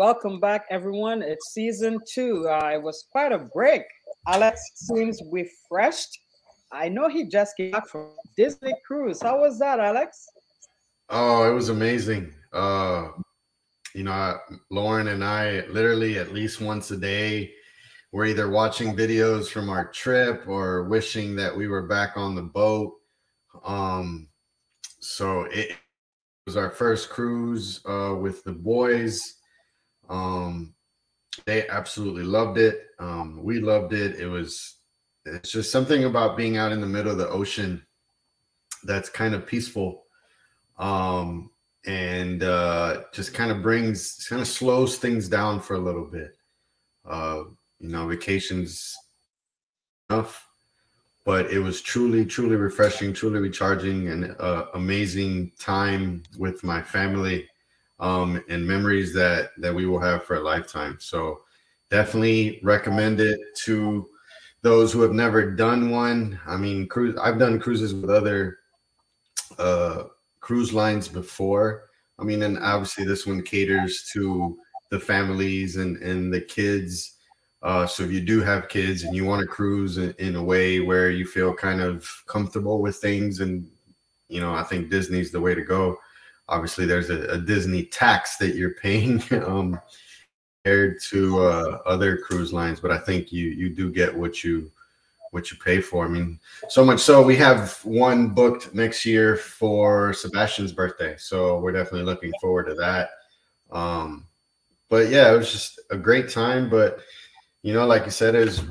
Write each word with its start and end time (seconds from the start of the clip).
Welcome 0.00 0.40
back, 0.40 0.64
everyone. 0.70 1.20
It's 1.20 1.52
season 1.52 1.98
two. 2.10 2.48
Uh, 2.48 2.70
it 2.72 2.82
was 2.82 3.04
quite 3.12 3.32
a 3.32 3.38
break. 3.54 3.82
Alex 4.26 4.58
seems 4.74 5.20
refreshed. 5.30 6.18
I 6.72 6.88
know 6.88 7.10
he 7.10 7.26
just 7.26 7.54
came 7.54 7.72
back 7.72 7.86
from 7.86 8.08
Disney 8.34 8.72
Cruise. 8.86 9.20
How 9.20 9.40
was 9.40 9.58
that, 9.58 9.78
Alex? 9.78 10.26
Oh, 11.10 11.46
it 11.50 11.52
was 11.52 11.68
amazing. 11.68 12.32
Uh, 12.50 13.08
you 13.94 14.04
know, 14.04 14.38
Lauren 14.70 15.08
and 15.08 15.22
I 15.22 15.66
literally 15.66 16.18
at 16.18 16.32
least 16.32 16.62
once 16.62 16.90
a 16.92 16.96
day, 16.96 17.52
we're 18.10 18.24
either 18.24 18.48
watching 18.48 18.96
videos 18.96 19.50
from 19.50 19.68
our 19.68 19.92
trip 19.92 20.48
or 20.48 20.84
wishing 20.84 21.36
that 21.36 21.54
we 21.54 21.68
were 21.68 21.86
back 21.86 22.16
on 22.16 22.34
the 22.34 22.40
boat. 22.40 22.94
Um, 23.66 24.28
so 25.00 25.42
it 25.50 25.72
was 26.46 26.56
our 26.56 26.70
first 26.70 27.10
cruise 27.10 27.82
uh, 27.84 28.16
with 28.18 28.42
the 28.44 28.52
boys. 28.52 29.36
Um, 30.10 30.74
they 31.46 31.66
absolutely 31.68 32.24
loved 32.24 32.58
it. 32.58 32.88
Um, 32.98 33.42
we 33.42 33.60
loved 33.60 33.94
it. 33.94 34.20
It 34.20 34.26
was 34.26 34.76
it's 35.24 35.52
just 35.52 35.70
something 35.70 36.04
about 36.04 36.36
being 36.36 36.56
out 36.56 36.72
in 36.72 36.80
the 36.80 36.86
middle 36.86 37.12
of 37.12 37.18
the 37.18 37.28
ocean 37.28 37.82
that's 38.84 39.08
kind 39.08 39.34
of 39.34 39.46
peaceful 39.46 40.04
um, 40.78 41.50
and 41.86 42.42
uh, 42.42 43.02
just 43.12 43.34
kind 43.34 43.50
of 43.50 43.62
brings 43.62 44.26
kind 44.28 44.40
of 44.40 44.48
slows 44.48 44.96
things 44.96 45.28
down 45.28 45.60
for 45.60 45.74
a 45.74 45.78
little 45.78 46.04
bit 46.04 46.36
uh, 47.08 47.42
you 47.78 47.88
know 47.88 48.06
vacations 48.06 48.96
enough 50.08 50.46
but 51.26 51.50
it 51.50 51.58
was 51.58 51.82
truly 51.82 52.24
truly 52.24 52.56
refreshing 52.56 53.12
truly 53.12 53.38
recharging 53.38 54.08
and 54.08 54.34
uh, 54.40 54.66
amazing 54.74 55.52
time 55.58 56.22
with 56.38 56.64
my 56.64 56.80
family 56.80 57.46
um, 58.00 58.42
and 58.48 58.66
memories 58.66 59.14
that 59.14 59.50
that 59.58 59.74
we 59.74 59.86
will 59.86 60.00
have 60.00 60.24
for 60.24 60.36
a 60.36 60.40
lifetime 60.40 60.96
so 60.98 61.40
definitely 61.90 62.60
recommend 62.62 63.20
it 63.20 63.38
to 63.54 64.08
those 64.62 64.92
who 64.92 65.00
have 65.02 65.12
never 65.12 65.50
done 65.50 65.90
one. 65.90 66.38
I 66.46 66.56
mean, 66.56 66.86
cruise. 66.86 67.16
I've 67.20 67.38
done 67.38 67.58
cruises 67.58 67.94
with 67.94 68.10
other 68.10 68.58
uh, 69.58 70.04
cruise 70.40 70.72
lines 70.72 71.08
before. 71.08 71.84
I 72.18 72.24
mean, 72.24 72.42
and 72.42 72.58
obviously 72.58 73.04
this 73.04 73.26
one 73.26 73.42
caters 73.42 74.08
to 74.12 74.58
the 74.90 75.00
families 75.00 75.76
and 75.76 75.96
and 75.98 76.32
the 76.32 76.40
kids. 76.40 77.16
Uh, 77.62 77.86
so 77.86 78.02
if 78.02 78.10
you 78.10 78.20
do 78.20 78.40
have 78.40 78.70
kids 78.70 79.04
and 79.04 79.14
you 79.14 79.26
want 79.26 79.42
to 79.42 79.46
cruise 79.46 79.98
in, 79.98 80.14
in, 80.18 80.34
a 80.36 80.42
way 80.42 80.80
where 80.80 81.10
you 81.10 81.26
feel 81.26 81.52
kind 81.52 81.82
of 81.82 82.10
comfortable 82.26 82.80
with 82.80 82.96
things, 82.96 83.40
and 83.40 83.68
you 84.28 84.40
know, 84.40 84.54
I 84.54 84.62
think 84.62 84.88
Disney's 84.88 85.30
the 85.30 85.40
way 85.40 85.54
to 85.54 85.62
go. 85.62 85.98
Obviously, 86.50 86.84
there's 86.84 87.08
a, 87.08 87.22
a 87.28 87.38
Disney 87.38 87.84
tax 87.84 88.36
that 88.36 88.54
you're 88.54 88.74
paying. 88.74 89.22
um, 89.46 89.80
compared 90.62 91.00
to 91.00 91.40
uh, 91.40 91.78
other 91.86 92.18
cruise 92.18 92.52
lines, 92.52 92.80
but 92.80 92.90
I 92.90 92.98
think 92.98 93.32
you 93.32 93.48
you 93.48 93.70
do 93.70 93.90
get 93.90 94.14
what 94.14 94.44
you 94.44 94.70
what 95.30 95.50
you 95.50 95.56
pay 95.58 95.80
for. 95.80 96.04
I 96.04 96.08
mean, 96.08 96.38
so 96.68 96.84
much 96.84 97.00
so 97.00 97.22
we 97.22 97.36
have 97.36 97.78
one 97.84 98.30
booked 98.30 98.74
next 98.74 99.06
year 99.06 99.36
for 99.36 100.12
Sebastian's 100.12 100.72
birthday, 100.72 101.14
so 101.16 101.58
we're 101.58 101.72
definitely 101.72 102.02
looking 102.02 102.32
forward 102.40 102.66
to 102.66 102.74
that. 102.74 103.10
Um, 103.70 104.26
but 104.88 105.08
yeah, 105.08 105.32
it 105.32 105.36
was 105.36 105.52
just 105.52 105.80
a 105.90 105.96
great 105.96 106.28
time. 106.28 106.68
But 106.68 107.00
you 107.62 107.72
know, 107.72 107.86
like 107.86 108.04
you 108.04 108.10
said, 108.10 108.34
it's 108.34 108.62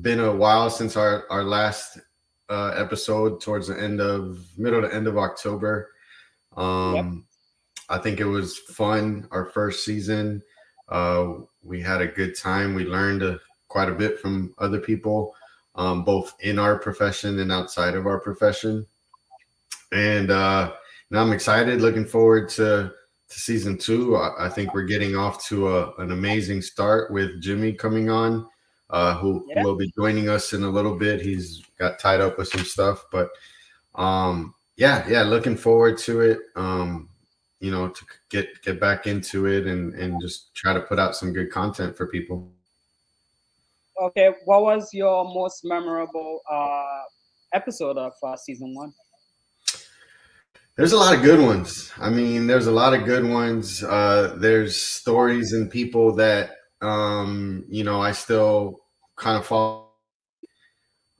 been 0.00 0.20
a 0.20 0.34
while 0.34 0.70
since 0.70 0.96
our 0.96 1.24
our 1.30 1.44
last 1.44 1.98
uh, 2.48 2.72
episode 2.76 3.40
towards 3.40 3.68
the 3.68 3.78
end 3.78 4.00
of 4.00 4.46
middle 4.56 4.80
to 4.80 4.94
end 4.94 5.06
of 5.06 5.18
October. 5.18 5.90
Um, 6.56 6.94
yep. 6.94 7.98
I 7.98 8.02
think 8.02 8.20
it 8.20 8.26
was 8.26 8.58
fun. 8.58 9.28
Our 9.30 9.46
first 9.46 9.84
season. 9.84 10.42
Uh, 10.88 11.34
we 11.62 11.80
had 11.80 12.00
a 12.00 12.06
good 12.06 12.36
time. 12.36 12.74
We 12.74 12.84
learned 12.84 13.22
uh, 13.22 13.38
quite 13.68 13.88
a 13.88 13.94
bit 13.94 14.20
from 14.20 14.54
other 14.58 14.80
people, 14.80 15.34
um, 15.74 16.04
both 16.04 16.34
in 16.40 16.58
our 16.58 16.78
profession 16.78 17.40
and 17.40 17.50
outside 17.50 17.94
of 17.94 18.06
our 18.06 18.20
profession. 18.20 18.86
And 19.92 20.30
uh, 20.30 20.72
now 21.10 21.22
I'm 21.22 21.32
excited, 21.32 21.80
looking 21.80 22.06
forward 22.06 22.48
to 22.50 22.92
to 23.28 23.40
season 23.40 23.76
two. 23.76 24.16
I, 24.16 24.46
I 24.46 24.48
think 24.48 24.72
we're 24.72 24.84
getting 24.84 25.16
off 25.16 25.44
to 25.48 25.76
a, 25.76 25.94
an 25.96 26.12
amazing 26.12 26.62
start 26.62 27.10
with 27.10 27.42
Jimmy 27.42 27.72
coming 27.72 28.08
on, 28.08 28.46
uh, 28.90 29.16
who, 29.16 29.44
yeah. 29.48 29.64
will 29.64 29.76
be 29.76 29.92
joining 29.96 30.28
us 30.28 30.52
in 30.52 30.62
a 30.62 30.70
little 30.70 30.96
bit. 30.96 31.20
He's 31.20 31.62
got 31.78 31.98
tied 31.98 32.20
up 32.20 32.38
with 32.38 32.48
some 32.48 32.64
stuff, 32.64 33.04
but 33.10 33.30
um, 33.96 34.54
yeah, 34.76 35.06
yeah, 35.08 35.22
looking 35.22 35.56
forward 35.56 35.98
to 35.98 36.20
it. 36.20 36.38
Um, 36.54 37.08
you 37.60 37.70
know 37.70 37.88
to 37.88 38.04
get 38.28 38.62
get 38.62 38.80
back 38.80 39.06
into 39.06 39.46
it 39.46 39.66
and 39.66 39.94
and 39.94 40.20
just 40.20 40.54
try 40.54 40.72
to 40.72 40.80
put 40.80 40.98
out 40.98 41.16
some 41.16 41.32
good 41.32 41.50
content 41.50 41.96
for 41.96 42.06
people. 42.06 42.50
Okay 44.00 44.32
what 44.44 44.62
was 44.62 44.90
your 44.92 45.24
most 45.24 45.64
memorable 45.64 46.40
uh 46.50 47.02
episode 47.54 47.96
of 47.96 48.12
uh, 48.22 48.36
season 48.36 48.74
one? 48.74 48.92
There's 50.76 50.92
a 50.92 50.96
lot 50.98 51.14
of 51.14 51.22
good 51.22 51.40
ones. 51.40 51.92
I 51.98 52.10
mean 52.10 52.46
there's 52.46 52.66
a 52.66 52.72
lot 52.72 52.92
of 52.92 53.04
good 53.04 53.24
ones. 53.24 53.82
Uh 53.82 54.34
there's 54.38 54.76
stories 54.76 55.52
and 55.52 55.70
people 55.70 56.14
that 56.16 56.50
um 56.82 57.64
you 57.68 57.82
know 57.82 58.02
i 58.02 58.12
still 58.12 58.82
kind 59.16 59.38
of 59.38 59.46
follow 59.46 59.85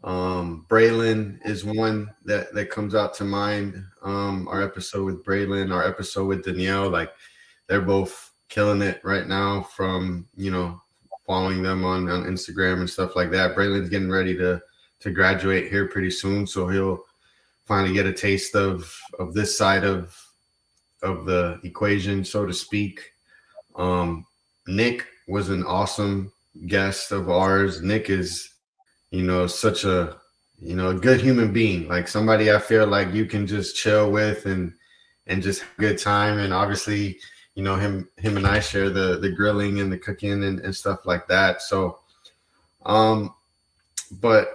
um, 0.07 0.65
Braylon 0.69 1.41
is 1.45 1.65
one 1.65 2.09
that 2.25 2.55
that 2.55 2.71
comes 2.71 2.95
out 2.95 3.13
to 3.15 3.25
mind. 3.25 3.85
Um, 4.03 4.47
our 4.47 4.63
episode 4.63 5.05
with 5.05 5.25
Braylon, 5.25 5.75
our 5.75 5.85
episode 5.85 6.27
with 6.27 6.45
Danielle, 6.45 6.89
like 6.89 7.11
they're 7.67 7.81
both 7.81 8.31
killing 8.49 8.83
it 8.83 9.01
right 9.03 9.27
now. 9.27 9.63
From 9.63 10.29
you 10.37 10.53
know 10.53 10.81
following 11.27 11.61
them 11.61 11.85
on 11.85 12.09
on 12.09 12.23
Instagram 12.23 12.79
and 12.79 12.89
stuff 12.89 13.17
like 13.17 13.33
that. 13.33 13.57
Braylon's 13.57 13.89
getting 13.89 14.11
ready 14.11 14.37
to 14.37 14.63
to 15.01 15.11
graduate 15.11 15.71
here 15.73 15.89
pretty 15.89 16.13
soon, 16.13 16.47
so 16.47 16.69
he'll 16.69 17.05
finally 17.65 17.93
get 17.93 18.07
a 18.07 18.13
taste 18.13 18.55
of 18.55 18.97
of 19.19 19.35
this 19.35 19.59
side 19.59 19.83
of 19.83 20.17
of 21.03 21.27
the 21.27 21.59
equation, 21.65 22.25
so 22.25 22.47
to 22.47 22.55
speak. 22.55 23.13
Um, 23.75 24.25
Nick 24.69 25.05
was 25.27 25.49
an 25.51 25.65
awesome 25.65 26.33
guest 26.69 27.11
of 27.11 27.29
ours. 27.29 27.83
Nick 27.83 28.09
is 28.09 28.51
you 29.17 29.23
know, 29.23 29.47
such 29.47 29.85
a 29.85 30.17
you 30.61 30.75
know, 30.75 30.89
a 30.89 30.95
good 30.95 31.21
human 31.21 31.53
being, 31.53 31.89
like 31.89 32.09
somebody 32.09 32.53
I 32.53 32.59
feel 32.59 32.87
like 32.87 33.13
you 33.13 33.27
can 33.27 33.47
just 33.47 33.77
chill 33.77 34.11
with 34.11 34.47
and 34.47 34.73
and 35.27 35.43
just 35.43 35.61
have 35.61 35.71
a 35.79 35.81
good 35.81 35.99
time. 35.99 36.39
And 36.39 36.53
obviously, 36.53 37.19
you 37.55 37.63
know, 37.63 37.77
him 37.77 38.09
him 38.17 38.37
and 38.37 38.47
I 38.47 38.61
share 38.61 38.91
the 38.91 39.19
the 39.19 39.31
grilling 39.31 39.81
and 39.81 39.91
the 39.91 39.99
cooking 39.99 40.45
and, 40.45 40.61
and 40.61 40.75
stuff 40.75 41.07
like 41.07 41.27
that. 41.29 41.63
So 41.63 41.99
um 42.85 43.35
but 44.21 44.49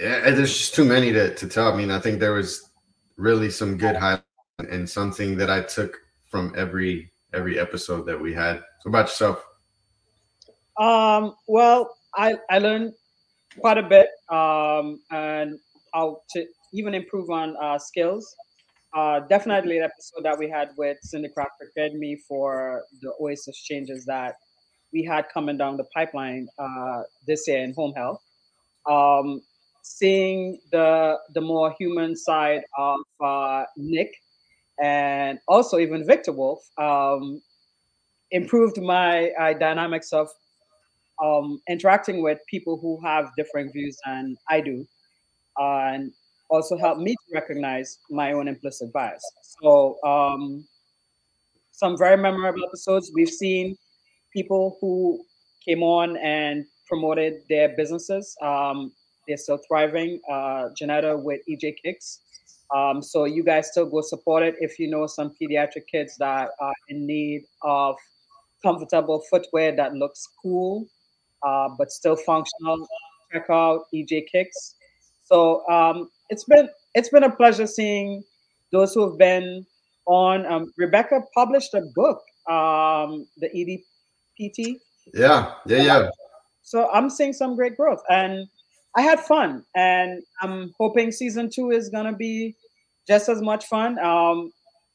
yeah, 0.00 0.30
there's 0.30 0.56
just 0.56 0.74
too 0.74 0.84
many 0.84 1.12
to, 1.12 1.34
to 1.34 1.46
tell. 1.46 1.72
I 1.72 1.76
mean, 1.76 1.90
I 1.90 2.00
think 2.00 2.18
there 2.18 2.32
was 2.32 2.70
really 3.16 3.50
some 3.50 3.76
good 3.78 3.96
highlights 3.96 4.24
and 4.70 4.88
something 4.88 5.36
that 5.38 5.50
I 5.50 5.60
took 5.60 5.96
from 6.26 6.54
every 6.56 7.10
every 7.34 7.58
episode 7.58 8.06
that 8.06 8.20
we 8.20 8.32
had. 8.32 8.62
So 8.80 8.88
about 8.88 9.06
yourself? 9.06 9.44
Um, 10.78 11.34
well, 11.46 11.96
I 12.14 12.36
I 12.50 12.58
learned 12.58 12.94
quite 13.60 13.78
a 13.78 13.82
bit, 13.82 14.08
um, 14.30 15.00
and 15.10 15.58
how 15.94 16.20
to 16.30 16.46
even 16.72 16.94
improve 16.94 17.30
on 17.30 17.56
uh, 17.62 17.78
skills. 17.78 18.34
Uh, 18.94 19.20
definitely, 19.28 19.78
an 19.78 19.84
episode 19.84 20.22
that 20.24 20.38
we 20.38 20.48
had 20.48 20.70
with 20.76 20.96
Cindy 21.02 21.28
Krafft 21.28 21.58
prepared 21.60 21.94
me 21.94 22.16
for 22.28 22.82
the 23.02 23.12
Oasis 23.20 23.56
changes 23.58 24.04
that 24.06 24.36
we 24.92 25.04
had 25.04 25.26
coming 25.32 25.58
down 25.58 25.76
the 25.76 25.84
pipeline 25.94 26.48
uh, 26.58 27.02
this 27.26 27.46
year 27.46 27.62
in 27.62 27.74
home 27.74 27.92
health. 27.94 28.22
Um, 28.88 29.42
seeing 29.82 30.58
the 30.72 31.18
the 31.34 31.40
more 31.40 31.74
human 31.78 32.16
side 32.16 32.62
of 32.76 33.00
uh, 33.20 33.64
Nick 33.76 34.12
and 34.82 35.38
also 35.48 35.78
even 35.78 36.06
Victor 36.06 36.32
Wolf 36.32 36.60
um, 36.78 37.40
improved 38.30 38.80
my 38.80 39.30
uh, 39.30 39.54
dynamics 39.54 40.12
of 40.12 40.28
um, 41.22 41.60
interacting 41.68 42.22
with 42.22 42.38
people 42.48 42.78
who 42.78 43.00
have 43.04 43.30
different 43.36 43.72
views 43.72 43.96
than 44.04 44.36
I 44.48 44.60
do, 44.60 44.86
uh, 45.58 45.78
and 45.92 46.12
also 46.48 46.76
help 46.76 46.98
me 46.98 47.12
to 47.12 47.34
recognize 47.34 47.98
my 48.10 48.32
own 48.32 48.48
implicit 48.48 48.92
bias. 48.92 49.22
So, 49.60 49.98
um, 50.04 50.66
some 51.72 51.98
very 51.98 52.16
memorable 52.16 52.64
episodes. 52.64 53.10
We've 53.14 53.28
seen 53.28 53.76
people 54.32 54.78
who 54.80 55.24
came 55.64 55.82
on 55.82 56.16
and 56.18 56.64
promoted 56.86 57.42
their 57.48 57.70
businesses. 57.76 58.36
Um, 58.40 58.92
they're 59.26 59.36
still 59.36 59.60
thriving. 59.68 60.20
Uh, 60.30 60.68
Janetta 60.76 61.16
with 61.16 61.40
EJ 61.48 61.76
Kicks. 61.82 62.20
Um, 62.74 63.02
so 63.02 63.24
you 63.24 63.44
guys 63.44 63.70
still 63.70 63.86
go 63.86 64.00
support 64.00 64.42
it 64.42 64.56
if 64.60 64.78
you 64.78 64.88
know 64.90 65.06
some 65.06 65.34
pediatric 65.40 65.86
kids 65.90 66.16
that 66.18 66.50
are 66.58 66.74
in 66.88 67.06
need 67.06 67.44
of 67.62 67.96
comfortable 68.62 69.22
footwear 69.30 69.74
that 69.76 69.94
looks 69.94 70.28
cool 70.42 70.88
uh, 71.46 71.68
but 71.78 71.90
still 71.90 72.16
functional. 72.16 72.86
Check 73.32 73.46
out 73.50 73.84
EJ 73.94 74.26
Kicks. 74.30 74.74
So 75.24 75.68
um, 75.68 76.10
it's 76.30 76.44
been 76.44 76.68
it's 76.94 77.08
been 77.08 77.24
a 77.24 77.34
pleasure 77.34 77.66
seeing 77.66 78.22
those 78.72 78.94
who 78.94 79.08
have 79.08 79.18
been 79.18 79.66
on. 80.06 80.46
Um, 80.46 80.72
Rebecca 80.76 81.22
published 81.34 81.74
a 81.74 81.82
book, 81.94 82.20
um, 82.48 83.26
the 83.36 83.48
EDPT. 83.54 84.76
Yeah, 85.14 85.52
yeah, 85.66 85.82
yeah. 85.82 86.08
So 86.62 86.90
I'm 86.90 87.10
seeing 87.10 87.32
some 87.32 87.54
great 87.54 87.76
growth, 87.76 88.02
and 88.10 88.48
I 88.96 89.02
had 89.02 89.20
fun, 89.20 89.64
and 89.74 90.22
I'm 90.42 90.72
hoping 90.78 91.12
season 91.12 91.50
two 91.50 91.70
is 91.70 91.88
gonna 91.88 92.16
be 92.16 92.56
just 93.06 93.28
as 93.28 93.40
much 93.40 93.66
fun. 93.66 93.98
Um, 93.98 94.52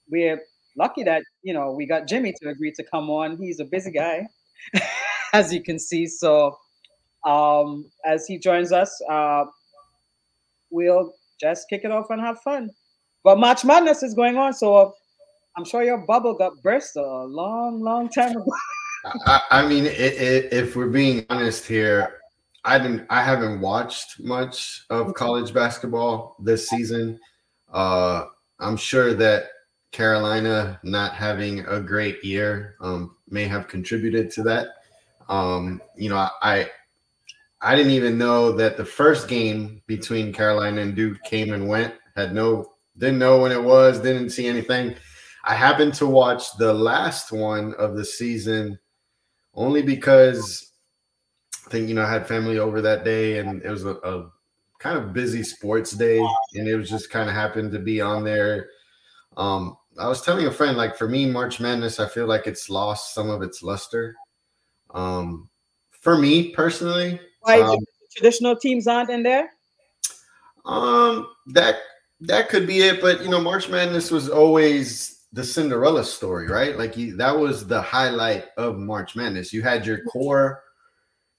we're 0.10 0.42
lucky 0.78 1.04
that 1.04 1.24
you 1.44 1.54
know 1.54 1.72
we 1.72 1.86
got 1.86 2.08
Jimmy 2.08 2.34
to 2.42 2.50
agree 2.50 2.72
to 2.74 2.84
come 2.84 3.10
on. 3.10 3.38
He's 3.38 3.60
a 3.60 3.66
busy 3.66 3.92
guy, 3.92 4.28
as 5.34 5.54
you 5.54 5.62
can 5.62 5.80
see. 5.80 6.08
So 6.08 6.58
um, 7.26 7.90
as 8.06 8.26
he 8.26 8.38
joins 8.38 8.72
us, 8.72 9.00
uh, 9.10 9.46
we'll 10.70 11.14
just 11.40 11.70
kick 11.70 11.82
it 11.84 11.92
off 11.92 12.10
and 12.10 12.22
have 12.22 12.40
fun. 12.42 12.70
But 13.24 13.40
March 13.40 13.64
Madness 13.64 14.04
is 14.04 14.14
going 14.14 14.38
on, 14.38 14.54
so 14.54 14.94
I'm 15.56 15.66
sure 15.66 15.84
your 15.84 16.00
bubble 16.00 16.34
got 16.34 16.54
burst 16.64 16.96
a 16.96 17.02
long, 17.02 17.82
long 17.82 18.10
time 18.10 18.32
ago. 18.32 18.46
I, 19.26 19.42
I 19.52 19.68
mean, 19.68 19.86
it, 19.86 19.96
it, 19.96 20.54
if 20.54 20.76
we're 20.76 20.90
being 20.90 21.26
honest 21.30 21.68
here, 21.68 22.22
I 22.64 22.78
didn't. 22.78 23.06
I 23.10 23.24
haven't 23.24 23.60
watched 23.60 24.20
much 24.20 24.86
of 24.92 25.14
college 25.16 25.54
basketball 25.54 26.36
this 26.40 26.70
season. 26.70 27.20
Uh, 27.74 28.26
I'm 28.60 28.78
sure 28.78 29.16
that 29.16 29.46
Carolina 29.92 30.80
not 30.84 31.14
having 31.14 31.62
a 31.62 31.80
great 31.80 32.24
year 32.24 32.76
um, 32.80 33.16
may 33.28 33.46
have 33.46 33.68
contributed 33.68 34.30
to 34.32 34.44
that. 34.44 34.68
Um, 35.32 35.82
you 35.96 36.10
know, 36.10 36.28
I 36.42 36.70
I 37.62 37.76
didn't 37.76 37.94
even 37.94 38.18
know 38.18 38.52
that 38.52 38.76
the 38.76 38.86
first 38.86 39.28
game 39.28 39.82
between 39.88 40.34
Carolina 40.34 40.82
and 40.82 40.96
Duke 40.96 41.24
came 41.24 41.54
and 41.54 41.68
went. 41.68 41.96
Had 42.16 42.36
no 42.36 42.74
didn't 42.98 43.20
know 43.20 43.40
when 43.40 43.54
it 43.54 43.64
was. 43.64 44.00
Didn't 44.00 44.32
see 44.32 44.46
anything. 44.46 44.94
I 45.46 45.56
happened 45.56 45.94
to 45.96 46.06
watch 46.06 46.58
the 46.58 46.74
last 46.74 47.32
one 47.32 47.74
of 47.76 47.96
the 47.96 48.04
season 48.06 48.78
only 49.54 49.82
because 49.82 50.74
I 51.66 51.70
think 51.70 51.88
you 51.88 51.96
know 51.96 52.04
I 52.04 52.12
had 52.12 52.28
family 52.28 52.60
over 52.60 52.82
that 52.82 53.06
day 53.06 53.40
and 53.40 53.64
it 53.64 53.70
was 53.70 53.86
a, 53.86 53.96
a 53.96 54.30
kind 54.80 54.98
of 54.98 55.14
busy 55.14 55.44
sports 55.44 55.92
day 55.92 56.20
and 56.56 56.68
it 56.68 56.76
was 56.76 56.90
just 56.90 57.10
kind 57.10 57.30
of 57.30 57.36
happened 57.36 57.72
to 57.72 57.80
be 57.80 58.02
on 58.02 58.26
there. 58.26 58.70
Um, 59.38 59.78
I 59.98 60.10
was 60.10 60.22
telling 60.22 60.48
a 60.48 60.52
friend 60.52 60.76
like 60.76 60.98
for 60.98 61.08
me 61.08 61.26
March 61.26 61.62
Madness 61.62 62.02
I 62.02 62.10
feel 62.10 62.26
like 62.26 62.48
it's 62.48 62.70
lost 62.70 63.14
some 63.14 63.30
of 63.30 63.42
its 63.42 63.64
luster. 63.64 64.16
Um, 64.94 65.50
for 65.92 66.18
me 66.18 66.52
personally, 66.52 67.20
why 67.42 67.62
um, 67.62 67.78
traditional 68.16 68.56
teams 68.56 68.88
aren't 68.88 69.10
in 69.10 69.24
there? 69.24 69.52
Um, 70.66 71.28
that 71.48 71.80
that 72.22 72.50
could 72.50 72.68
be 72.68 72.82
it, 72.82 73.02
but 73.02 73.24
you 73.24 73.30
know, 73.30 73.42
March 73.42 73.70
Madness 73.70 74.12
was 74.12 74.30
always 74.30 75.22
the 75.34 75.44
Cinderella 75.44 76.04
story, 76.04 76.48
right? 76.48 76.78
Like 76.78 76.98
you, 76.98 77.16
that 77.18 77.38
was 77.38 77.66
the 77.66 77.82
highlight 77.82 78.46
of 78.58 78.78
March 78.78 79.16
Madness. 79.16 79.54
You 79.54 79.62
had 79.62 79.86
your 79.86 80.04
core, 80.04 80.64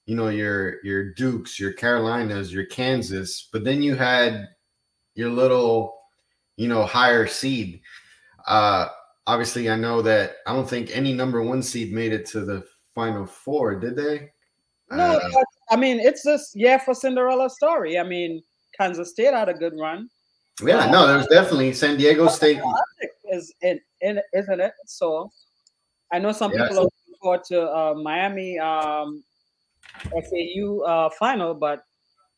you 0.05 0.15
know, 0.15 0.29
your 0.29 0.83
your 0.83 1.13
Dukes, 1.13 1.59
your 1.59 1.73
Carolinas, 1.73 2.53
your 2.53 2.65
Kansas, 2.65 3.49
but 3.51 3.63
then 3.63 3.81
you 3.81 3.95
had 3.95 4.49
your 5.15 5.29
little, 5.29 5.95
you 6.57 6.67
know, 6.67 6.83
higher 6.83 7.27
seed. 7.27 7.81
Uh 8.47 8.87
obviously 9.25 9.69
I 9.69 9.75
know 9.75 10.01
that 10.01 10.37
I 10.45 10.53
don't 10.53 10.69
think 10.69 10.95
any 10.95 11.13
number 11.13 11.41
one 11.41 11.63
seed 11.63 11.93
made 11.93 12.11
it 12.11 12.25
to 12.27 12.41
the 12.41 12.65
final 12.95 13.25
four, 13.25 13.75
did 13.75 13.95
they? 13.95 14.31
No, 14.91 15.17
uh, 15.17 15.43
I 15.71 15.75
mean 15.75 15.99
it's 15.99 16.23
just 16.23 16.51
yeah 16.55 16.77
for 16.77 16.93
Cinderella 16.93 17.49
story. 17.49 17.97
I 17.97 18.03
mean, 18.03 18.43
Kansas 18.77 19.11
State 19.11 19.33
had 19.33 19.49
a 19.49 19.53
good 19.53 19.73
run. 19.79 20.09
Yeah, 20.61 20.89
no, 20.91 21.07
there 21.07 21.17
was 21.17 21.27
definitely 21.27 21.73
San 21.73 21.97
Diego 21.97 22.27
State 22.27 22.59
is 23.31 23.53
in, 23.61 23.79
in 24.01 24.19
isn't 24.33 24.59
it? 24.59 24.73
So 24.85 25.31
I 26.11 26.19
know 26.19 26.31
some 26.31 26.51
people 26.51 26.67
are 26.67 26.83
looking 26.83 27.15
forward 27.21 27.43
to 27.45 27.61
uh, 27.63 27.93
Miami 27.95 28.59
um, 28.59 29.23
FAU 30.11 30.79
uh, 30.81 31.09
final, 31.17 31.53
but 31.53 31.83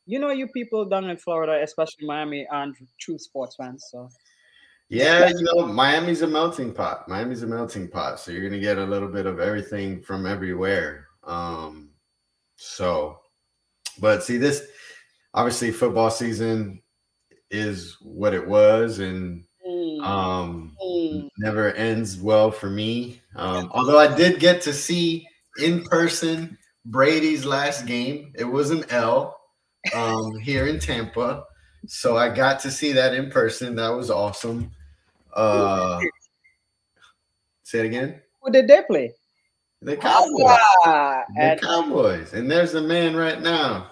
you 0.06 0.20
know, 0.20 0.30
you 0.30 0.48
people 0.48 0.86
down 0.86 1.10
in 1.10 1.18
Florida, 1.18 1.62
especially 1.64 2.06
Miami, 2.06 2.48
aren't 2.52 2.78
true 3.00 3.18
sports 3.18 3.56
fans. 3.56 3.86
So 3.92 4.10
yeah, 4.90 5.30
you 5.30 5.44
know, 5.44 5.66
Miami's 5.66 6.22
a 6.22 6.28
melting 6.28 6.74
pot. 6.74 7.08
Miami's 7.08 7.44
a 7.44 7.48
melting 7.48 7.88
pot, 7.88 8.20
so 8.20 8.32
you're 8.32 8.48
gonna 8.48 8.62
get 8.62 8.78
a 8.78 8.86
little 8.86 9.10
bit 9.10 9.26
of 9.26 9.40
everything 9.40 10.02
from 10.02 10.26
everywhere. 10.26 11.08
Um, 11.24 11.90
so, 12.56 13.20
but 14.00 14.24
see, 14.24 14.38
this 14.38 14.68
obviously 15.34 15.72
football 15.72 16.12
season 16.12 16.82
is 17.50 17.98
what 18.02 18.34
it 18.34 18.48
was, 18.48 19.00
and 19.00 19.44
mm. 19.68 20.04
um, 20.04 20.76
mm. 20.84 21.30
never 21.40 21.74
ends 21.74 22.18
well 22.18 22.52
for 22.52 22.70
me. 22.70 23.22
Um, 23.36 23.72
although 23.74 24.00
I 24.00 24.16
did 24.16 24.40
get 24.40 24.62
to 24.62 24.74
see 24.74 25.28
in 25.62 25.84
person 25.84 26.58
Brady's 26.86 27.46
last 27.46 27.88
game, 27.88 28.34
it 28.36 28.46
was 28.46 28.70
an 28.70 28.86
L 28.90 29.36
um, 29.96 30.38
here 30.40 30.68
in 30.68 30.80
Tampa. 30.80 31.44
So 31.88 32.18
I 32.18 32.30
got 32.30 32.60
to 32.62 32.72
see 32.72 32.92
that 32.94 33.14
in 33.14 33.30
person. 33.30 33.76
That 33.76 33.90
was 33.90 34.10
awesome. 34.10 34.72
Uh, 35.36 36.00
say 37.64 37.80
it 37.80 37.86
again. 37.86 38.22
Who 38.42 38.52
did 38.52 38.68
they 38.68 38.82
play? 38.88 39.14
The 39.82 39.98
Cowboys. 39.98 40.58
Ah, 40.86 41.24
the 41.36 41.42
and, 41.42 41.62
Cowboys. 41.62 42.34
And 42.34 42.50
there's 42.50 42.74
a 42.76 42.82
man 42.82 43.16
right 43.16 43.42
now. 43.42 43.92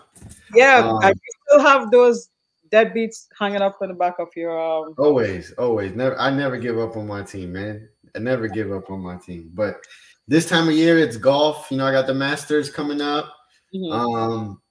Yeah, 0.54 0.78
um, 0.78 1.00
I 1.04 1.13
still 1.48 1.60
have 1.60 1.92
those 1.92 2.30
deadbeats 2.72 3.28
hanging 3.38 3.62
up 3.62 3.78
in 3.81 3.90
the 3.90 3.94
back 3.94 4.16
of 4.19 4.30
your 4.36 4.60
um 4.60 4.95
always, 4.98 5.51
always. 5.54 5.94
Never 5.94 6.19
I 6.19 6.31
never 6.31 6.57
give 6.57 6.80
up 6.80 6.98
on 6.98 7.07
my 7.07 7.22
team, 7.22 7.54
man. 7.54 7.88
I 8.16 8.19
never 8.19 8.48
give 8.48 8.72
up 8.72 8.90
on 8.90 9.01
my 9.01 9.18
team. 9.18 9.51
But 9.54 9.75
this 10.28 10.50
time 10.50 10.68
of 10.68 10.74
year 10.74 10.98
it's 10.98 11.18
golf. 11.18 11.68
You 11.69 11.78
know, 11.78 11.86
I 11.86 11.92
got 11.92 12.07
the 12.07 12.13
Masters 12.13 12.69
coming 12.69 13.01
up. 13.01 13.34
Mm-hmm. 13.75 13.92
Um 13.92 14.62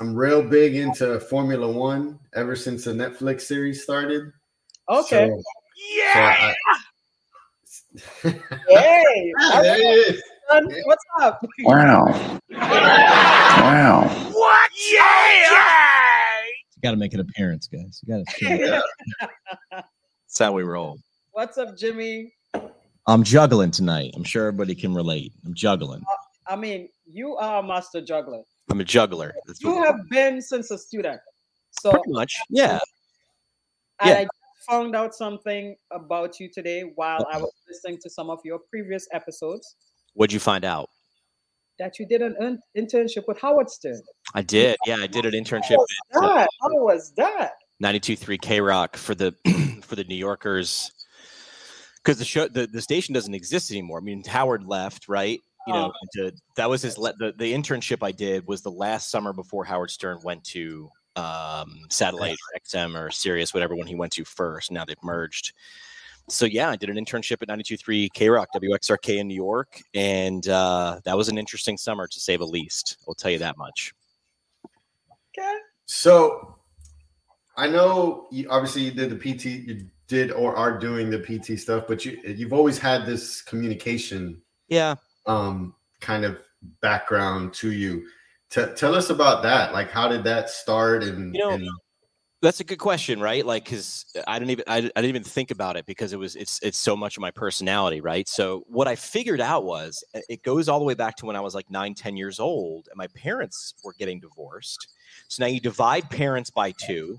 I'm 0.00 0.16
real 0.16 0.42
big 0.42 0.74
into 0.74 1.20
Formula 1.20 1.70
One 1.70 2.18
ever 2.34 2.56
since 2.56 2.84
the 2.84 2.92
Netflix 2.92 3.42
series 3.42 3.84
started. 3.84 4.32
Okay. 4.88 5.28
So, 5.28 5.42
yeah. 5.76 6.54
So 7.64 8.28
I, 8.28 8.30
hey, 8.68 9.32
there 9.62 9.76
he. 9.76 10.20
What's 10.84 11.04
up? 11.20 11.44
Wow. 11.60 12.38
wow. 12.50 14.08
What? 14.32 14.70
Yeah. 14.92 16.40
You 16.76 16.82
got 16.82 16.90
to 16.90 16.96
make 16.96 17.14
an 17.14 17.20
appearance, 17.20 17.68
guys. 17.68 18.00
You 18.04 18.16
got 18.16 18.26
to. 18.26 18.82
That's 19.70 20.38
how 20.38 20.52
we 20.52 20.62
roll. 20.62 20.98
What's 21.32 21.58
up, 21.58 21.76
Jimmy? 21.76 22.32
I'm 23.06 23.22
juggling 23.22 23.70
tonight. 23.70 24.12
I'm 24.14 24.24
sure 24.24 24.46
everybody 24.46 24.74
can 24.74 24.94
relate. 24.94 25.32
I'm 25.44 25.54
juggling. 25.54 26.02
Uh, 26.02 26.52
I 26.52 26.56
mean, 26.56 26.88
you 27.06 27.36
are 27.36 27.60
a 27.60 27.66
master 27.66 28.00
juggler. 28.00 28.42
I'm 28.70 28.80
a 28.80 28.84
juggler. 28.84 29.34
That's 29.46 29.62
you 29.62 29.82
have 29.82 30.08
been 30.10 30.40
since 30.40 30.70
a 30.70 30.78
student. 30.78 31.20
So 31.70 31.90
Pretty 31.90 32.10
much, 32.10 32.34
yeah. 32.50 32.78
And 34.00 34.10
yeah. 34.10 34.14
I 34.16 34.26
found 34.68 34.94
out 34.96 35.14
something 35.14 35.76
about 35.90 36.40
you 36.40 36.48
today 36.52 36.92
while 36.94 37.26
I 37.32 37.38
was 37.38 37.52
listening 37.68 37.98
to 38.02 38.10
some 38.10 38.30
of 38.30 38.38
your 38.44 38.60
previous 38.70 39.06
episodes. 39.12 39.76
What'd 40.14 40.32
you 40.32 40.40
find 40.40 40.64
out? 40.64 40.88
That 41.78 41.98
you 41.98 42.06
did 42.06 42.22
an 42.22 42.60
internship 42.76 43.26
with 43.26 43.40
Howard 43.40 43.70
Stern. 43.70 44.02
I 44.34 44.42
did. 44.42 44.76
Yeah, 44.86 44.96
I 44.96 45.06
did 45.06 45.24
an 45.24 45.32
internship. 45.32 45.76
How 46.12 46.20
was 46.20 46.20
that? 46.20 46.48
How 46.60 46.68
was 46.70 47.12
that? 47.16 47.52
92.3 47.82 48.40
K 48.40 48.60
Rock 48.60 48.96
for 48.96 49.14
the 49.14 49.34
for 49.82 49.96
the 49.96 50.04
New 50.04 50.16
Yorkers 50.16 50.92
because 52.02 52.18
the 52.18 52.24
show 52.24 52.48
the, 52.48 52.66
the 52.66 52.82
station 52.82 53.14
doesn't 53.14 53.34
exist 53.34 53.70
anymore. 53.70 53.98
I 53.98 54.02
mean, 54.02 54.22
Howard 54.24 54.64
left, 54.64 55.08
right? 55.08 55.40
You 55.66 55.72
know, 55.72 55.92
oh. 55.94 56.06
to, 56.14 56.26
uh, 56.28 56.30
that 56.56 56.68
was 56.68 56.82
his 56.82 56.98
le- 56.98 57.14
the, 57.18 57.32
the 57.38 57.52
internship 57.52 57.98
I 58.02 58.10
did 58.10 58.46
was 58.46 58.62
the 58.62 58.70
last 58.70 59.10
summer 59.10 59.32
before 59.32 59.64
Howard 59.64 59.90
Stern 59.90 60.18
went 60.24 60.42
to 60.44 60.90
um, 61.16 61.80
satellite 61.90 62.38
XM 62.66 62.98
or 62.98 63.10
Sirius, 63.10 63.54
whatever 63.54 63.74
one 63.74 63.86
he 63.86 63.94
went 63.94 64.12
to 64.12 64.24
first. 64.24 64.70
Now 64.70 64.84
they've 64.84 64.96
merged 65.02 65.52
so 66.28 66.44
yeah, 66.46 66.70
I 66.70 66.76
did 66.76 66.88
an 66.88 66.96
internship 66.96 67.42
at 67.42 67.48
92.3 67.48 68.12
K 68.12 68.28
Rock 68.28 68.48
WXRK 68.54 69.18
in 69.18 69.28
New 69.28 69.34
York, 69.34 69.82
and 69.94 70.46
uh, 70.48 71.00
that 71.04 71.16
was 71.16 71.28
an 71.28 71.38
interesting 71.38 71.76
summer 71.76 72.06
to 72.06 72.20
say 72.20 72.36
the 72.36 72.46
least. 72.46 72.98
I'll 73.06 73.14
tell 73.14 73.30
you 73.30 73.38
that 73.38 73.58
much. 73.58 73.92
Okay. 75.36 75.56
So 75.86 76.56
I 77.56 77.68
know 77.68 78.28
you 78.30 78.48
obviously 78.50 78.82
you 78.82 78.92
did 78.92 79.10
the 79.10 79.16
PT, 79.16 79.44
you 79.46 79.86
did 80.06 80.30
or 80.30 80.56
are 80.56 80.78
doing 80.78 81.10
the 81.10 81.18
PT 81.18 81.58
stuff, 81.58 81.84
but 81.88 82.04
you 82.04 82.18
you've 82.24 82.52
always 82.52 82.78
had 82.78 83.04
this 83.04 83.42
communication, 83.42 84.40
yeah, 84.68 84.94
um, 85.26 85.74
kind 86.00 86.24
of 86.24 86.38
background 86.80 87.52
to 87.54 87.72
you. 87.72 88.06
T- 88.52 88.66
tell 88.76 88.94
us 88.94 89.08
about 89.08 89.42
that. 89.44 89.72
Like, 89.72 89.90
how 89.90 90.08
did 90.08 90.24
that 90.24 90.50
start? 90.50 91.02
And, 91.02 91.34
you 91.34 91.40
know, 91.40 91.52
and- 91.52 91.66
uh, 91.66 91.72
that's 92.42 92.60
a 92.60 92.64
good 92.64 92.80
question, 92.80 93.20
right? 93.20 93.46
Like, 93.46 93.64
because 93.64 94.04
I 94.26 94.38
didn't 94.38 94.50
even 94.50 94.64
I, 94.66 94.78
I, 94.78 94.80
didn't 94.80 95.04
even 95.04 95.22
think 95.22 95.52
about 95.52 95.76
it 95.76 95.86
because 95.86 96.12
it 96.12 96.18
was 96.18 96.34
it's 96.34 96.58
it's 96.60 96.76
so 96.76 96.96
much 96.96 97.16
of 97.16 97.20
my 97.20 97.30
personality, 97.30 98.00
right? 98.00 98.28
So 98.28 98.64
what 98.66 98.88
I 98.88 98.96
figured 98.96 99.40
out 99.40 99.64
was 99.64 100.02
uh, 100.14 100.20
it 100.28 100.42
goes 100.42 100.68
all 100.68 100.80
the 100.80 100.84
way 100.84 100.94
back 100.94 101.16
to 101.18 101.26
when 101.26 101.36
I 101.36 101.40
was 101.40 101.54
like 101.54 101.70
nine, 101.70 101.94
ten 101.94 102.16
years 102.16 102.40
old, 102.40 102.88
and 102.90 102.98
my 102.98 103.06
parents 103.14 103.74
were 103.84 103.94
getting 103.96 104.18
divorced. 104.18 104.88
So 105.28 105.44
now 105.44 105.48
you 105.48 105.60
divide 105.60 106.10
parents 106.10 106.50
by 106.50 106.72
two, 106.72 107.16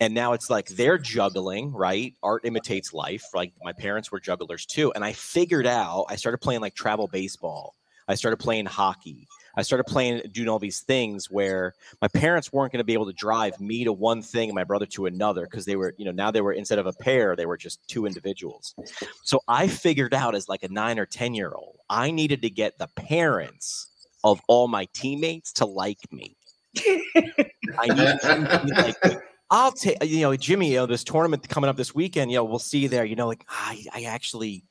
and 0.00 0.14
now 0.14 0.32
it's 0.32 0.48
like 0.48 0.68
they're 0.68 0.98
juggling, 0.98 1.70
right? 1.70 2.14
Art 2.22 2.46
imitates 2.46 2.94
life. 2.94 3.26
Like 3.34 3.52
my 3.62 3.74
parents 3.74 4.10
were 4.10 4.18
jugglers 4.18 4.64
too, 4.64 4.92
and 4.94 5.04
I 5.04 5.12
figured 5.12 5.66
out 5.66 6.06
I 6.08 6.16
started 6.16 6.38
playing 6.38 6.62
like 6.62 6.74
travel 6.74 7.06
baseball 7.06 7.74
I 8.08 8.14
started 8.14 8.36
playing 8.38 8.66
hockey. 8.66 9.26
I 9.56 9.62
started 9.62 9.84
playing, 9.84 10.22
doing 10.32 10.48
all 10.48 10.58
these 10.58 10.80
things 10.80 11.30
where 11.30 11.74
my 12.00 12.08
parents 12.08 12.52
weren't 12.52 12.72
going 12.72 12.80
to 12.80 12.84
be 12.84 12.92
able 12.92 13.06
to 13.06 13.12
drive 13.12 13.60
me 13.60 13.84
to 13.84 13.92
one 13.92 14.22
thing 14.22 14.48
and 14.48 14.54
my 14.54 14.64
brother 14.64 14.86
to 14.86 15.06
another 15.06 15.44
because 15.44 15.64
they 15.64 15.76
were, 15.76 15.94
you 15.96 16.04
know, 16.04 16.12
now 16.12 16.30
they 16.30 16.40
were 16.40 16.52
instead 16.52 16.78
of 16.78 16.86
a 16.86 16.92
pair, 16.92 17.36
they 17.36 17.46
were 17.46 17.56
just 17.56 17.86
two 17.88 18.06
individuals. 18.06 18.74
So 19.22 19.40
I 19.48 19.68
figured 19.68 20.14
out 20.14 20.34
as 20.34 20.48
like 20.48 20.62
a 20.62 20.68
nine 20.68 20.98
or 20.98 21.06
10 21.06 21.34
year 21.34 21.52
old, 21.52 21.76
I 21.88 22.10
needed 22.10 22.42
to 22.42 22.50
get 22.50 22.78
the 22.78 22.88
parents 22.96 23.90
of 24.24 24.40
all 24.48 24.68
my 24.68 24.86
teammates 24.94 25.52
to 25.54 25.66
like 25.66 26.00
me. 26.10 26.36
I 26.76 27.86
need 27.86 28.20
to 28.22 28.62
be 28.64 28.72
like, 28.72 29.22
I'll 29.50 29.72
take, 29.72 30.02
you 30.02 30.22
know, 30.22 30.34
Jimmy, 30.36 30.72
you 30.72 30.78
know, 30.78 30.86
this 30.86 31.04
tournament 31.04 31.48
coming 31.48 31.68
up 31.68 31.76
this 31.76 31.94
weekend, 31.94 32.30
you 32.30 32.38
know, 32.38 32.44
we'll 32.44 32.58
see 32.58 32.78
you 32.78 32.88
there. 32.88 33.04
You 33.04 33.14
know, 33.14 33.28
like, 33.28 33.44
I, 33.48 33.84
I 33.92 34.04
actually, 34.04 34.64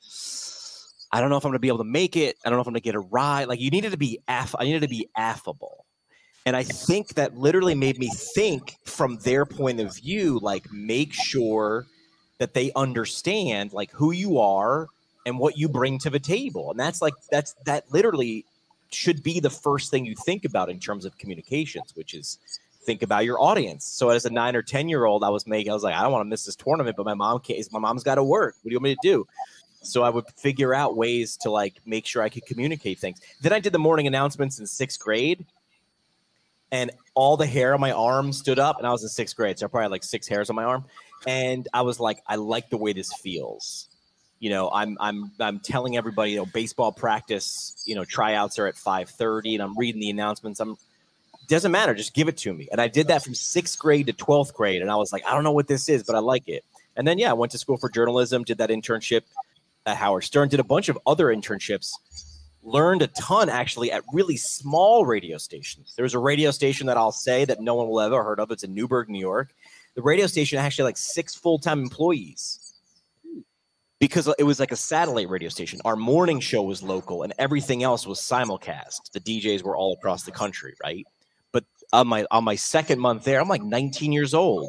I 1.14 1.20
don't 1.20 1.30
know 1.30 1.36
if 1.36 1.44
I'm 1.44 1.50
going 1.50 1.54
to 1.54 1.60
be 1.60 1.68
able 1.68 1.78
to 1.78 1.84
make 1.84 2.16
it. 2.16 2.36
I 2.44 2.50
don't 2.50 2.56
know 2.56 2.62
if 2.62 2.66
I'm 2.66 2.72
going 2.72 2.82
to 2.82 2.84
get 2.84 2.96
a 2.96 3.00
ride. 3.00 3.46
Like, 3.46 3.60
you 3.60 3.70
needed 3.70 3.92
to 3.92 3.96
be, 3.96 4.18
aff- 4.26 4.56
I 4.58 4.64
needed 4.64 4.82
to 4.82 4.88
be 4.88 5.08
affable. 5.16 5.84
And 6.44 6.56
I 6.56 6.64
think 6.64 7.14
that 7.14 7.38
literally 7.38 7.76
made 7.76 8.00
me 8.00 8.08
think 8.08 8.76
from 8.84 9.18
their 9.18 9.46
point 9.46 9.78
of 9.78 9.94
view, 9.94 10.40
like, 10.42 10.70
make 10.72 11.12
sure 11.12 11.86
that 12.38 12.52
they 12.52 12.72
understand, 12.74 13.72
like, 13.72 13.92
who 13.92 14.10
you 14.10 14.40
are 14.40 14.88
and 15.24 15.38
what 15.38 15.56
you 15.56 15.68
bring 15.68 16.00
to 16.00 16.10
the 16.10 16.18
table. 16.18 16.72
And 16.72 16.80
that's 16.80 17.00
like, 17.00 17.14
that's, 17.30 17.54
that 17.64 17.84
literally 17.92 18.44
should 18.90 19.22
be 19.22 19.38
the 19.38 19.50
first 19.50 19.92
thing 19.92 20.04
you 20.04 20.16
think 20.26 20.44
about 20.44 20.68
in 20.68 20.80
terms 20.80 21.04
of 21.04 21.16
communications, 21.16 21.92
which 21.94 22.12
is 22.12 22.38
think 22.84 23.02
about 23.02 23.24
your 23.24 23.40
audience. 23.40 23.84
So 23.84 24.10
as 24.10 24.24
a 24.24 24.30
nine 24.30 24.56
or 24.56 24.62
ten 24.62 24.88
year 24.88 25.04
old, 25.04 25.22
I 25.22 25.28
was 25.28 25.46
making, 25.46 25.70
I 25.70 25.74
was 25.74 25.84
like, 25.84 25.94
I 25.94 26.02
don't 26.02 26.12
want 26.12 26.22
to 26.22 26.28
miss 26.28 26.44
this 26.44 26.56
tournament, 26.56 26.96
but 26.96 27.06
my 27.06 27.14
mom 27.14 27.38
can't. 27.38 27.64
My 27.72 27.78
mom's 27.78 28.02
got 28.02 28.16
to 28.16 28.24
work. 28.24 28.56
What 28.62 28.68
do 28.68 28.72
you 28.72 28.78
want 28.78 28.84
me 28.84 28.94
to 28.96 29.00
do? 29.00 29.26
So 29.86 30.02
I 30.02 30.10
would 30.10 30.24
figure 30.36 30.74
out 30.74 30.96
ways 30.96 31.36
to 31.38 31.50
like 31.50 31.80
make 31.86 32.06
sure 32.06 32.22
I 32.22 32.28
could 32.28 32.46
communicate 32.46 32.98
things. 32.98 33.20
Then 33.40 33.52
I 33.52 33.60
did 33.60 33.72
the 33.72 33.78
morning 33.78 34.06
announcements 34.06 34.58
in 34.58 34.66
sixth 34.66 35.00
grade, 35.00 35.44
and 36.72 36.90
all 37.14 37.36
the 37.36 37.46
hair 37.46 37.74
on 37.74 37.80
my 37.80 37.92
arm 37.92 38.32
stood 38.32 38.58
up. 38.58 38.78
And 38.78 38.86
I 38.86 38.90
was 38.90 39.02
in 39.02 39.08
sixth 39.08 39.36
grade, 39.36 39.58
so 39.58 39.66
I 39.66 39.68
probably 39.68 39.84
had 39.84 39.90
like 39.90 40.04
six 40.04 40.26
hairs 40.26 40.50
on 40.50 40.56
my 40.56 40.64
arm. 40.64 40.84
And 41.26 41.68
I 41.72 41.82
was 41.82 42.00
like, 42.00 42.22
I 42.26 42.36
like 42.36 42.70
the 42.70 42.76
way 42.76 42.92
this 42.92 43.12
feels 43.14 43.88
you 44.44 44.50
know 44.50 44.70
i'm 44.74 44.98
i'm 45.00 45.30
i'm 45.40 45.58
telling 45.58 45.96
everybody 45.96 46.32
you 46.32 46.36
know 46.36 46.44
baseball 46.44 46.92
practice 46.92 47.82
you 47.86 47.94
know 47.94 48.04
tryouts 48.04 48.58
are 48.58 48.66
at 48.66 48.74
5:30 48.74 49.54
and 49.54 49.62
i'm 49.62 49.76
reading 49.78 50.02
the 50.02 50.10
announcements 50.10 50.60
i'm 50.60 50.76
doesn't 51.48 51.72
matter 51.72 51.94
just 51.94 52.12
give 52.12 52.28
it 52.28 52.36
to 52.36 52.52
me 52.52 52.68
and 52.70 52.78
i 52.78 52.86
did 52.86 53.08
that 53.08 53.22
from 53.22 53.32
6th 53.32 53.78
grade 53.78 54.06
to 54.06 54.12
12th 54.12 54.52
grade 54.52 54.82
and 54.82 54.90
i 54.90 54.96
was 54.96 55.14
like 55.14 55.24
i 55.26 55.32
don't 55.32 55.44
know 55.44 55.52
what 55.52 55.66
this 55.66 55.88
is 55.88 56.02
but 56.02 56.14
i 56.14 56.18
like 56.18 56.46
it 56.46 56.62
and 56.96 57.08
then 57.08 57.18
yeah 57.18 57.30
i 57.30 57.32
went 57.32 57.52
to 57.52 57.58
school 57.58 57.78
for 57.78 57.88
journalism 57.88 58.44
did 58.44 58.58
that 58.58 58.68
internship 58.68 59.22
at 59.86 59.96
howard 59.96 60.24
stern 60.24 60.48
did 60.48 60.60
a 60.60 60.64
bunch 60.64 60.88
of 60.88 60.98
other 61.06 61.26
internships 61.26 61.92
learned 62.62 63.02
a 63.02 63.06
ton 63.08 63.48
actually 63.48 63.92
at 63.92 64.02
really 64.12 64.36
small 64.36 65.04
radio 65.04 65.36
stations 65.36 65.94
There 65.96 66.04
was 66.04 66.14
a 66.14 66.18
radio 66.18 66.50
station 66.50 66.86
that 66.86 66.96
i'll 66.96 67.12
say 67.12 67.44
that 67.44 67.60
no 67.60 67.74
one 67.74 67.88
will 67.88 68.00
ever 68.00 68.22
heard 68.22 68.40
of 68.40 68.50
it's 68.50 68.64
in 68.64 68.74
newburgh 68.74 69.08
new 69.08 69.20
york 69.20 69.54
the 69.94 70.02
radio 70.02 70.26
station 70.26 70.58
actually 70.58 70.84
like 70.84 70.96
six 70.96 71.34
full-time 71.34 71.80
employees 71.80 72.64
because 74.04 74.28
it 74.38 74.42
was 74.42 74.60
like 74.60 74.70
a 74.70 74.76
satellite 74.76 75.30
radio 75.30 75.48
station. 75.48 75.80
Our 75.86 75.96
morning 75.96 76.38
show 76.38 76.62
was 76.62 76.82
local 76.82 77.22
and 77.22 77.32
everything 77.38 77.82
else 77.82 78.06
was 78.06 78.20
simulcast. 78.20 79.12
The 79.12 79.20
DJs 79.20 79.62
were 79.62 79.78
all 79.78 79.94
across 79.94 80.24
the 80.24 80.30
country, 80.30 80.74
right? 80.82 81.06
But 81.52 81.64
on 81.90 82.08
my 82.08 82.26
on 82.30 82.44
my 82.44 82.54
second 82.54 83.00
month 83.00 83.24
there, 83.24 83.40
I'm 83.40 83.48
like 83.48 83.62
19 83.62 84.12
years 84.12 84.34
old. 84.34 84.68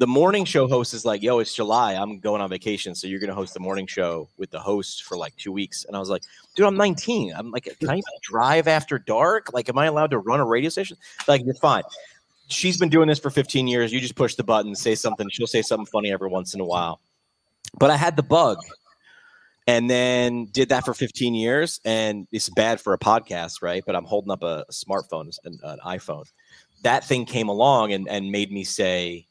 The 0.00 0.06
morning 0.06 0.44
show 0.44 0.66
host 0.66 0.94
is 0.94 1.04
like, 1.04 1.22
"Yo, 1.22 1.38
it's 1.38 1.54
July. 1.54 1.92
I'm 1.94 2.18
going 2.20 2.40
on 2.40 2.48
vacation, 2.48 2.94
so 2.94 3.06
you're 3.06 3.20
going 3.20 3.28
to 3.28 3.34
host 3.34 3.54
the 3.54 3.60
morning 3.60 3.86
show 3.86 4.28
with 4.38 4.50
the 4.50 4.58
host 4.58 5.04
for 5.04 5.16
like 5.16 5.36
2 5.36 5.52
weeks." 5.52 5.84
And 5.84 5.94
I 5.94 6.00
was 6.00 6.08
like, 6.08 6.22
"Dude, 6.56 6.66
I'm 6.66 6.76
19. 6.76 7.32
I'm 7.36 7.50
like, 7.50 7.68
can 7.78 7.90
I 7.90 8.00
drive 8.22 8.66
after 8.66 8.98
dark? 8.98 9.52
Like 9.52 9.68
am 9.68 9.78
I 9.78 9.86
allowed 9.86 10.10
to 10.12 10.18
run 10.18 10.40
a 10.40 10.46
radio 10.46 10.70
station?" 10.70 10.96
Like, 11.28 11.44
you're 11.44 11.54
fine. 11.54 11.82
She's 12.48 12.78
been 12.78 12.88
doing 12.88 13.08
this 13.08 13.18
for 13.18 13.30
15 13.30 13.68
years. 13.68 13.92
You 13.92 14.00
just 14.00 14.16
push 14.16 14.34
the 14.34 14.42
button, 14.42 14.74
say 14.74 14.94
something. 14.94 15.28
She'll 15.30 15.46
say 15.46 15.62
something 15.62 15.86
funny 15.86 16.10
every 16.10 16.28
once 16.28 16.54
in 16.54 16.60
a 16.60 16.64
while 16.64 16.98
but 17.78 17.90
I 17.90 17.96
had 17.96 18.16
the 18.16 18.22
bug 18.22 18.58
and 19.66 19.88
then 19.88 20.46
did 20.46 20.70
that 20.70 20.84
for 20.84 20.94
15 20.94 21.34
years. 21.34 21.80
And 21.84 22.26
it's 22.32 22.48
bad 22.50 22.80
for 22.80 22.92
a 22.92 22.98
podcast, 22.98 23.62
right? 23.62 23.82
But 23.86 23.96
I'm 23.96 24.04
holding 24.04 24.30
up 24.30 24.42
a, 24.42 24.64
a 24.68 24.72
smartphone, 24.72 25.36
an, 25.44 25.58
an, 25.62 25.78
iPhone. 25.84 26.24
That 26.82 27.04
thing 27.04 27.24
came 27.24 27.48
along 27.48 27.92
and, 27.92 28.08
and 28.08 28.32
made 28.32 28.50
me 28.50 28.64
say, 28.64 29.26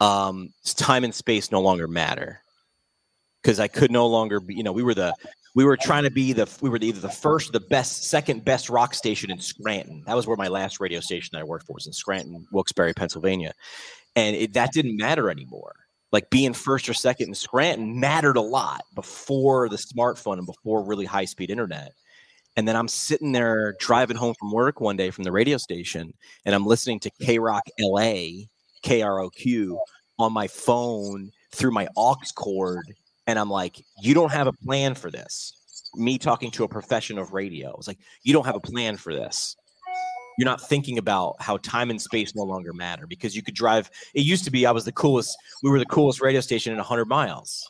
um, 0.00 0.52
time 0.64 1.04
and 1.04 1.14
space 1.14 1.50
no 1.50 1.60
longer 1.60 1.88
matter 1.88 2.40
because 3.42 3.60
I 3.60 3.68
could 3.68 3.90
no 3.90 4.06
longer 4.06 4.40
be, 4.40 4.54
you 4.54 4.62
know, 4.62 4.72
we 4.72 4.82
were 4.82 4.94
the, 4.94 5.14
we 5.54 5.64
were 5.64 5.76
trying 5.76 6.02
to 6.04 6.10
be 6.10 6.32
the, 6.32 6.48
we 6.60 6.68
were 6.68 6.78
either 6.80 7.00
the 7.00 7.08
first, 7.08 7.52
the 7.52 7.60
best, 7.60 8.04
second 8.04 8.44
best 8.44 8.68
rock 8.68 8.94
station 8.94 9.30
in 9.30 9.40
Scranton. 9.40 10.02
That 10.06 10.16
was 10.16 10.26
where 10.26 10.36
my 10.36 10.48
last 10.48 10.80
radio 10.80 11.00
station 11.00 11.30
that 11.32 11.40
I 11.40 11.44
worked 11.44 11.66
for 11.66 11.74
was 11.74 11.86
in 11.86 11.92
Scranton, 11.92 12.46
Wilkes-Barre, 12.52 12.92
Pennsylvania. 12.92 13.52
And 14.16 14.36
it, 14.36 14.52
that 14.54 14.72
didn't 14.72 14.96
matter 14.96 15.30
anymore 15.30 15.74
like 16.12 16.30
being 16.30 16.52
first 16.52 16.88
or 16.88 16.94
second 16.94 17.28
in 17.28 17.34
Scranton 17.34 17.98
mattered 17.98 18.36
a 18.36 18.40
lot 18.40 18.82
before 18.94 19.68
the 19.68 19.76
smartphone 19.76 20.38
and 20.38 20.46
before 20.46 20.82
really 20.82 21.04
high 21.04 21.24
speed 21.24 21.50
internet. 21.50 21.92
And 22.56 22.66
then 22.66 22.76
I'm 22.76 22.88
sitting 22.88 23.32
there 23.32 23.74
driving 23.80 24.16
home 24.16 24.34
from 24.38 24.50
work 24.50 24.80
one 24.80 24.96
day 24.96 25.10
from 25.10 25.24
the 25.24 25.32
radio 25.32 25.58
station 25.58 26.14
and 26.44 26.54
I'm 26.54 26.64
listening 26.64 27.00
to 27.00 27.10
K 27.20 27.38
Rock 27.38 27.64
LA, 27.78 28.46
KROQ 28.86 29.78
on 30.18 30.32
my 30.32 30.46
phone 30.46 31.30
through 31.52 31.72
my 31.72 31.88
aux 31.96 32.16
cord. 32.34 32.94
And 33.26 33.38
I'm 33.38 33.50
like, 33.50 33.82
you 34.00 34.14
don't 34.14 34.32
have 34.32 34.46
a 34.46 34.52
plan 34.52 34.94
for 34.94 35.10
this. 35.10 35.52
Me 35.94 36.18
talking 36.18 36.50
to 36.52 36.64
a 36.64 36.68
profession 36.68 37.18
of 37.18 37.32
radio. 37.32 37.74
It's 37.76 37.88
like, 37.88 37.98
you 38.22 38.32
don't 38.32 38.46
have 38.46 38.56
a 38.56 38.60
plan 38.60 38.96
for 38.96 39.14
this 39.14 39.56
you're 40.36 40.46
not 40.46 40.60
thinking 40.60 40.98
about 40.98 41.36
how 41.40 41.56
time 41.58 41.90
and 41.90 42.00
space 42.00 42.34
no 42.34 42.42
longer 42.42 42.72
matter 42.72 43.06
because 43.06 43.34
you 43.34 43.42
could 43.42 43.54
drive. 43.54 43.90
It 44.14 44.22
used 44.22 44.44
to 44.44 44.50
be 44.50 44.66
I 44.66 44.70
was 44.70 44.84
the 44.84 44.92
coolest. 44.92 45.36
We 45.62 45.70
were 45.70 45.78
the 45.78 45.86
coolest 45.86 46.20
radio 46.20 46.40
station 46.40 46.72
in 46.72 46.78
100 46.78 47.06
miles, 47.06 47.66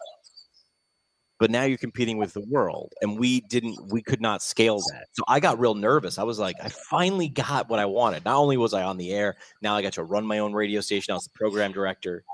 but 1.39 1.51
now 1.51 1.65
you're 1.65 1.79
competing 1.79 2.19
with 2.19 2.33
the 2.33 2.45
world, 2.49 2.93
and 3.03 3.19
we 3.19 3.41
didn't. 3.43 3.79
We 3.91 4.03
could 4.03 4.21
not 4.21 4.43
scale 4.43 4.79
that. 4.93 5.07
So 5.13 5.23
I 5.29 5.41
got 5.41 5.59
real 5.59 5.75
nervous. 5.75 6.19
I 6.19 6.23
was 6.23 6.39
like, 6.39 6.57
I 6.63 6.69
finally 6.69 7.29
got 7.29 7.69
what 7.69 7.79
I 7.79 7.87
wanted. 7.87 8.25
Not 8.25 8.37
only 8.37 8.57
was 8.57 8.75
I 8.75 8.83
on 8.83 8.97
the 8.97 9.13
air, 9.13 9.37
now 9.63 9.75
I 9.75 9.83
got 9.83 9.95
to 9.95 10.05
run 10.05 10.27
my 10.27 10.39
own 10.39 10.53
radio 10.53 10.81
station. 10.81 11.13
I 11.13 11.15
was 11.15 11.25
the 11.25 11.39
program 11.39 11.73
director. 11.73 12.25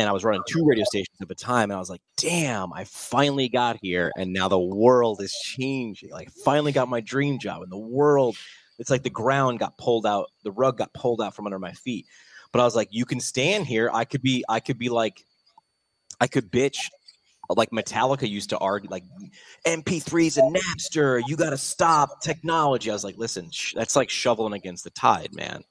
And 0.00 0.08
I 0.08 0.12
was 0.12 0.22
running 0.22 0.44
two 0.46 0.64
radio 0.64 0.84
stations 0.84 1.16
at 1.20 1.26
the 1.26 1.34
time, 1.34 1.70
and 1.70 1.72
I 1.72 1.80
was 1.80 1.90
like, 1.90 2.02
"Damn! 2.16 2.72
I 2.72 2.84
finally 2.84 3.48
got 3.48 3.78
here, 3.82 4.12
and 4.16 4.32
now 4.32 4.46
the 4.46 4.56
world 4.56 5.20
is 5.20 5.34
changing. 5.42 6.10
Like, 6.10 6.30
finally 6.44 6.70
got 6.70 6.88
my 6.88 7.00
dream 7.00 7.40
job, 7.40 7.62
and 7.62 7.72
the 7.72 7.76
world 7.76 8.36
it's 8.78 8.90
like 8.90 9.02
the 9.02 9.10
ground 9.10 9.58
got 9.58 9.76
pulled 9.76 10.06
out, 10.06 10.30
the 10.44 10.52
rug 10.52 10.78
got 10.78 10.92
pulled 10.94 11.20
out 11.20 11.34
from 11.34 11.46
under 11.46 11.58
my 11.58 11.72
feet. 11.72 12.06
But 12.52 12.60
I 12.60 12.64
was 12.64 12.76
like, 12.76 12.88
you 12.90 13.04
can 13.04 13.20
stand 13.20 13.66
here. 13.66 13.90
I 13.92 14.04
could 14.04 14.22
be, 14.22 14.44
I 14.48 14.60
could 14.60 14.78
be 14.78 14.88
like, 14.88 15.24
I 16.20 16.26
could 16.26 16.50
bitch 16.50 16.88
like 17.56 17.70
Metallica 17.70 18.28
used 18.28 18.50
to 18.50 18.58
argue, 18.58 18.90
like 18.90 19.04
MP3s 19.66 20.36
and 20.36 20.54
Napster. 20.54 21.22
You 21.26 21.36
got 21.36 21.50
to 21.50 21.58
stop 21.58 22.20
technology. 22.20 22.90
I 22.90 22.92
was 22.92 23.04
like, 23.04 23.16
listen, 23.16 23.50
sh- 23.50 23.74
that's 23.74 23.96
like 23.96 24.10
shoveling 24.10 24.52
against 24.52 24.84
the 24.84 24.90
tide, 24.90 25.34
man. 25.34 25.62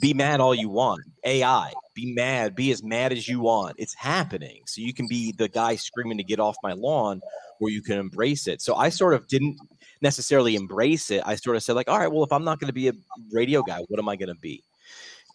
Be 0.00 0.14
mad 0.14 0.40
all 0.40 0.54
you 0.54 0.68
want. 0.68 1.02
AI, 1.24 1.72
be 1.94 2.12
mad, 2.12 2.56
be 2.56 2.72
as 2.72 2.82
mad 2.82 3.12
as 3.12 3.28
you 3.28 3.40
want. 3.40 3.76
It's 3.78 3.94
happening. 3.94 4.62
So 4.66 4.80
you 4.80 4.92
can 4.92 5.06
be 5.08 5.32
the 5.32 5.48
guy 5.48 5.76
screaming 5.76 6.18
to 6.18 6.24
get 6.24 6.40
off 6.40 6.56
my 6.62 6.72
lawn, 6.72 7.20
or 7.60 7.70
you 7.70 7.82
can 7.82 7.98
embrace 7.98 8.48
it. 8.48 8.60
So 8.60 8.74
I 8.74 8.88
sort 8.88 9.14
of 9.14 9.28
didn't 9.28 9.56
necessarily 10.00 10.56
embrace 10.56 11.10
it. 11.10 11.22
I 11.26 11.36
sort 11.36 11.56
of 11.56 11.62
said 11.62 11.76
like, 11.76 11.88
all 11.88 11.98
right, 11.98 12.10
well, 12.10 12.24
if 12.24 12.32
I'm 12.32 12.44
not 12.44 12.58
going 12.58 12.68
to 12.68 12.72
be 12.72 12.88
a 12.88 12.92
radio 13.32 13.62
guy, 13.62 13.80
what 13.88 14.00
am 14.00 14.08
I 14.08 14.16
going 14.16 14.34
to 14.34 14.40
be? 14.40 14.64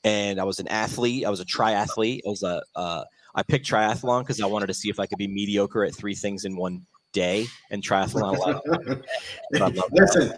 And 0.03 0.39
I 0.39 0.43
was 0.43 0.59
an 0.59 0.67
athlete. 0.67 1.25
I 1.25 1.29
was 1.29 1.39
a 1.39 1.45
triathlete. 1.45 2.21
I 2.25 2.29
was 2.29 2.43
a 2.43 2.61
uh, 2.75 3.03
I 3.35 3.43
picked 3.43 3.69
triathlon 3.69 4.21
because 4.21 4.41
I 4.41 4.45
wanted 4.45 4.67
to 4.67 4.73
see 4.73 4.89
if 4.89 4.99
I 4.99 5.05
could 5.05 5.17
be 5.17 5.27
mediocre 5.27 5.83
at 5.83 5.93
three 5.93 6.15
things 6.15 6.45
in 6.45 6.55
one 6.55 6.85
day. 7.11 7.47
And 7.69 7.83
triathlon. 7.83 9.03
Listen, 9.91 10.33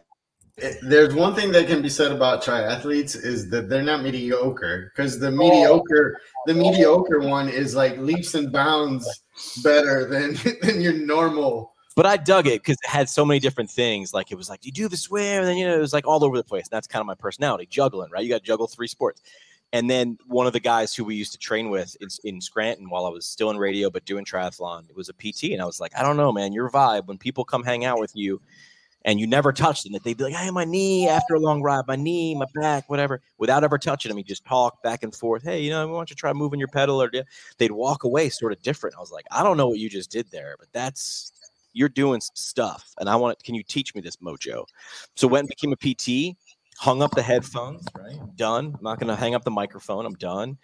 eh, 0.61 0.73
there's 0.81 1.13
one 1.13 1.35
thing 1.35 1.51
that 1.51 1.67
can 1.67 1.81
be 1.81 1.89
said 1.89 2.11
about 2.11 2.43
triathletes 2.43 3.15
is 3.15 3.49
that 3.51 3.69
they're 3.69 3.83
not 3.83 4.03
mediocre 4.03 4.91
because 4.95 5.19
the 5.19 5.31
mediocre 5.31 6.19
the 6.47 6.53
mediocre 6.53 7.19
one 7.19 7.49
is 7.49 7.75
like 7.75 7.97
leaps 7.97 8.33
and 8.35 8.51
bounds 8.51 9.23
better 9.63 10.07
than 10.07 10.37
than 10.61 10.81
your 10.81 10.93
normal 10.93 11.73
but 11.97 12.05
I 12.05 12.15
dug 12.15 12.45
it 12.45 12.61
because 12.61 12.77
it 12.83 12.89
had 12.89 13.09
so 13.09 13.25
many 13.25 13.39
different 13.39 13.71
things. 13.71 14.13
Like 14.13 14.31
it 14.31 14.35
was 14.35 14.51
like, 14.51 14.61
do 14.61 14.67
you 14.67 14.71
do 14.71 14.87
the 14.87 14.95
swim? 14.95 15.39
And 15.39 15.47
then, 15.47 15.57
you 15.57 15.65
know, 15.65 15.75
it 15.75 15.79
was 15.79 15.93
like 15.93 16.05
all 16.05 16.23
over 16.23 16.37
the 16.37 16.43
place. 16.43 16.65
And 16.65 16.77
that's 16.77 16.85
kind 16.85 17.01
of 17.01 17.07
my 17.07 17.15
personality, 17.15 17.65
juggling, 17.65 18.11
right? 18.11 18.23
You 18.23 18.29
got 18.29 18.41
to 18.41 18.45
juggle 18.45 18.67
three 18.67 18.85
sports. 18.85 19.23
And 19.73 19.89
then 19.89 20.17
one 20.27 20.47
of 20.47 20.53
the 20.53 20.61
guys 20.61 20.95
who 20.95 21.03
we 21.03 21.15
used 21.15 21.33
to 21.33 21.37
train 21.37 21.69
with 21.69 21.97
in, 21.99 22.07
in 22.23 22.41
Scranton 22.41 22.89
while 22.89 23.05
I 23.05 23.09
was 23.09 23.25
still 23.25 23.49
in 23.51 23.57
radio, 23.57 23.89
but 23.89 24.05
doing 24.05 24.23
triathlon, 24.23 24.89
it 24.89 24.95
was 24.95 25.09
a 25.09 25.13
PT. 25.13 25.51
And 25.51 25.61
I 25.61 25.65
was 25.65 25.81
like, 25.81 25.91
I 25.97 26.03
don't 26.03 26.17
know, 26.17 26.31
man, 26.31 26.53
your 26.53 26.69
vibe, 26.69 27.07
when 27.07 27.17
people 27.17 27.43
come 27.43 27.63
hang 27.63 27.83
out 27.83 27.99
with 27.99 28.15
you 28.15 28.41
and 29.03 29.19
you 29.19 29.27
never 29.27 29.51
touch 29.53 29.83
them, 29.83 29.91
that 29.93 30.03
they'd 30.03 30.17
be 30.17 30.23
like, 30.23 30.33
hey, 30.33 30.51
my 30.51 30.63
knee 30.65 31.07
after 31.07 31.33
a 31.35 31.39
long 31.39 31.61
ride, 31.61 31.85
my 31.87 31.97
knee, 31.97 32.33
my 32.33 32.45
back, 32.55 32.89
whatever, 32.89 33.21
without 33.37 33.63
ever 33.63 33.77
touching 33.77 34.09
them. 34.09 34.17
You 34.17 34.23
just 34.23 34.45
talk 34.45 34.81
back 34.83 35.03
and 35.03 35.13
forth. 35.13 35.43
Hey, 35.43 35.61
you 35.61 35.69
know, 35.69 35.85
why 35.87 35.93
don't 35.95 36.09
you 36.09 36.15
try 36.15 36.31
moving 36.33 36.59
your 36.59 36.69
pedal? 36.69 37.01
Or 37.01 37.11
they'd 37.57 37.71
walk 37.71 38.05
away 38.05 38.29
sort 38.29 38.53
of 38.53 38.61
different. 38.61 38.95
I 38.95 38.99
was 38.99 39.11
like, 39.11 39.25
I 39.31 39.43
don't 39.43 39.57
know 39.57 39.67
what 39.67 39.79
you 39.79 39.89
just 39.89 40.11
did 40.11 40.31
there, 40.31 40.55
but 40.57 40.69
that's 40.73 41.33
You're 41.73 41.89
doing 41.89 42.21
stuff, 42.21 42.93
and 42.99 43.07
I 43.09 43.15
want. 43.17 43.43
Can 43.43 43.53
you 43.53 43.63
teach 43.63 43.93
me 43.93 44.01
this 44.01 44.17
mojo? 44.17 44.65
So 45.15 45.27
went 45.27 45.41
and 45.43 45.49
became 45.49 45.73
a 45.73 45.77
PT. 45.77 46.35
Hung 46.77 47.01
up 47.01 47.11
the 47.11 47.21
headphones. 47.21 47.85
Right, 47.97 48.17
done. 48.35 48.73
I'm 48.77 48.83
not 48.83 48.99
going 48.99 49.09
to 49.09 49.15
hang 49.15 49.35
up 49.35 49.43
the 49.43 49.51
microphone. 49.51 50.05
I'm 50.05 50.15
done. 50.15 50.57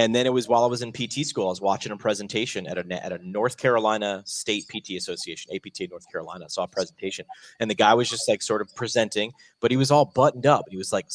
And 0.00 0.14
then 0.14 0.26
it 0.26 0.32
was 0.32 0.46
while 0.46 0.62
I 0.62 0.68
was 0.68 0.80
in 0.80 0.92
PT 0.92 1.26
school, 1.26 1.46
I 1.46 1.50
was 1.50 1.60
watching 1.60 1.90
a 1.90 1.96
presentation 1.96 2.68
at 2.68 2.78
a 2.78 3.04
at 3.04 3.12
a 3.12 3.18
North 3.28 3.56
Carolina 3.56 4.22
State 4.26 4.66
PT 4.68 4.90
Association, 4.90 5.52
APTA 5.52 5.88
North 5.88 6.08
Carolina. 6.10 6.44
I 6.44 6.48
saw 6.48 6.62
a 6.62 6.68
presentation, 6.68 7.26
and 7.58 7.68
the 7.68 7.74
guy 7.74 7.94
was 7.94 8.08
just 8.08 8.28
like 8.28 8.40
sort 8.40 8.60
of 8.60 8.72
presenting, 8.76 9.32
but 9.58 9.72
he 9.72 9.76
was 9.76 9.90
all 9.90 10.04
buttoned 10.04 10.46
up. 10.46 10.66
He 10.70 10.76
was 10.76 10.92
like, 10.92 11.06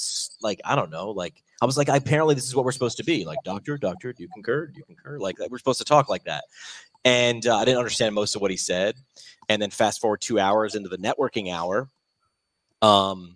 like 0.42 0.60
I 0.66 0.76
don't 0.76 0.92
know, 0.92 1.12
like 1.12 1.42
I 1.62 1.66
was 1.66 1.78
like, 1.78 1.88
apparently 1.88 2.36
this 2.36 2.44
is 2.44 2.56
what 2.58 2.66
we're 2.66 2.74
supposed 2.74 2.98
to 2.98 3.06
be, 3.06 3.24
like 3.24 3.40
doctor, 3.46 3.78
doctor, 3.78 4.12
do 4.12 4.22
you 4.22 4.30
concur? 4.34 4.68
Do 4.68 4.80
you 4.80 4.84
concur? 4.84 5.18
Like 5.18 5.38
we're 5.50 5.60
supposed 5.60 5.80
to 5.80 5.86
talk 5.86 6.10
like 6.10 6.26
that. 6.26 6.44
And 7.06 7.48
uh, 7.48 7.58
I 7.58 7.64
didn't 7.64 7.78
understand 7.78 8.14
most 8.16 8.36
of 8.36 8.42
what 8.42 8.52
he 8.52 8.58
said. 8.58 8.96
And 9.48 9.62
then 9.62 9.70
fast 9.70 10.02
forward 10.02 10.20
two 10.20 10.40
hours 10.40 10.76
into 10.76 10.90
the 10.90 10.98
networking 10.98 11.54
hour, 11.54 11.90
um, 12.82 13.36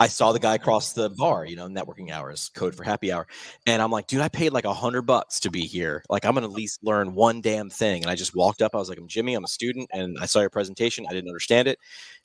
I 0.00 0.08
saw 0.08 0.32
the 0.32 0.38
guy 0.38 0.54
across 0.54 0.92
the 0.92 1.10
bar, 1.10 1.44
you 1.44 1.54
know, 1.56 1.68
networking 1.68 2.10
hours, 2.10 2.50
code 2.54 2.74
for 2.74 2.82
happy 2.82 3.12
hour. 3.12 3.26
And 3.66 3.80
I'm 3.80 3.90
like, 3.90 4.06
dude, 4.06 4.20
I 4.20 4.28
paid 4.28 4.52
like 4.52 4.64
a 4.64 4.74
hundred 4.74 5.02
bucks 5.02 5.38
to 5.40 5.50
be 5.50 5.62
here. 5.62 6.02
Like, 6.08 6.24
I'm 6.24 6.34
to 6.34 6.42
at 6.42 6.50
least 6.50 6.82
learn 6.82 7.14
one 7.14 7.40
damn 7.40 7.70
thing. 7.70 8.02
And 8.02 8.10
I 8.10 8.14
just 8.14 8.34
walked 8.34 8.62
up. 8.62 8.74
I 8.74 8.78
was 8.78 8.88
like, 8.88 8.98
I'm 8.98 9.06
Jimmy. 9.06 9.34
I'm 9.34 9.44
a 9.44 9.48
student. 9.48 9.88
And 9.92 10.16
I 10.20 10.26
saw 10.26 10.40
your 10.40 10.50
presentation. 10.50 11.06
I 11.08 11.12
didn't 11.12 11.28
understand 11.28 11.68
it. 11.68 11.78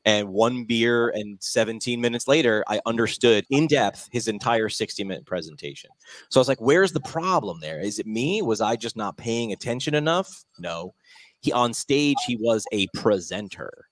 And 0.05 0.29
one 0.29 0.63
beer 0.63 1.09
and 1.09 1.37
17 1.41 1.99
minutes 1.99 2.27
later, 2.27 2.63
I 2.67 2.79
understood 2.85 3.45
in 3.49 3.67
depth 3.67 4.07
his 4.11 4.27
entire 4.27 4.69
60 4.69 5.03
minute 5.03 5.25
presentation. 5.25 5.89
So 6.29 6.39
I 6.39 6.41
was 6.41 6.47
like, 6.47 6.61
where's 6.61 6.93
the 6.93 7.01
problem 7.01 7.59
there? 7.59 7.79
Is 7.79 7.99
it 7.99 8.07
me? 8.07 8.41
Was 8.41 8.61
I 8.61 8.75
just 8.75 8.95
not 8.95 9.17
paying 9.17 9.51
attention 9.51 9.93
enough? 9.93 10.45
No. 10.59 10.93
He 11.41 11.51
on 11.51 11.73
stage, 11.73 12.17
he 12.25 12.35
was 12.37 12.65
a 12.71 12.87
presenter 12.95 13.86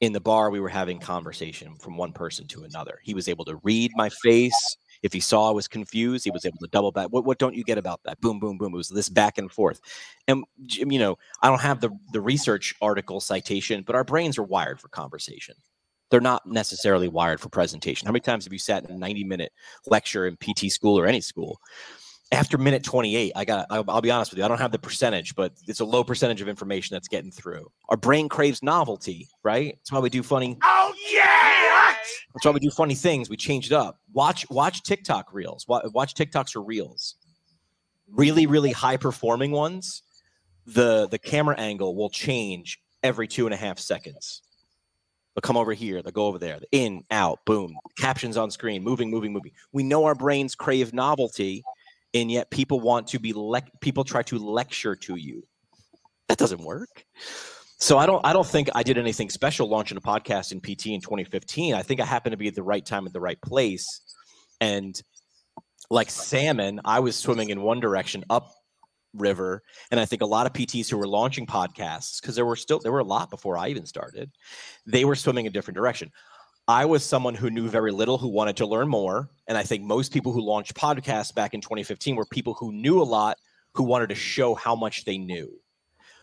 in 0.00 0.12
the 0.12 0.20
bar 0.20 0.50
we 0.50 0.60
were 0.60 0.68
having 0.68 0.98
conversation 0.98 1.74
from 1.76 1.96
one 1.96 2.12
person 2.12 2.46
to 2.48 2.64
another. 2.64 3.00
He 3.02 3.14
was 3.14 3.28
able 3.28 3.44
to 3.46 3.56
read 3.62 3.90
my 3.96 4.08
face. 4.08 4.76
If 5.02 5.12
he 5.12 5.20
saw 5.20 5.48
i 5.48 5.52
was 5.52 5.68
confused 5.68 6.24
he 6.24 6.30
was 6.30 6.44
able 6.44 6.58
to 6.58 6.68
double 6.68 6.92
back. 6.92 7.08
What, 7.08 7.24
what 7.24 7.38
don't 7.38 7.54
you 7.54 7.64
get 7.64 7.78
about 7.78 8.00
that? 8.04 8.20
Boom 8.20 8.38
boom 8.40 8.58
boom. 8.58 8.74
It 8.74 8.76
was 8.76 8.88
this 8.88 9.08
back 9.08 9.38
and 9.38 9.50
forth. 9.50 9.80
And 10.26 10.44
you 10.66 10.98
know 10.98 11.18
i 11.42 11.48
don't 11.48 11.60
have 11.60 11.80
the 11.80 11.90
the 12.12 12.20
research 12.20 12.74
article 12.80 13.20
citation 13.20 13.82
but 13.86 13.94
our 13.94 14.04
brains 14.04 14.38
are 14.38 14.44
wired 14.44 14.80
for 14.80 14.88
conversation. 14.88 15.54
They're 16.10 16.20
not 16.20 16.46
necessarily 16.46 17.08
wired 17.08 17.38
for 17.38 17.50
presentation. 17.50 18.06
How 18.06 18.12
many 18.12 18.20
times 18.20 18.44
have 18.44 18.52
you 18.52 18.58
sat 18.58 18.84
in 18.84 18.90
a 18.90 18.98
90 18.98 19.24
minute 19.24 19.52
lecture 19.86 20.26
in 20.26 20.36
pt 20.36 20.70
school 20.70 20.98
or 20.98 21.06
any 21.06 21.20
school 21.20 21.60
after 22.30 22.58
minute 22.58 22.82
28 22.84 23.32
i 23.36 23.44
got 23.44 23.66
I'll, 23.70 23.84
I'll, 23.88 24.00
be 24.00 24.10
honest 24.10 24.30
with 24.30 24.38
you 24.38 24.44
i 24.44 24.48
don't 24.48 24.58
have 24.58 24.72
the 24.72 24.78
percentage 24.78 25.34
but 25.34 25.52
it's 25.66 25.80
a 25.80 25.84
low 25.84 26.04
percentage 26.04 26.40
of 26.40 26.48
information 26.48 26.94
that's 26.94 27.08
getting 27.08 27.30
through. 27.30 27.70
Our 27.88 27.96
brain 27.96 28.28
craves 28.28 28.62
novelty 28.62 29.28
right? 29.42 29.76
That's 29.76 29.92
why 29.92 30.00
we 30.00 30.10
do 30.10 30.22
funny 30.22 30.58
oh 30.62 30.94
yeah! 31.10 31.94
That's 32.34 32.44
why 32.44 32.50
we 32.52 32.60
do 32.60 32.70
funny 32.70 32.94
things 32.94 33.30
we 33.30 33.36
change 33.36 33.66
it 33.66 33.72
up. 33.72 33.98
Watch 34.12 34.48
watch 34.50 34.82
tiktok 34.82 35.32
reels 35.32 35.66
watch, 35.68 35.86
watch 35.92 36.14
tiktoks 36.14 36.54
or 36.54 36.62
reels. 36.62 37.14
Really 38.10 38.46
really 38.46 38.72
high 38.72 38.96
performing 38.96 39.52
ones 39.52 40.02
the 40.66 41.08
the 41.08 41.18
camera 41.18 41.56
angle 41.58 41.96
will 41.96 42.10
change 42.10 42.78
every 43.02 43.26
two 43.26 43.46
and 43.46 43.54
a 43.54 43.56
half 43.56 43.78
seconds. 43.78 44.42
They'll 45.34 45.42
come 45.42 45.56
over 45.56 45.72
here 45.72 46.02
they'll 46.02 46.12
go 46.12 46.26
over 46.26 46.38
there 46.38 46.58
in 46.72 47.04
out 47.10 47.38
boom 47.46 47.76
captions 47.96 48.36
on 48.36 48.50
screen 48.50 48.82
moving 48.82 49.10
moving 49.10 49.32
moving. 49.32 49.52
We 49.72 49.82
know 49.82 50.04
our 50.04 50.14
brains 50.14 50.54
crave 50.54 50.92
novelty 50.92 51.62
and 52.14 52.30
yet 52.30 52.50
people 52.50 52.80
want 52.80 53.08
to 53.08 53.18
be 53.18 53.32
le- 53.34 53.62
people 53.80 54.04
try 54.04 54.22
to 54.22 54.38
lecture 54.38 54.96
to 54.96 55.16
you. 55.16 55.42
That 56.28 56.38
doesn't 56.38 56.62
work. 56.62 57.04
So 57.80 57.96
i 57.96 58.06
don't 58.06 58.24
i 58.26 58.32
don't 58.32 58.46
think 58.46 58.68
i 58.74 58.82
did 58.82 58.98
anything 58.98 59.30
special 59.30 59.68
launching 59.68 59.96
a 59.96 60.00
podcast 60.00 60.50
in 60.50 60.60
pt 60.60 60.86
in 60.86 61.00
2015 61.00 61.74
i 61.74 61.82
think 61.82 62.00
i 62.00 62.04
happened 62.04 62.32
to 62.32 62.36
be 62.36 62.48
at 62.48 62.56
the 62.56 62.62
right 62.62 62.84
time 62.84 63.06
at 63.06 63.12
the 63.12 63.20
right 63.20 63.40
place. 63.40 63.86
And 64.60 65.00
like 65.88 66.10
salmon 66.10 66.80
i 66.84 66.98
was 66.98 67.14
swimming 67.14 67.50
in 67.50 67.62
one 67.62 67.78
direction 67.78 68.24
up 68.30 68.50
river. 69.14 69.62
And 69.92 70.00
i 70.00 70.04
think 70.04 70.22
a 70.22 70.26
lot 70.26 70.46
of 70.46 70.52
pts 70.52 70.90
who 70.90 70.98
were 70.98 71.06
launching 71.06 71.46
podcasts 71.46 72.20
because 72.20 72.34
there 72.34 72.44
were 72.44 72.56
still 72.56 72.80
there 72.80 72.92
were 72.92 72.98
a 72.98 73.04
lot 73.04 73.30
before 73.30 73.56
i 73.56 73.68
even 73.68 73.86
started 73.86 74.30
they 74.84 75.04
were 75.04 75.14
swimming 75.14 75.46
a 75.46 75.50
different 75.50 75.76
direction 75.76 76.10
I 76.68 76.84
was 76.84 77.02
someone 77.02 77.34
who 77.34 77.48
knew 77.48 77.66
very 77.66 77.90
little, 77.90 78.18
who 78.18 78.28
wanted 78.28 78.58
to 78.58 78.66
learn 78.66 78.88
more. 78.88 79.30
And 79.46 79.56
I 79.56 79.62
think 79.62 79.82
most 79.82 80.12
people 80.12 80.32
who 80.32 80.42
launched 80.42 80.74
podcasts 80.74 81.34
back 81.34 81.54
in 81.54 81.62
2015 81.62 82.14
were 82.14 82.26
people 82.26 82.52
who 82.52 82.72
knew 82.72 83.00
a 83.00 83.04
lot, 83.04 83.38
who 83.72 83.84
wanted 83.84 84.10
to 84.10 84.14
show 84.14 84.54
how 84.54 84.76
much 84.76 85.06
they 85.06 85.16
knew. 85.16 85.50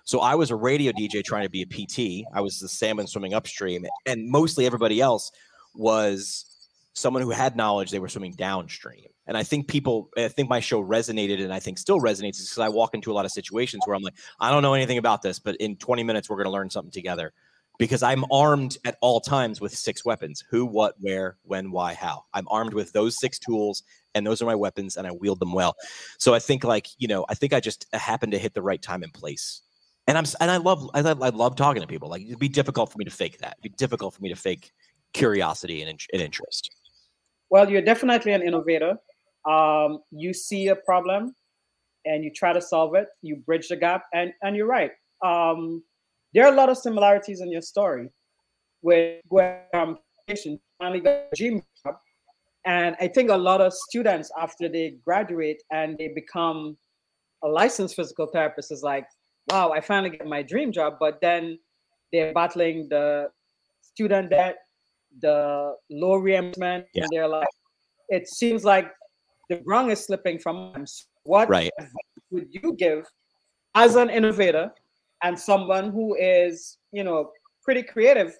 So 0.03 0.19
I 0.19 0.35
was 0.35 0.51
a 0.51 0.55
radio 0.55 0.91
DJ 0.91 1.23
trying 1.23 1.45
to 1.45 1.49
be 1.49 1.63
a 1.63 1.65
PT. 1.65 2.27
I 2.31 2.41
was 2.41 2.59
the 2.59 2.69
salmon 2.69 3.07
swimming 3.07 3.33
upstream, 3.33 3.87
and 4.05 4.29
mostly 4.29 4.67
everybody 4.67 5.01
else 5.01 5.31
was 5.73 6.45
someone 6.93 7.23
who 7.23 7.31
had 7.31 7.55
knowledge. 7.55 7.89
They 7.89 7.97
were 7.97 8.07
swimming 8.07 8.33
downstream. 8.33 9.07
And 9.25 9.35
I 9.35 9.41
think 9.41 9.67
people, 9.67 10.11
I 10.15 10.27
think 10.27 10.47
my 10.47 10.59
show 10.59 10.83
resonated, 10.83 11.43
and 11.43 11.51
I 11.51 11.59
think 11.59 11.79
still 11.79 11.99
resonates 11.99 12.37
because 12.37 12.59
I 12.59 12.69
walk 12.69 12.93
into 12.93 13.11
a 13.11 13.15
lot 13.15 13.25
of 13.25 13.31
situations 13.31 13.81
where 13.87 13.95
I'm 13.95 14.03
like, 14.03 14.13
I 14.39 14.51
don't 14.51 14.61
know 14.61 14.75
anything 14.75 14.99
about 14.99 15.23
this, 15.23 15.39
but 15.39 15.55
in 15.55 15.75
20 15.77 16.03
minutes 16.03 16.29
we're 16.29 16.37
going 16.37 16.45
to 16.45 16.51
learn 16.51 16.69
something 16.69 16.91
together 16.91 17.33
because 17.77 18.03
I'm 18.03 18.25
armed 18.31 18.77
at 18.85 18.97
all 19.01 19.19
times 19.19 19.61
with 19.61 19.75
six 19.75 20.05
weapons 20.05 20.43
who, 20.49 20.65
what, 20.65 20.95
where, 20.99 21.37
when, 21.43 21.71
why, 21.71 21.93
how. 21.93 22.25
I'm 22.33 22.47
armed 22.49 22.73
with 22.73 22.91
those 22.93 23.19
six 23.19 23.39
tools, 23.39 23.83
and 24.13 24.25
those 24.25 24.41
are 24.41 24.45
my 24.45 24.55
weapons, 24.55 24.97
and 24.97 25.05
I 25.05 25.11
wield 25.11 25.39
them 25.39 25.53
well. 25.53 25.75
So 26.17 26.33
I 26.33 26.39
think, 26.39 26.63
like, 26.63 26.87
you 26.97 27.07
know, 27.07 27.25
I 27.29 27.33
think 27.33 27.53
I 27.53 27.59
just 27.59 27.85
happened 27.93 28.31
to 28.31 28.39
hit 28.39 28.53
the 28.53 28.61
right 28.61 28.81
time 28.81 29.03
and 29.03 29.13
place. 29.13 29.61
And 30.07 30.17
I'm, 30.17 30.25
and 30.39 30.51
I 30.51 30.57
love, 30.57 30.89
I 30.93 31.01
love, 31.01 31.21
I 31.21 31.29
love 31.29 31.55
talking 31.55 31.81
to 31.81 31.87
people. 31.87 32.09
Like, 32.09 32.21
it'd 32.21 32.39
be 32.39 32.47
difficult 32.47 32.91
for 32.91 32.97
me 32.97 33.05
to 33.05 33.11
fake 33.11 33.39
that. 33.39 33.57
It'd 33.59 33.71
be 33.71 33.75
difficult 33.77 34.13
for 34.13 34.21
me 34.21 34.29
to 34.29 34.35
fake 34.35 34.71
curiosity 35.13 35.81
and, 35.81 35.99
and 36.13 36.21
interest. 36.21 36.69
Well, 37.49 37.69
you're 37.69 37.81
definitely 37.81 38.33
an 38.33 38.41
innovator. 38.41 38.97
Um, 39.49 39.99
you 40.11 40.33
see 40.33 40.67
a 40.69 40.75
problem 40.75 41.35
and 42.05 42.23
you 42.23 42.31
try 42.31 42.53
to 42.53 42.61
solve 42.61 42.95
it, 42.95 43.07
you 43.21 43.37
bridge 43.37 43.69
the 43.69 43.75
gap, 43.75 44.03
and, 44.13 44.31
and 44.43 44.55
you're 44.55 44.67
right. 44.67 44.91
Um, 45.23 45.83
there 46.35 46.45
are 46.45 46.53
a 46.53 46.55
lot 46.55 46.69
of 46.69 46.77
similarities 46.77 47.39
in 47.39 47.49
your 47.49 47.61
story 47.61 48.09
with 48.81 49.21
where 49.29 49.67
um, 49.73 49.97
finally 50.77 50.99
got 50.99 51.11
a 51.11 51.27
dream 51.35 51.63
job. 51.83 51.95
And 52.65 52.95
I 52.99 53.07
think 53.07 53.29
a 53.29 53.37
lot 53.37 53.61
of 53.61 53.73
students, 53.73 54.29
after 54.39 54.67
they 54.67 54.97
graduate 55.05 55.63
and 55.71 55.97
they 55.97 56.09
become 56.09 56.77
a 57.43 57.47
licensed 57.47 57.95
physical 57.95 58.27
therapist, 58.27 58.71
is 58.71 58.83
like, 58.83 59.05
wow, 59.49 59.71
I 59.71 59.79
finally 59.79 60.09
get 60.09 60.27
my 60.27 60.41
dream 60.41 60.73
job. 60.73 60.95
But 60.99 61.19
then 61.21 61.57
they're 62.11 62.33
battling 62.33 62.89
the 62.89 63.29
student 63.81 64.29
debt, 64.31 64.57
the 65.21 65.75
low 65.89 66.15
reimbursement, 66.15 66.85
yeah. 66.93 67.03
and 67.03 67.09
they're 67.13 67.27
like, 67.29 67.47
it 68.09 68.27
seems 68.27 68.65
like 68.65 68.91
the 69.49 69.61
rung 69.65 69.89
is 69.89 70.03
slipping 70.03 70.39
from 70.39 70.73
them. 70.73 70.85
What 71.23 71.47
right. 71.49 71.71
would 72.31 72.47
you 72.49 72.75
give 72.77 73.05
as 73.73 73.95
an 73.95 74.09
innovator 74.09 74.71
and 75.25 75.39
someone 75.39 75.91
who 75.91 76.15
is, 76.15 76.77
you 76.91 77.03
know, 77.03 77.31
pretty 77.63 77.81
creative 77.81 78.37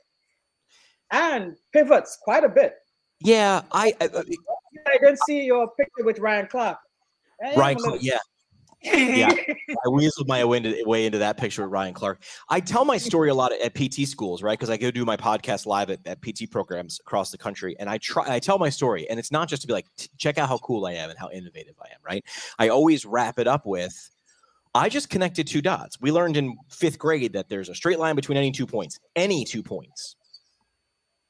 and 1.11 1.55
pivots 1.73 2.17
quite 2.21 2.43
a 2.43 2.49
bit. 2.49 2.75
Yeah, 3.21 3.63
I 3.71 3.93
I, 3.99 4.05
I 4.05 4.97
didn't 5.01 5.19
see 5.25 5.45
your 5.45 5.67
picture 5.71 6.03
with 6.03 6.19
Ryan 6.19 6.47
Clark. 6.47 6.77
Ryan 7.57 7.77
Clark, 7.77 7.97
yeah. 8.01 8.19
yeah, 8.83 9.31
I 9.69 9.87
weaseled 9.87 10.27
my 10.27 10.45
way 10.45 10.57
into, 10.57 10.83
way 10.85 11.07
into 11.07 11.17
that 11.17 11.37
picture 11.37 11.63
with 11.63 11.71
Ryan 11.71 11.95
Clark. 11.95 12.21
I 12.49 12.59
tell 12.59 12.85
my 12.85 12.97
story 12.97 13.29
a 13.29 13.33
lot 13.33 13.51
at, 13.51 13.61
at 13.61 13.73
PT 13.73 14.07
schools, 14.07 14.43
right? 14.43 14.57
Because 14.59 14.69
I 14.69 14.77
go 14.77 14.91
do 14.91 15.05
my 15.05 15.17
podcast 15.17 15.65
live 15.65 15.89
at, 15.89 16.05
at, 16.05 16.21
PT 16.21 16.51
programs 16.51 16.99
across 16.99 17.31
the 17.31 17.37
country, 17.37 17.75
and 17.79 17.89
I 17.89 17.97
try. 17.97 18.31
I 18.31 18.39
tell 18.39 18.59
my 18.59 18.69
story, 18.69 19.09
and 19.09 19.17
it's 19.17 19.31
not 19.31 19.49
just 19.49 19.63
to 19.63 19.67
be 19.67 19.73
like, 19.73 19.87
check 20.17 20.37
out 20.37 20.49
how 20.49 20.59
cool 20.59 20.85
I 20.85 20.91
am 20.93 21.09
and 21.09 21.17
how 21.17 21.31
innovative 21.31 21.73
I 21.81 21.87
am, 21.87 21.99
right? 22.05 22.23
I 22.59 22.69
always 22.69 23.05
wrap 23.05 23.39
it 23.39 23.47
up 23.47 23.65
with, 23.65 24.11
I 24.75 24.89
just 24.89 25.09
connected 25.09 25.47
two 25.47 25.61
dots. 25.61 25.99
We 26.01 26.11
learned 26.11 26.35
in 26.35 26.57
fifth 26.69 26.99
grade 26.99 27.31
that 27.31 27.47
there's 27.47 27.69
a 27.69 27.75
straight 27.75 27.97
line 27.97 28.15
between 28.15 28.37
any 28.37 28.51
two 28.51 28.67
points. 28.67 28.99
Any 29.15 29.45
two 29.45 29.63
points. 29.63 30.17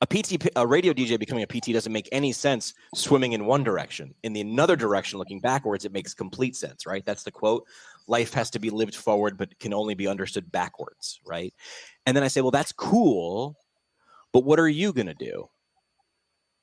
A 0.02 0.08
PT, 0.08 0.50
a 0.56 0.66
radio 0.66 0.94
DJ 0.94 1.20
becoming 1.20 1.44
a 1.44 1.48
PT 1.48 1.72
doesn't 1.72 1.94
make 1.94 2.10
any 2.12 2.32
sense 2.32 2.74
swimming 2.96 3.34
in 3.34 3.46
one 3.46 3.64
direction. 3.64 4.16
In 4.24 4.34
the 4.34 4.42
another 4.42 4.76
direction, 4.76 5.20
looking 5.20 5.40
backwards, 5.40 5.86
it 5.86 5.94
makes 5.94 6.16
complete 6.16 6.56
sense, 6.56 6.88
right? 6.88 7.06
That's 7.06 7.22
the 7.22 7.32
quote. 7.32 7.66
Life 8.08 8.34
has 8.34 8.50
to 8.50 8.60
be 8.60 8.72
lived 8.72 8.96
forward, 8.96 9.38
but 9.38 9.58
can 9.60 9.76
only 9.76 9.94
be 9.94 10.08
understood 10.08 10.52
backwards, 10.52 11.22
right? 11.24 11.54
And 12.08 12.18
then 12.18 12.24
I 12.24 12.30
say, 12.30 12.42
well, 12.42 12.52
that's 12.52 12.72
cool, 12.72 13.56
but 14.34 14.44
what 14.44 14.60
are 14.60 14.68
you 14.68 14.92
going 14.92 15.08
to 15.08 15.14
do? 15.14 15.48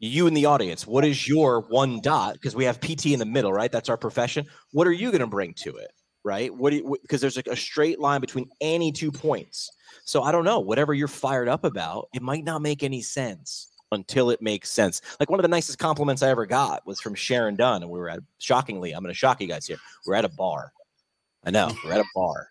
you 0.05 0.27
in 0.27 0.35
the 0.35 0.47
audience, 0.47 0.85
what 0.85 1.05
is 1.05 1.29
your 1.29 1.61
one 1.68 2.01
dot? 2.01 2.35
Because 2.35 2.57
we 2.57 2.64
have 2.64 2.81
PT 2.81 3.07
in 3.07 3.21
the 3.21 3.25
middle, 3.25 3.53
right? 3.53 3.71
That's 3.71 3.88
our 3.88 3.97
profession. 3.97 4.47
What 4.73 4.88
are 4.88 4.92
you 4.92 5.12
going 5.12 5.21
to 5.21 5.29
bring 5.29 5.55
to 5.59 5.77
it? 5.77 5.92
Right? 6.25 6.55
What 6.55 6.73
because 7.03 7.21
there's 7.21 7.37
like 7.37 7.47
a 7.47 7.57
straight 7.57 7.99
line 7.99 8.21
between 8.21 8.49
any 8.61 8.93
two 8.93 9.11
points. 9.13 9.71
So 10.05 10.23
I 10.23 10.33
don't 10.33 10.45
know, 10.45 10.61
whatever 10.61 10.95
you're 10.95 11.09
fired 11.09 11.49
up 11.49 11.65
about, 11.65 12.09
it 12.15 12.23
might 12.23 12.45
not 12.45 12.63
make 12.63 12.83
any 12.83 13.03
sense 13.03 13.69
until 13.93 14.31
it 14.31 14.41
makes 14.41 14.71
sense. 14.71 15.03
Like 15.21 15.31
one 15.31 15.39
of 15.39 15.43
the 15.43 15.49
nicest 15.49 15.79
compliments 15.79 16.23
I 16.23 16.31
ever 16.31 16.47
got 16.47 16.87
was 16.87 17.01
from 17.01 17.15
Sharon 17.15 17.57
Dunn, 17.57 17.83
and 17.83 17.91
we 17.91 17.99
were 17.99 18.09
at 18.09 18.21
shockingly, 18.39 18.93
I'm 18.93 19.03
going 19.03 19.13
to 19.13 19.19
shock 19.19 19.41
you 19.41 19.47
guys 19.47 19.67
here. 19.67 19.77
We're 20.07 20.15
at 20.15 20.25
a 20.25 20.31
bar. 20.31 20.73
I 21.45 21.51
know 21.51 21.71
we're 21.85 21.93
at 21.93 22.01
a 22.01 22.05
bar 22.15 22.49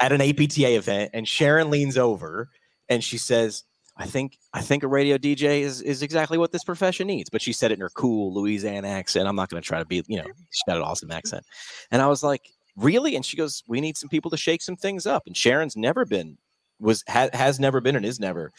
at 0.00 0.12
an 0.12 0.20
APTA 0.20 0.76
event, 0.76 1.10
and 1.12 1.26
Sharon 1.26 1.70
leans 1.70 1.98
over 1.98 2.48
and 2.88 3.02
she 3.04 3.18
says, 3.18 3.64
I 3.96 4.06
think 4.06 4.38
I 4.54 4.62
think 4.62 4.82
a 4.82 4.88
radio 4.88 5.18
DJ 5.18 5.60
is 5.60 5.82
is 5.82 6.02
exactly 6.02 6.38
what 6.38 6.52
this 6.52 6.64
profession 6.64 7.06
needs. 7.06 7.28
But 7.28 7.42
she 7.42 7.52
said 7.52 7.70
it 7.70 7.74
in 7.74 7.80
her 7.80 7.90
cool 7.90 8.32
Louisiana 8.32 8.88
accent. 8.88 9.28
I'm 9.28 9.36
not 9.36 9.50
going 9.50 9.62
to 9.62 9.66
try 9.66 9.78
to 9.78 9.84
be, 9.84 10.02
you 10.06 10.16
know, 10.16 10.24
she 10.50 10.62
got 10.66 10.76
an 10.76 10.82
awesome 10.82 11.10
accent. 11.10 11.44
And 11.90 12.00
I 12.00 12.06
was 12.06 12.22
like, 12.22 12.48
really? 12.76 13.16
And 13.16 13.24
she 13.24 13.36
goes, 13.36 13.62
we 13.66 13.80
need 13.80 13.96
some 13.96 14.08
people 14.08 14.30
to 14.30 14.36
shake 14.36 14.62
some 14.62 14.76
things 14.76 15.06
up. 15.06 15.24
And 15.26 15.36
Sharon's 15.36 15.76
never 15.76 16.04
been 16.04 16.38
was 16.80 17.04
ha- 17.08 17.28
has 17.32 17.60
never 17.60 17.80
been 17.80 17.96
and 17.96 18.04
is 18.04 18.18
never 18.18 18.50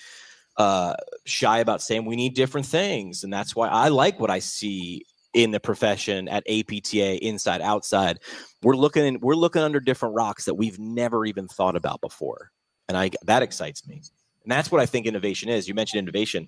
uh, 0.57 0.95
shy 1.25 1.59
about 1.59 1.81
saying 1.81 2.05
we 2.05 2.15
need 2.15 2.33
different 2.35 2.67
things, 2.67 3.23
and 3.23 3.31
that's 3.31 3.55
why 3.55 3.67
I 3.67 3.87
like 3.87 4.19
what 4.19 4.29
I 4.29 4.39
see 4.39 5.05
in 5.33 5.51
the 5.51 5.59
profession 5.59 6.27
at 6.27 6.43
APTA, 6.47 7.25
inside, 7.25 7.61
outside. 7.61 8.19
We're 8.61 8.75
looking 8.75 9.19
we're 9.21 9.35
looking 9.35 9.61
under 9.61 9.79
different 9.79 10.15
rocks 10.15 10.45
that 10.45 10.55
we've 10.55 10.77
never 10.77 11.25
even 11.25 11.47
thought 11.47 11.75
about 11.75 12.01
before, 12.01 12.51
and 12.87 12.97
I 12.97 13.11
that 13.23 13.43
excites 13.43 13.87
me. 13.87 14.01
And 14.43 14.51
that's 14.51 14.71
what 14.71 14.81
I 14.81 14.85
think 14.85 15.05
innovation 15.05 15.49
is. 15.49 15.67
You 15.67 15.73
mentioned 15.73 15.99
innovation. 15.99 16.47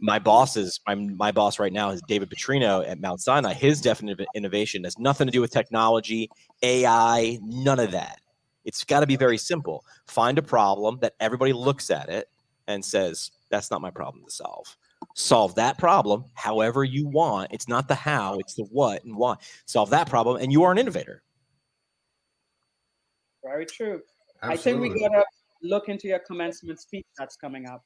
My 0.00 0.18
boss 0.18 0.56
is 0.56 0.80
my, 0.86 0.94
my 0.94 1.30
boss 1.30 1.58
right 1.58 1.72
now 1.72 1.90
is 1.90 2.02
David 2.08 2.28
Putrino 2.28 2.86
at 2.88 3.00
Mount 3.00 3.20
Sinai. 3.20 3.52
His 3.52 3.80
definition 3.80 4.20
of 4.20 4.26
innovation 4.34 4.84
has 4.84 4.98
nothing 4.98 5.26
to 5.26 5.30
do 5.30 5.40
with 5.40 5.52
technology, 5.52 6.28
AI, 6.62 7.38
none 7.42 7.78
of 7.78 7.92
that. 7.92 8.20
It's 8.64 8.84
got 8.84 9.00
to 9.00 9.06
be 9.06 9.16
very 9.16 9.38
simple. 9.38 9.84
Find 10.06 10.38
a 10.38 10.42
problem 10.42 10.98
that 11.02 11.14
everybody 11.20 11.52
looks 11.52 11.90
at 11.90 12.08
it 12.08 12.28
and 12.66 12.84
says, 12.84 13.30
that's 13.50 13.70
not 13.70 13.80
my 13.80 13.90
problem 13.90 14.24
to 14.24 14.30
solve. 14.30 14.76
Solve 15.14 15.54
that 15.56 15.78
problem 15.78 16.24
however 16.34 16.84
you 16.84 17.08
want. 17.08 17.52
It's 17.52 17.68
not 17.68 17.88
the 17.88 17.94
how, 17.94 18.38
it's 18.38 18.54
the 18.54 18.64
what 18.64 19.04
and 19.04 19.16
why. 19.16 19.36
Solve 19.66 19.90
that 19.90 20.08
problem, 20.08 20.40
and 20.40 20.52
you 20.52 20.62
are 20.62 20.72
an 20.72 20.78
innovator. 20.78 21.22
Very 23.44 23.66
true. 23.66 24.00
Absolutely. 24.42 24.54
I 24.54 24.56
think 24.56 24.94
we 24.94 25.08
gotta 25.08 25.24
look 25.62 25.88
into 25.88 26.08
your 26.08 26.20
commencement 26.20 26.80
speech 26.80 27.06
that's 27.18 27.36
coming 27.36 27.66
up. 27.66 27.84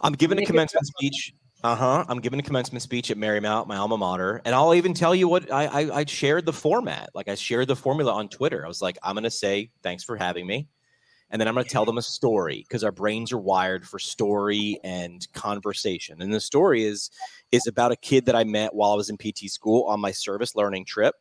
I'm 0.00 0.12
giving 0.12 0.38
a 0.38 0.44
commencement 0.44 0.86
speech. 0.86 1.34
Uh 1.64 1.74
huh. 1.74 2.04
I'm 2.08 2.20
giving 2.20 2.38
a 2.38 2.42
commencement 2.42 2.82
speech 2.82 3.10
at 3.10 3.16
Marymount, 3.16 3.66
my 3.66 3.76
alma 3.76 3.96
mater, 3.96 4.42
and 4.44 4.54
I'll 4.54 4.74
even 4.74 4.94
tell 4.94 5.14
you 5.14 5.26
what 5.26 5.50
I, 5.50 5.66
I 5.66 5.98
I 6.00 6.04
shared 6.04 6.44
the 6.46 6.52
format. 6.52 7.10
Like 7.14 7.28
I 7.28 7.34
shared 7.34 7.68
the 7.68 7.76
formula 7.76 8.12
on 8.12 8.28
Twitter. 8.28 8.64
I 8.64 8.68
was 8.68 8.82
like, 8.82 8.98
I'm 9.02 9.14
gonna 9.14 9.30
say 9.30 9.70
thanks 9.82 10.04
for 10.04 10.16
having 10.16 10.46
me, 10.46 10.68
and 11.30 11.40
then 11.40 11.48
I'm 11.48 11.54
gonna 11.54 11.64
tell 11.64 11.84
them 11.84 11.98
a 11.98 12.02
story 12.02 12.64
because 12.68 12.84
our 12.84 12.92
brains 12.92 13.32
are 13.32 13.38
wired 13.38 13.88
for 13.88 13.98
story 13.98 14.78
and 14.84 15.26
conversation. 15.32 16.20
And 16.20 16.32
the 16.32 16.40
story 16.40 16.84
is 16.84 17.10
is 17.52 17.66
about 17.66 17.90
a 17.90 17.96
kid 17.96 18.26
that 18.26 18.36
I 18.36 18.44
met 18.44 18.74
while 18.74 18.92
I 18.92 18.96
was 18.96 19.08
in 19.08 19.16
PT 19.16 19.50
school 19.50 19.84
on 19.84 19.98
my 20.00 20.10
service 20.10 20.54
learning 20.54 20.84
trip. 20.84 21.14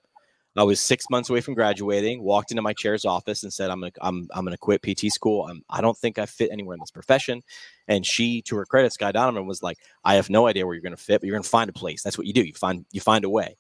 I 0.57 0.63
was 0.63 0.79
six 0.79 1.09
months 1.09 1.29
away 1.29 1.41
from 1.41 1.53
graduating. 1.53 2.23
Walked 2.23 2.51
into 2.51 2.61
my 2.61 2.73
chair's 2.73 3.03
office 3.03 3.43
and 3.43 3.51
said, 3.51 3.69
"I'm 3.69 3.81
gonna, 3.81 3.91
I'm, 4.01 4.27
I'm 4.33 4.45
gonna 4.45 4.57
quit 4.57 4.81
PT 4.81 5.11
school. 5.11 5.47
I'm, 5.47 5.63
I 5.69 5.81
don't 5.81 5.97
think 5.97 6.17
I 6.17 6.25
fit 6.25 6.49
anywhere 6.51 6.75
in 6.75 6.79
this 6.79 6.91
profession." 6.91 7.43
And 7.87 8.05
she, 8.05 8.41
to 8.43 8.55
her 8.55 8.65
credit, 8.65 8.93
Sky 8.93 9.11
Donovan 9.11 9.47
was 9.47 9.61
like, 9.61 9.77
"I 10.03 10.15
have 10.15 10.29
no 10.29 10.47
idea 10.47 10.65
where 10.65 10.73
you're 10.73 10.81
gonna 10.81 10.97
fit, 10.97 11.21
but 11.21 11.27
you're 11.27 11.35
gonna 11.35 11.43
find 11.43 11.69
a 11.69 11.73
place. 11.73 12.03
That's 12.03 12.17
what 12.17 12.27
you 12.27 12.33
do. 12.33 12.43
You 12.43 12.53
find, 12.53 12.85
you 12.91 13.01
find 13.01 13.25
a 13.25 13.29
way." 13.29 13.57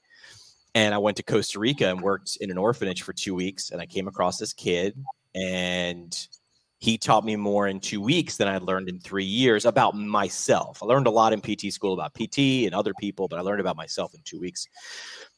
And 0.73 0.93
I 0.93 0.97
went 0.97 1.17
to 1.17 1.23
Costa 1.23 1.59
Rica 1.59 1.89
and 1.89 2.01
worked 2.01 2.37
in 2.41 2.51
an 2.51 2.57
orphanage 2.57 3.01
for 3.01 3.13
two 3.13 3.35
weeks. 3.35 3.71
And 3.71 3.81
I 3.81 3.85
came 3.85 4.07
across 4.07 4.37
this 4.37 4.53
kid, 4.53 4.97
and 5.33 6.27
he 6.79 6.97
taught 6.97 7.25
me 7.25 7.35
more 7.35 7.67
in 7.67 7.79
two 7.79 8.01
weeks 8.01 8.37
than 8.37 8.47
I 8.47 8.57
learned 8.57 8.89
in 8.89 8.99
three 8.99 9.25
years 9.25 9.65
about 9.65 9.95
myself. 9.95 10.83
I 10.83 10.85
learned 10.85 11.07
a 11.07 11.11
lot 11.11 11.33
in 11.33 11.41
PT 11.41 11.73
school 11.73 11.93
about 11.93 12.13
PT 12.13 12.65
and 12.65 12.75
other 12.75 12.93
people, 12.93 13.27
but 13.27 13.39
I 13.39 13.41
learned 13.41 13.61
about 13.61 13.75
myself 13.75 14.13
in 14.13 14.21
two 14.23 14.39
weeks 14.39 14.67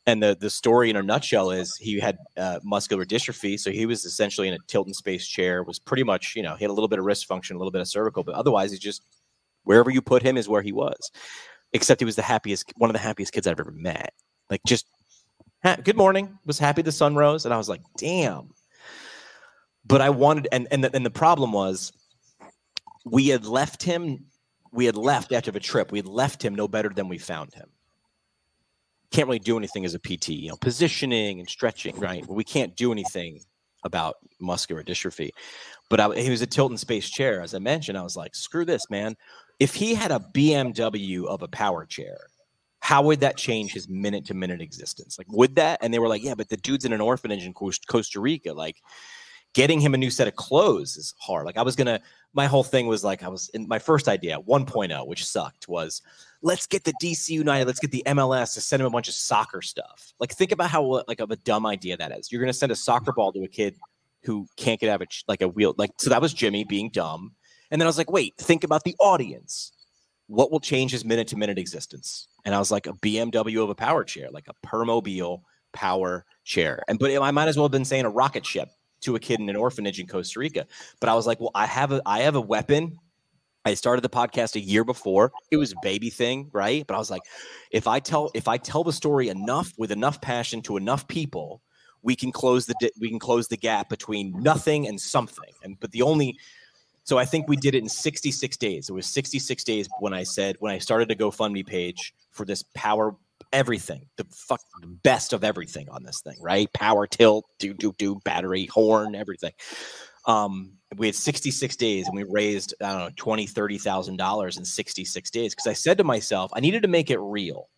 and 0.08 0.24
the 0.24 0.38
the 0.40 0.50
story 0.50 0.90
in 0.90 0.96
a 0.96 1.04
nutshell 1.04 1.52
is 1.52 1.76
he 1.76 2.00
had 2.00 2.18
uh, 2.38 2.60
muscular 2.64 3.06
dystrophy, 3.06 3.60
so 3.60 3.70
he 3.70 3.86
was 3.86 4.06
essentially 4.06 4.48
in 4.48 4.54
a 4.54 4.58
tilt 4.68 4.88
and 4.88 4.96
space 4.96 5.28
chair. 5.28 5.62
Was 5.64 5.78
pretty 5.78 6.04
much 6.04 6.34
you 6.36 6.42
know 6.42 6.56
he 6.56 6.64
had 6.64 6.72
a 6.72 6.74
little 6.74 6.88
bit 6.88 6.98
of 6.98 7.06
wrist 7.06 7.28
function, 7.28 7.58
a 7.58 7.60
little 7.60 7.72
bit 7.72 7.82
of 7.82 7.88
cervical, 7.88 8.24
but 8.24 8.34
otherwise 8.34 8.72
he 8.72 8.78
just 8.80 9.04
wherever 9.66 9.92
you 9.92 10.02
put 10.02 10.24
him 10.24 10.38
is 10.38 10.48
where 10.48 10.62
he 10.62 10.72
was. 10.72 11.12
Except 11.74 12.00
he 12.00 12.06
was 12.06 12.16
the 12.16 12.22
happiest, 12.22 12.72
one 12.78 12.90
of 12.90 12.94
the 12.94 13.00
happiest 13.00 13.34
kids 13.34 13.46
I've 13.46 13.60
ever 13.60 13.72
met. 13.72 14.14
Like 14.50 14.62
just 14.66 14.88
ha- 15.62 15.78
good 15.84 15.98
morning, 15.98 16.40
was 16.46 16.58
happy 16.58 16.82
the 16.82 16.94
sun 16.94 17.16
rose, 17.18 17.44
and 17.44 17.54
I 17.54 17.58
was 17.58 17.68
like, 17.68 17.82
damn. 17.98 18.52
But 19.86 20.00
I 20.00 20.10
wanted, 20.10 20.48
and 20.54 20.70
and 20.72 20.86
the, 20.86 20.96
and 20.96 21.06
the 21.06 21.12
problem 21.12 21.52
was, 21.52 21.92
we 23.06 23.28
had 23.28 23.46
left 23.46 23.84
him. 23.84 24.26
We 24.72 24.86
had 24.86 24.96
left 24.96 25.34
after 25.34 25.52
the 25.52 25.60
trip. 25.60 25.92
We 25.92 26.00
had 26.00 26.08
left 26.08 26.44
him 26.44 26.56
no 26.56 26.70
better 26.70 26.90
than 26.90 27.10
we 27.10 27.18
found 27.18 27.54
him 27.54 27.68
can't 29.12 29.28
really 29.28 29.40
do 29.40 29.58
anything 29.58 29.86
as 29.86 29.94
a 29.94 30.00
PT, 30.00 30.30
you 30.30 30.50
know, 30.50 30.58
positioning 30.58 31.40
and 31.40 31.50
stretching, 31.50 31.98
right? 32.00 32.26
We 32.30 32.44
can't 32.44 32.76
do 32.76 32.92
anything 32.92 33.40
about 33.84 34.16
muscular 34.40 34.84
dystrophy. 34.84 35.30
But 35.90 36.00
I, 36.00 36.16
he 36.16 36.30
was 36.30 36.42
a 36.42 36.48
tilt 36.48 36.72
and 36.72 36.80
space 36.80 37.10
chair, 37.10 37.42
as 37.42 37.54
I 37.54 37.60
mentioned. 37.60 37.98
I 37.98 38.04
was 38.04 38.18
like, 38.18 38.36
screw 38.36 38.66
this, 38.66 38.90
man. 38.90 39.16
If 39.60 39.74
he 39.74 39.96
had 39.96 40.12
a 40.12 40.20
BMW 40.34 41.26
of 41.26 41.42
a 41.42 41.48
power 41.48 41.86
chair, 41.86 42.18
how 42.80 43.02
would 43.04 43.22
that 43.22 43.38
change 43.38 43.74
his 43.74 43.90
minute 43.90 44.26
to 44.26 44.34
minute 44.34 44.62
existence? 44.62 45.18
Like, 45.18 45.28
would 45.32 45.56
that? 45.56 45.80
And 45.82 45.94
they 45.94 46.00
were 46.00 46.08
like, 46.08 46.24
yeah, 46.24 46.36
but 46.36 46.50
the 46.50 46.58
dude's 46.58 46.86
in 46.86 46.94
an 46.94 47.02
orphanage 47.02 47.46
in 47.46 47.54
Costa 47.54 48.20
Rica. 48.20 48.54
Like, 48.54 48.78
getting 49.58 49.80
him 49.80 49.96
a 49.96 49.98
new 49.98 50.12
set 50.12 50.28
of 50.28 50.36
clothes 50.36 50.98
is 50.98 51.16
hard. 51.18 51.44
Like, 51.44 51.58
I 51.58 51.64
was 51.64 51.76
gonna, 51.76 52.00
my 52.32 52.46
whole 52.46 52.64
thing 52.64 52.86
was 52.86 53.04
like, 53.04 53.24
I 53.24 53.28
was 53.28 53.50
in 53.56 53.68
my 53.68 53.80
first 53.80 54.08
idea, 54.08 54.38
1.0, 54.48 55.08
which 55.08 55.26
sucked, 55.26 55.68
was 55.68 56.04
let's 56.44 56.68
get 56.68 56.84
the 56.84 56.94
DC 57.02 57.30
United, 57.30 57.66
let's 57.66 57.80
get 57.80 57.90
the 57.90 58.04
MLS 58.06 58.54
to 58.54 58.62
send 58.62 58.82
him 58.82 58.86
a 58.86 58.92
bunch 58.92 59.08
of 59.08 59.16
soccer 59.16 59.64
stuff. 59.64 60.14
Like, 60.20 60.32
think 60.32 60.52
about 60.52 60.70
how 60.70 61.02
like 61.08 61.20
of 61.20 61.32
a 61.32 61.38
dumb 61.38 61.66
idea 61.66 61.98
that 61.98 62.16
is. 62.16 62.32
You're 62.32 62.40
gonna 62.40 62.54
send 62.54 62.72
a 62.72 62.76
soccer 62.76 63.12
ball 63.12 63.34
to 63.34 63.44
a 63.46 63.48
kid 63.48 63.76
who 64.22 64.48
can't 64.58 64.80
get 64.80 64.92
out 64.92 65.02
of 65.02 65.08
a, 65.08 65.12
like 65.28 65.42
a 65.42 65.48
wheel. 65.48 65.74
Like, 65.76 65.90
so 65.98 66.12
that 66.12 66.22
was 66.22 66.36
Jimmy 66.36 66.64
being 66.64 66.92
dumb. 66.92 67.34
And 67.72 67.82
then 67.82 67.88
I 67.88 67.90
was 67.90 67.98
like, 67.98 68.12
wait, 68.12 68.36
think 68.38 68.64
about 68.64 68.84
the 68.84 68.96
audience. 69.00 69.72
What 70.28 70.52
will 70.52 70.60
change 70.60 70.92
his 70.92 71.04
minute 71.04 71.30
to 71.30 71.36
minute 71.36 71.58
existence? 71.58 72.28
And 72.46 72.54
I 72.54 72.60
was 72.60 72.70
like, 72.70 72.86
a 72.86 72.94
BMW 72.94 73.64
of 73.64 73.72
a 73.72 73.76
power 73.76 74.04
chair, 74.04 74.30
like 74.30 74.50
a 74.50 74.68
Permobil 74.68 75.42
power 75.74 76.26
chair. 76.44 76.84
And 76.88 77.00
but 77.00 77.10
I 77.20 77.32
might 77.32 77.48
as 77.48 77.58
well 77.58 77.66
have 77.66 77.72
been 77.72 77.86
saying 77.86 78.06
a 78.06 78.10
rocket 78.10 78.46
ship 78.46 78.70
to 79.02 79.16
a 79.16 79.20
kid 79.20 79.40
in 79.40 79.50
an 79.50 79.56
orphanage 79.56 80.00
in 80.00 80.08
Costa 80.08 80.40
Rica. 80.40 80.66
But 81.00 81.10
I 81.10 81.16
was 81.16 81.28
like, 81.28 81.40
well, 81.40 81.52
I 81.56 81.66
have 81.66 81.92
a 81.92 82.02
I 82.06 82.20
have 82.20 82.36
a 82.36 82.42
weapon. 82.42 83.00
I 83.66 83.74
started 83.74 84.02
the 84.02 84.10
podcast 84.10 84.56
a 84.56 84.62
year 84.62 84.86
before. 84.86 85.32
It 85.52 85.58
was 85.58 85.74
baby 85.82 86.10
thing, 86.10 86.50
right? 86.54 86.88
But 86.88 86.96
I 86.96 86.98
was 86.98 87.12
like, 87.12 87.24
if 87.72 87.86
I 87.86 88.00
tell 88.00 88.32
if 88.34 88.48
I 88.48 88.58
tell 88.58 88.84
the 88.84 88.94
story 88.94 89.30
enough 89.30 89.74
with 89.78 89.92
enough 89.92 90.22
passion 90.22 90.62
to 90.64 90.78
enough 90.78 91.08
people, 91.08 91.62
we 92.02 92.16
can 92.16 92.32
close 92.32 92.66
the 92.66 92.76
we 93.00 93.10
can 93.10 93.20
close 93.20 93.48
the 93.48 93.58
gap 93.58 93.90
between 93.90 94.32
nothing 94.42 94.88
and 94.88 95.00
something. 95.00 95.52
And 95.64 95.80
but 95.80 95.92
the 95.92 96.02
only 96.02 96.38
so 97.04 97.18
I 97.18 97.26
think 97.26 97.48
we 97.48 97.56
did 97.56 97.74
it 97.74 97.84
in 97.84 97.90
66 97.90 98.58
days. 98.58 98.90
It 98.90 98.94
was 98.94 99.06
66 99.08 99.64
days 99.64 99.88
when 100.00 100.14
I 100.14 100.24
said 100.24 100.58
when 100.60 100.74
I 100.74 100.78
started 100.78 101.10
a 101.12 101.16
GoFundMe 101.16 101.66
page 101.66 102.14
for 102.32 102.46
this 102.46 102.64
power 102.74 103.16
everything, 103.54 104.08
the 104.18 104.26
fuck 104.32 104.62
best 105.04 105.34
of 105.34 105.44
everything 105.44 105.90
on 105.90 106.04
this 106.04 106.22
thing, 106.22 106.38
right? 106.42 106.72
Power 106.74 107.08
tilt, 107.08 107.46
do 107.60 107.74
do 107.74 107.94
do, 107.98 108.20
battery, 108.24 108.66
horn, 108.68 109.16
everything. 109.16 109.54
Um, 110.26 110.74
we 110.98 111.08
had 111.08 111.16
66 111.16 111.76
days 111.76 112.08
and 112.08 112.16
we 112.16 112.24
raised 112.24 112.74
I 112.82 112.92
don't 112.92 113.00
know 113.00 113.10
20 113.16 113.48
30 113.48 113.78
thousand 113.78 114.18
dollars 114.18 114.58
in 114.58 114.66
66 114.66 115.30
days 115.32 115.54
because 115.54 115.68
I 115.68 115.74
said 115.74 115.98
to 115.98 116.04
myself 116.04 116.52
I 116.54 116.60
needed 116.60 116.82
to 116.84 116.88
make 116.88 117.10
it 117.10 117.20
real. 117.20 117.70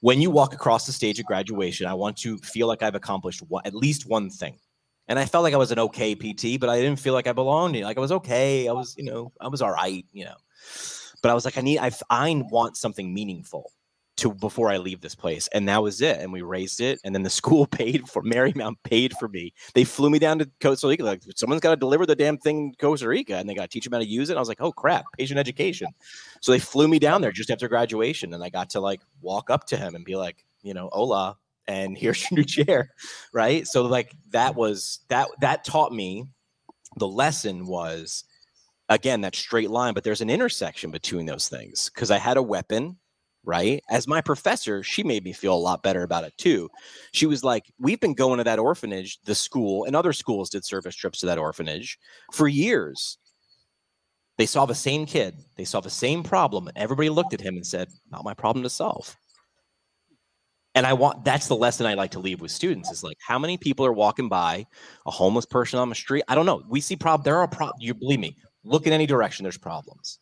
When 0.00 0.20
you 0.20 0.30
walk 0.30 0.54
across 0.54 0.86
the 0.86 0.92
stage 0.92 1.18
of 1.18 1.26
graduation, 1.26 1.86
I 1.86 1.94
want 1.94 2.16
to 2.18 2.38
feel 2.38 2.68
like 2.68 2.82
I've 2.82 2.94
accomplished 2.94 3.42
one, 3.48 3.62
at 3.64 3.74
least 3.74 4.06
one 4.06 4.30
thing. 4.30 4.56
And 5.08 5.18
I 5.18 5.24
felt 5.24 5.42
like 5.42 5.54
I 5.54 5.58
was 5.58 5.72
an 5.72 5.78
okay 5.78 6.14
PT, 6.14 6.60
but 6.60 6.68
I 6.68 6.80
didn't 6.80 7.00
feel 7.00 7.14
like 7.14 7.26
I 7.26 7.32
belonged. 7.32 7.80
Like 7.80 7.96
I 7.96 8.00
was 8.00 8.12
okay. 8.12 8.68
I 8.68 8.72
was, 8.72 8.94
you 8.96 9.04
know, 9.04 9.32
I 9.40 9.48
was 9.48 9.60
all 9.62 9.72
right, 9.72 10.04
you 10.12 10.26
know. 10.26 10.36
But 11.22 11.30
I 11.30 11.34
was 11.34 11.44
like, 11.44 11.58
I 11.58 11.62
need, 11.62 11.78
I, 11.78 11.90
I 12.10 12.44
want 12.50 12.76
something 12.76 13.12
meaningful 13.12 13.72
to 14.18 14.34
before 14.34 14.70
I 14.70 14.76
leave 14.76 15.00
this 15.00 15.14
place. 15.14 15.48
And 15.48 15.68
that 15.68 15.82
was 15.82 16.00
it. 16.00 16.20
And 16.20 16.32
we 16.32 16.42
raised 16.42 16.80
it. 16.80 17.00
And 17.04 17.14
then 17.14 17.22
the 17.22 17.30
school 17.38 17.66
paid 17.66 18.08
for 18.08 18.22
Marymount 18.22 18.76
paid 18.84 19.14
for 19.18 19.28
me. 19.28 19.52
They 19.74 19.84
flew 19.84 20.10
me 20.10 20.18
down 20.18 20.38
to 20.40 20.50
Costa 20.60 20.88
Rica. 20.88 21.04
Like 21.04 21.22
someone's 21.36 21.60
got 21.60 21.70
to 21.70 21.76
deliver 21.76 22.06
the 22.06 22.16
damn 22.16 22.38
thing 22.38 22.72
to 22.72 22.78
Costa 22.78 23.08
Rica 23.08 23.36
and 23.36 23.48
they 23.48 23.54
got 23.54 23.62
to 23.62 23.68
teach 23.68 23.84
them 23.84 23.92
how 23.92 23.98
to 23.98 24.06
use 24.06 24.30
it. 24.30 24.36
I 24.36 24.40
was 24.40 24.48
like, 24.48 24.60
oh 24.60 24.72
crap, 24.72 25.04
patient 25.16 25.38
education. 25.38 25.88
So 26.40 26.52
they 26.52 26.58
flew 26.58 26.88
me 26.88 26.98
down 26.98 27.20
there 27.20 27.32
just 27.32 27.50
after 27.50 27.68
graduation. 27.68 28.34
And 28.34 28.44
I 28.44 28.50
got 28.50 28.70
to 28.70 28.80
like 28.80 29.00
walk 29.20 29.50
up 29.50 29.66
to 29.68 29.76
him 29.76 29.94
and 29.94 30.04
be 30.04 30.16
like, 30.16 30.44
you 30.62 30.74
know, 30.74 30.90
hola, 30.92 31.36
and 31.66 31.96
here's 31.98 32.22
your 32.22 32.38
new 32.38 32.44
chair. 32.44 32.94
Right. 33.32 33.66
So 33.66 33.84
like 33.84 34.14
that 34.30 34.54
was 34.54 35.00
that 35.08 35.28
that 35.40 35.64
taught 35.64 35.92
me 35.92 36.24
the 36.96 37.08
lesson 37.08 37.66
was 37.66 38.24
again 38.88 39.20
that 39.20 39.36
straight 39.36 39.70
line, 39.70 39.94
but 39.94 40.02
there's 40.02 40.22
an 40.22 40.30
intersection 40.30 40.90
between 40.90 41.26
those 41.26 41.48
things 41.48 41.90
because 41.94 42.10
I 42.10 42.18
had 42.18 42.36
a 42.36 42.42
weapon 42.42 42.96
right? 43.44 43.82
As 43.90 44.06
my 44.06 44.20
professor, 44.20 44.82
she 44.82 45.02
made 45.02 45.24
me 45.24 45.32
feel 45.32 45.54
a 45.54 45.56
lot 45.56 45.82
better 45.82 46.02
about 46.02 46.24
it 46.24 46.36
too. 46.38 46.68
She 47.12 47.26
was 47.26 47.44
like, 47.44 47.72
We've 47.78 48.00
been 48.00 48.14
going 48.14 48.38
to 48.38 48.44
that 48.44 48.58
orphanage, 48.58 49.18
the 49.24 49.34
school, 49.34 49.84
and 49.84 49.94
other 49.94 50.12
schools 50.12 50.50
did 50.50 50.64
service 50.64 50.94
trips 50.94 51.20
to 51.20 51.26
that 51.26 51.38
orphanage 51.38 51.98
for 52.32 52.48
years. 52.48 53.18
They 54.36 54.46
saw 54.46 54.66
the 54.66 54.74
same 54.74 55.06
kid, 55.06 55.36
they 55.56 55.64
saw 55.64 55.80
the 55.80 55.90
same 55.90 56.22
problem, 56.22 56.68
and 56.68 56.78
everybody 56.78 57.08
looked 57.10 57.34
at 57.34 57.40
him 57.40 57.56
and 57.56 57.66
said, 57.66 57.88
Not 58.10 58.24
my 58.24 58.34
problem 58.34 58.62
to 58.62 58.70
solve. 58.70 59.16
And 60.74 60.86
I 60.86 60.92
want 60.92 61.24
that's 61.24 61.48
the 61.48 61.56
lesson 61.56 61.86
I 61.86 61.94
like 61.94 62.12
to 62.12 62.20
leave 62.20 62.40
with 62.40 62.52
students 62.52 62.90
is 62.90 63.02
like 63.02 63.16
how 63.26 63.38
many 63.38 63.56
people 63.56 63.84
are 63.84 63.92
walking 63.92 64.28
by 64.28 64.64
a 65.06 65.10
homeless 65.10 65.46
person 65.46 65.78
on 65.80 65.88
the 65.88 65.94
street? 65.94 66.22
I 66.28 66.34
don't 66.36 66.46
know. 66.46 66.62
We 66.68 66.80
see 66.80 66.94
prob 66.94 67.24
there 67.24 67.38
are 67.38 67.48
problems. 67.48 67.82
you 67.82 67.94
believe 67.94 68.20
me, 68.20 68.36
Look 68.64 68.86
in 68.86 68.92
any 68.92 69.06
direction, 69.06 69.44
there's 69.44 69.58
problems. 69.58 70.18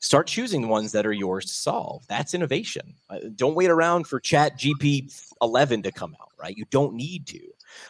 Start 0.00 0.26
choosing 0.26 0.62
the 0.62 0.68
ones 0.68 0.92
that 0.92 1.06
are 1.06 1.12
yours 1.12 1.44
to 1.46 1.52
solve. 1.52 2.06
That's 2.08 2.34
innovation. 2.34 2.94
Uh, 3.10 3.18
don't 3.36 3.54
wait 3.54 3.70
around 3.70 4.06
for 4.06 4.18
Chat 4.18 4.58
GP 4.58 5.32
11 5.42 5.82
to 5.82 5.92
come 5.92 6.16
out, 6.20 6.30
right? 6.40 6.56
You 6.56 6.64
don't 6.70 6.94
need 6.94 7.26
to. 7.28 7.40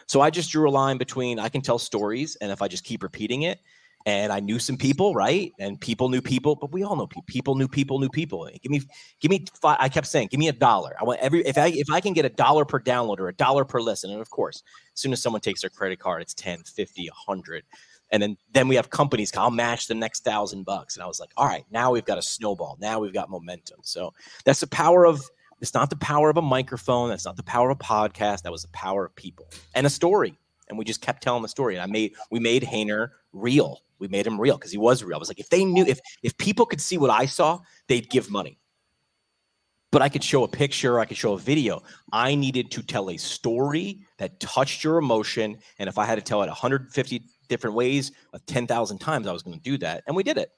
So 0.07 0.21
I 0.21 0.29
just 0.29 0.51
drew 0.51 0.69
a 0.69 0.71
line 0.71 0.97
between 0.97 1.39
I 1.39 1.49
can 1.49 1.61
tell 1.61 1.79
stories, 1.79 2.35
and 2.41 2.51
if 2.51 2.61
I 2.61 2.67
just 2.67 2.83
keep 2.83 3.01
repeating 3.01 3.43
it, 3.43 3.59
and 4.05 4.31
I 4.31 4.39
knew 4.39 4.59
some 4.59 4.77
people, 4.77 5.13
right? 5.13 5.53
And 5.59 5.79
people 5.79 6.09
knew 6.09 6.21
people, 6.21 6.55
but 6.55 6.71
we 6.71 6.83
all 6.83 6.95
know 6.95 7.07
people. 7.07 7.23
People 7.27 7.55
knew 7.55 7.67
people 7.67 7.99
knew 7.99 8.09
people. 8.09 8.49
Give 8.61 8.71
me, 8.71 8.81
give 9.19 9.29
me. 9.29 9.45
Five, 9.61 9.77
I 9.79 9.89
kept 9.89 10.07
saying, 10.07 10.29
give 10.31 10.39
me 10.39 10.47
a 10.47 10.53
dollar. 10.53 10.95
I 10.99 11.03
want 11.03 11.19
every 11.19 11.45
if 11.45 11.57
I 11.57 11.67
if 11.67 11.89
I 11.91 12.01
can 12.01 12.13
get 12.13 12.25
a 12.25 12.29
dollar 12.29 12.65
per 12.65 12.79
download 12.79 13.19
or 13.19 13.27
a 13.27 13.33
dollar 13.33 13.63
per 13.63 13.79
listen, 13.79 14.11
and 14.11 14.21
of 14.21 14.29
course, 14.29 14.63
as 14.93 14.99
soon 14.99 15.13
as 15.13 15.21
someone 15.21 15.41
takes 15.41 15.61
their 15.61 15.69
credit 15.69 15.99
card, 15.99 16.21
it's 16.21 16.33
10, 16.33 16.63
50, 16.63 17.09
100. 17.09 17.63
And 18.11 18.21
then 18.21 18.37
then 18.53 18.67
we 18.67 18.75
have 18.75 18.89
companies. 18.89 19.31
I'll 19.35 19.51
match 19.51 19.87
the 19.87 19.95
next 19.95 20.23
thousand 20.23 20.63
bucks. 20.63 20.95
And 20.95 21.03
I 21.03 21.07
was 21.07 21.19
like, 21.19 21.31
all 21.37 21.47
right, 21.47 21.65
now 21.71 21.91
we've 21.91 22.05
got 22.05 22.17
a 22.17 22.21
snowball. 22.21 22.77
Now 22.79 22.99
we've 22.99 23.13
got 23.13 23.29
momentum. 23.29 23.79
So 23.83 24.13
that's 24.45 24.59
the 24.59 24.67
power 24.67 25.05
of. 25.05 25.21
It's 25.61 25.75
not 25.75 25.91
the 25.91 25.95
power 25.97 26.31
of 26.31 26.37
a 26.37 26.41
microphone. 26.41 27.09
That's 27.09 27.25
not 27.25 27.37
the 27.37 27.43
power 27.43 27.69
of 27.69 27.77
a 27.79 27.83
podcast. 27.83 28.41
That 28.41 28.51
was 28.51 28.63
the 28.63 28.69
power 28.69 29.05
of 29.05 29.15
people 29.15 29.47
and 29.75 29.85
a 29.85 29.91
story. 29.91 30.39
And 30.69 30.77
we 30.77 30.83
just 30.83 31.01
kept 31.01 31.21
telling 31.21 31.43
the 31.43 31.47
story. 31.47 31.75
And 31.75 31.83
I 31.83 31.85
made 31.85 32.15
we 32.31 32.39
made 32.39 32.63
Hayner 32.63 33.09
real 33.31 33.83
we 34.01 34.07
made 34.07 34.27
him 34.27 34.41
real 34.41 34.57
because 34.57 34.71
he 34.71 34.77
was 34.77 35.03
real. 35.03 35.15
I 35.15 35.19
was 35.19 35.29
like, 35.29 35.39
if 35.39 35.49
they 35.49 35.63
knew, 35.63 35.85
if 35.85 35.99
if 36.23 36.35
people 36.37 36.65
could 36.65 36.81
see 36.81 36.97
what 36.97 37.11
I 37.11 37.27
saw, 37.27 37.59
they'd 37.87 38.09
give 38.09 38.29
money. 38.29 38.57
But 39.91 40.01
I 40.01 40.09
could 40.09 40.23
show 40.23 40.43
a 40.43 40.47
picture, 40.47 40.99
I 40.99 41.05
could 41.05 41.17
show 41.17 41.33
a 41.33 41.37
video. 41.37 41.83
I 42.11 42.33
needed 42.33 42.71
to 42.71 42.81
tell 42.81 43.11
a 43.11 43.17
story 43.17 43.99
that 44.17 44.39
touched 44.39 44.83
your 44.83 44.97
emotion, 44.97 45.57
and 45.79 45.87
if 45.87 45.97
I 45.97 46.05
had 46.05 46.15
to 46.15 46.21
tell 46.21 46.41
it 46.41 46.47
150 46.47 47.21
different 47.51 47.75
ways, 47.75 48.11
of 48.33 48.43
10,000 48.47 48.97
times, 48.97 49.27
I 49.27 49.31
was 49.31 49.43
going 49.43 49.55
to 49.55 49.61
do 49.61 49.77
that, 49.79 50.03
and 50.07 50.15
we 50.15 50.23
did 50.23 50.37
it. 50.37 50.49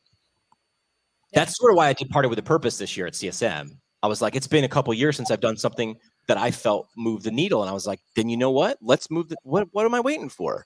That's 1.33 1.57
sort 1.57 1.71
of 1.71 1.77
why 1.77 1.87
I 1.87 1.93
did 1.93 2.09
Party 2.09 2.29
with 2.29 2.39
a 2.39 2.43
Purpose 2.43 2.77
this 2.77 2.95
year 2.95 3.07
at 3.07 3.13
CSM. 3.13 3.71
I 4.03 4.07
was 4.07 4.21
like, 4.21 4.35
it's 4.35 4.47
been 4.47 4.63
a 4.63 4.69
couple 4.69 4.93
years 4.93 5.17
since 5.17 5.31
I've 5.31 5.41
done 5.41 5.57
something 5.57 5.97
that 6.27 6.37
I 6.37 6.51
felt 6.51 6.87
moved 6.95 7.23
the 7.23 7.31
needle, 7.31 7.61
and 7.61 7.69
I 7.69 7.73
was 7.73 7.87
like, 7.87 7.99
then 8.15 8.29
you 8.29 8.37
know 8.37 8.51
what? 8.51 8.77
Let's 8.81 9.09
move 9.09 9.29
the. 9.29 9.35
What 9.43 9.67
What 9.71 9.85
am 9.85 9.93
I 9.93 9.99
waiting 9.99 10.29
for? 10.29 10.65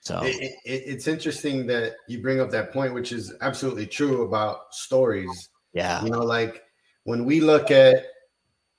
So 0.00 0.20
it, 0.24 0.36
it, 0.36 0.58
it's 0.64 1.06
interesting 1.06 1.66
that 1.68 1.94
you 2.08 2.20
bring 2.20 2.40
up 2.40 2.50
that 2.50 2.72
point, 2.72 2.92
which 2.92 3.12
is 3.12 3.34
absolutely 3.40 3.86
true 3.86 4.22
about 4.22 4.74
stories. 4.74 5.48
Yeah. 5.72 6.02
You 6.04 6.10
know, 6.10 6.22
like 6.24 6.62
when 7.04 7.24
we 7.24 7.40
look 7.40 7.70
at 7.70 8.04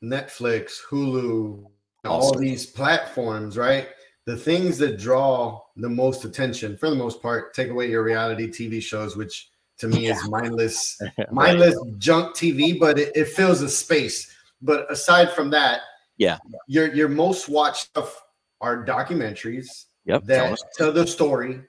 Netflix, 0.04 0.74
Hulu, 0.90 1.64
all 2.06 2.38
these 2.38 2.66
platforms, 2.66 3.58
right? 3.58 3.88
The 4.26 4.38
things 4.38 4.78
that 4.78 4.98
draw 4.98 5.62
the 5.76 5.90
most 5.90 6.24
attention, 6.24 6.78
for 6.78 6.90
the 6.90 6.96
most 6.96 7.22
part, 7.22 7.54
take 7.54 7.70
away 7.70 7.90
your 7.90 8.04
reality 8.04 8.48
TV 8.48 8.82
shows, 8.82 9.18
which 9.18 9.50
to 9.80 9.88
me 9.88 10.08
yeah. 10.08 10.14
is 10.14 10.30
mindless, 10.30 11.02
mindless 11.32 11.78
junk 11.98 12.36
TV, 12.36 12.80
but 12.80 12.98
it, 12.98 13.12
it 13.16 13.28
fills 13.30 13.62
a 13.62 13.70
space. 13.70 14.34
But 14.62 14.90
aside 14.90 15.32
from 15.32 15.50
that, 15.50 15.82
yeah, 16.18 16.38
your 16.68 16.94
your 16.94 17.10
most 17.10 17.50
watched 17.50 17.88
stuff 17.88 18.24
are 18.62 18.86
documentaries, 18.86 19.86
Yep. 20.06 20.26
That 20.26 20.58
tell 20.76 20.92
the 20.92 21.08
story 21.08 21.62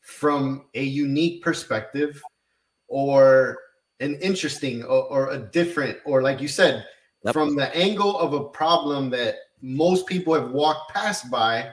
from 0.00 0.66
a 0.74 0.82
unique 0.82 1.42
perspective 1.42 2.22
or 2.88 3.58
an 4.00 4.16
interesting 4.16 4.82
or, 4.84 5.04
or 5.04 5.30
a 5.30 5.38
different, 5.38 5.98
or 6.04 6.22
like 6.22 6.40
you 6.40 6.48
said, 6.48 6.86
yep. 7.24 7.34
from 7.34 7.54
the 7.54 7.74
angle 7.76 8.18
of 8.18 8.32
a 8.32 8.44
problem 8.44 9.10
that 9.10 9.36
most 9.60 10.06
people 10.06 10.34
have 10.34 10.50
walked 10.50 10.92
past 10.92 11.30
by, 11.30 11.70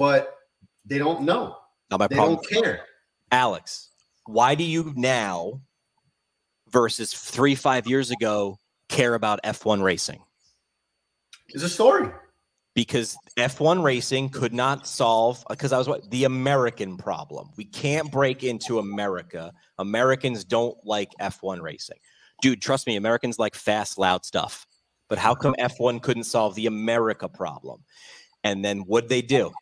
but 0.00 0.38
they 0.86 0.96
don't 0.96 1.22
know. 1.22 1.58
Not 1.90 2.00
my 2.00 2.06
they 2.06 2.16
problem. 2.16 2.36
don't 2.36 2.48
care. 2.48 2.86
Alex, 3.30 3.90
why 4.24 4.54
do 4.54 4.64
you 4.64 4.94
now 4.96 5.60
versus 6.70 7.12
three, 7.12 7.54
five 7.54 7.86
years 7.86 8.10
ago 8.10 8.58
care 8.88 9.14
about 9.14 9.40
F1 9.44 9.82
racing? 9.82 10.22
It's 11.48 11.62
a 11.62 11.68
story 11.68 12.08
because 12.74 13.14
F1 13.36 13.84
racing 13.84 14.30
could 14.30 14.54
not 14.54 14.86
solve 14.86 15.44
because 15.50 15.70
I 15.70 15.76
was 15.76 15.86
what 15.86 16.10
the 16.10 16.24
American 16.24 16.96
problem. 16.96 17.50
We 17.58 17.66
can't 17.66 18.10
break 18.10 18.42
into 18.42 18.78
America. 18.78 19.52
Americans 19.78 20.44
don't 20.44 20.78
like 20.82 21.10
F1 21.20 21.60
racing. 21.60 21.98
Dude, 22.40 22.62
trust 22.62 22.86
me, 22.86 22.96
Americans 22.96 23.38
like 23.38 23.54
fast, 23.54 23.98
loud 23.98 24.24
stuff. 24.24 24.66
But 25.10 25.18
how 25.18 25.34
come 25.34 25.54
F1 25.60 26.00
couldn't 26.00 26.24
solve 26.24 26.54
the 26.54 26.66
America 26.66 27.28
problem? 27.28 27.84
And 28.44 28.64
then 28.64 28.78
what 28.80 29.10
they 29.10 29.20
do? 29.20 29.52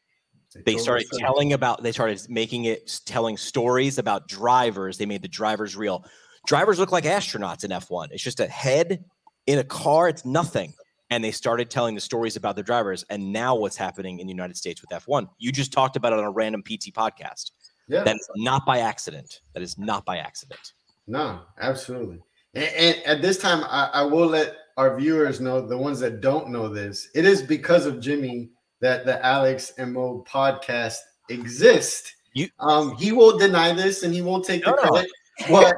They 0.65 0.77
started 0.77 1.07
telling 1.19 1.53
about 1.53 1.83
they 1.83 1.93
started 1.93 2.21
making 2.29 2.65
it 2.65 3.01
telling 3.05 3.37
stories 3.37 3.99
about 3.99 4.29
drivers. 4.29 4.97
They 4.97 5.07
made 5.07 5.23
the 5.23 5.29
drivers 5.29 5.77
real. 5.77 6.05
Drivers 6.47 6.79
look 6.79 6.91
like 6.91 7.05
astronauts 7.05 7.65
in 7.65 7.71
F1. 7.71 8.09
It's 8.13 8.23
just 8.23 8.41
a 8.41 8.47
head 8.47 9.05
in 9.47 9.59
a 9.59 9.65
car, 9.65 10.09
it's 10.09 10.25
nothing 10.25 10.75
and 11.11 11.25
they 11.25 11.31
started 11.31 11.71
telling 11.71 11.95
the 11.95 12.01
stories 12.01 12.37
about 12.37 12.57
the 12.57 12.63
drivers. 12.63 13.05
And 13.11 13.33
now 13.33 13.55
what's 13.55 13.77
happening 13.77 14.21
in 14.21 14.27
the 14.27 14.33
United 14.33 14.57
States 14.57 14.83
with 14.83 14.91
F1? 14.91 15.29
You 15.39 15.53
just 15.53 15.73
talked 15.73 15.97
about 15.97 16.13
it 16.13 16.19
on 16.19 16.25
a 16.25 16.31
random 16.31 16.63
PT 16.63 16.93
podcast. 16.93 17.53
Yeah. 17.89 18.05
That's 18.05 18.29
not 18.37 18.67
by 18.67 18.81
accident. 18.81 19.41
That 19.55 19.63
is 19.63 19.79
not 19.79 20.05
by 20.05 20.19
accident. 20.19 20.75
No, 21.07 21.41
absolutely. 21.59 22.21
And, 22.55 22.69
and 22.77 22.97
at 23.07 23.23
this 23.23 23.39
time, 23.39 23.65
I, 23.65 23.91
I, 23.95 24.03
will 24.03 24.27
let 24.27 24.57
our 24.77 24.99
viewers 24.99 25.41
know, 25.41 25.67
the 25.67 25.77
ones 25.77 25.99
that 26.01 26.21
don't 26.21 26.51
know 26.51 26.69
this, 26.69 27.09
it 27.15 27.25
is 27.25 27.41
because 27.41 27.87
of 27.87 28.01
Jimmy 28.01 28.51
that 28.81 29.05
the 29.05 29.25
Alex 29.25 29.73
and 29.79 29.93
Mo 29.93 30.25
podcast 30.29 30.97
exist. 31.29 32.15
You, 32.35 32.49
um, 32.61 32.97
he 32.97 33.13
will 33.13 33.39
deny 33.39 33.73
this 33.73 34.03
and 34.03 34.15
he 34.15 34.23
won't 34.23 34.45
take 34.45 34.65
the 34.65 34.71
no, 34.71 34.77
credit. 34.77 35.11
But, 35.49 35.77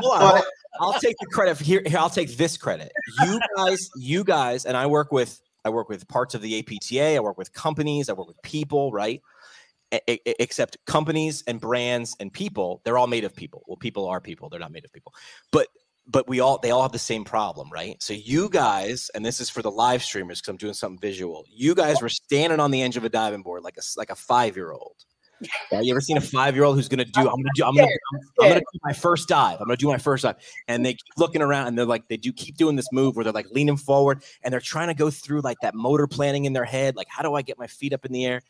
but 0.00 0.44
I'll 0.80 0.98
take 1.00 1.16
the 1.20 1.26
credit 1.26 1.58
here, 1.58 1.82
here. 1.86 1.98
I'll 1.98 2.10
take 2.10 2.36
this 2.36 2.56
credit. 2.56 2.92
You 3.22 3.40
guys, 3.56 3.90
you 3.96 4.24
guys, 4.24 4.66
and 4.66 4.76
I 4.76 4.86
work 4.86 5.12
with 5.12 5.40
I 5.64 5.70
work 5.70 5.88
with 5.88 6.06
parts 6.08 6.34
of 6.34 6.42
the 6.42 6.58
APTA. 6.58 7.16
I 7.16 7.20
work 7.20 7.38
with 7.38 7.52
companies. 7.52 8.08
I 8.08 8.12
work 8.12 8.28
with 8.28 8.42
people. 8.42 8.92
Right. 8.92 9.22
except 10.08 10.76
companies 10.86 11.44
and 11.46 11.60
brands 11.60 12.16
and 12.20 12.32
people, 12.32 12.80
they're 12.84 12.98
all 12.98 13.06
made 13.06 13.24
of 13.24 13.34
people. 13.34 13.62
Well, 13.66 13.76
people 13.76 14.06
are 14.06 14.20
people. 14.20 14.48
They're 14.48 14.60
not 14.60 14.72
made 14.72 14.84
of 14.84 14.92
people. 14.92 15.14
But 15.52 15.68
but 16.06 16.28
we 16.28 16.40
all 16.40 16.58
they 16.58 16.70
all 16.70 16.82
have 16.82 16.92
the 16.92 16.98
same 16.98 17.24
problem, 17.24 17.70
right? 17.70 18.02
So 18.02 18.12
you 18.12 18.48
guys, 18.48 19.10
and 19.14 19.24
this 19.24 19.40
is 19.40 19.50
for 19.50 19.62
the 19.62 19.70
live 19.70 20.02
streamers 20.02 20.40
because 20.40 20.50
I'm 20.50 20.56
doing 20.56 20.74
something 20.74 21.00
visual. 21.00 21.44
You 21.50 21.74
guys 21.74 22.02
were 22.02 22.08
standing 22.08 22.60
on 22.60 22.70
the 22.70 22.82
edge 22.82 22.96
of 22.96 23.04
a 23.04 23.08
diving 23.08 23.42
board 23.42 23.62
like 23.62 23.76
a 23.76 23.82
like 23.96 24.10
a 24.10 24.16
five 24.16 24.56
year 24.56 24.72
old 24.72 24.96
yeah, 25.72 25.80
you 25.80 25.92
ever 25.92 26.00
seen 26.00 26.16
a 26.16 26.20
five 26.20 26.54
year 26.54 26.64
old 26.64 26.76
who's 26.76 26.88
gonna 26.88 27.04
do? 27.04 27.20
I'm 27.20 27.26
gonna 27.26 27.50
do. 27.54 27.64
I'm 27.64 27.74
gonna. 27.74 27.88
I'm, 27.88 28.20
I'm, 28.40 28.48
gonna 28.48 28.60
do 28.60 28.78
my 28.82 28.92
first 28.92 29.28
dive. 29.28 29.60
I'm 29.60 29.66
gonna 29.66 29.76
do 29.76 29.88
my 29.88 29.98
first 29.98 30.22
dive, 30.22 30.36
and 30.68 30.84
they 30.84 30.92
keep 30.92 31.12
looking 31.16 31.42
around, 31.42 31.68
and 31.68 31.78
they're 31.78 31.86
like, 31.86 32.08
they 32.08 32.16
do 32.16 32.32
keep 32.32 32.56
doing 32.56 32.76
this 32.76 32.90
move 32.92 33.16
where 33.16 33.24
they're 33.24 33.32
like 33.32 33.50
leaning 33.50 33.76
forward, 33.76 34.22
and 34.42 34.52
they're 34.52 34.60
trying 34.60 34.88
to 34.88 34.94
go 34.94 35.10
through 35.10 35.40
like 35.40 35.58
that 35.62 35.74
motor 35.74 36.06
planning 36.06 36.44
in 36.44 36.52
their 36.52 36.64
head, 36.64 36.96
like 36.96 37.08
how 37.10 37.22
do 37.22 37.34
I 37.34 37.42
get 37.42 37.58
my 37.58 37.66
feet 37.66 37.92
up 37.92 38.04
in 38.04 38.12
the 38.12 38.24
air? 38.24 38.42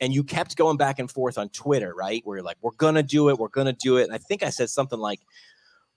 And 0.00 0.12
you 0.12 0.24
kept 0.24 0.56
going 0.56 0.76
back 0.76 0.98
and 0.98 1.10
forth 1.10 1.38
on 1.38 1.48
Twitter, 1.50 1.94
right? 1.94 2.22
Where 2.24 2.38
you're 2.38 2.44
like, 2.44 2.56
we're 2.60 2.72
gonna 2.72 3.02
do 3.02 3.28
it, 3.30 3.38
we're 3.38 3.48
gonna 3.48 3.72
do 3.72 3.98
it, 3.98 4.04
and 4.04 4.12
I 4.12 4.18
think 4.18 4.42
I 4.42 4.50
said 4.50 4.70
something 4.70 4.98
like, 4.98 5.20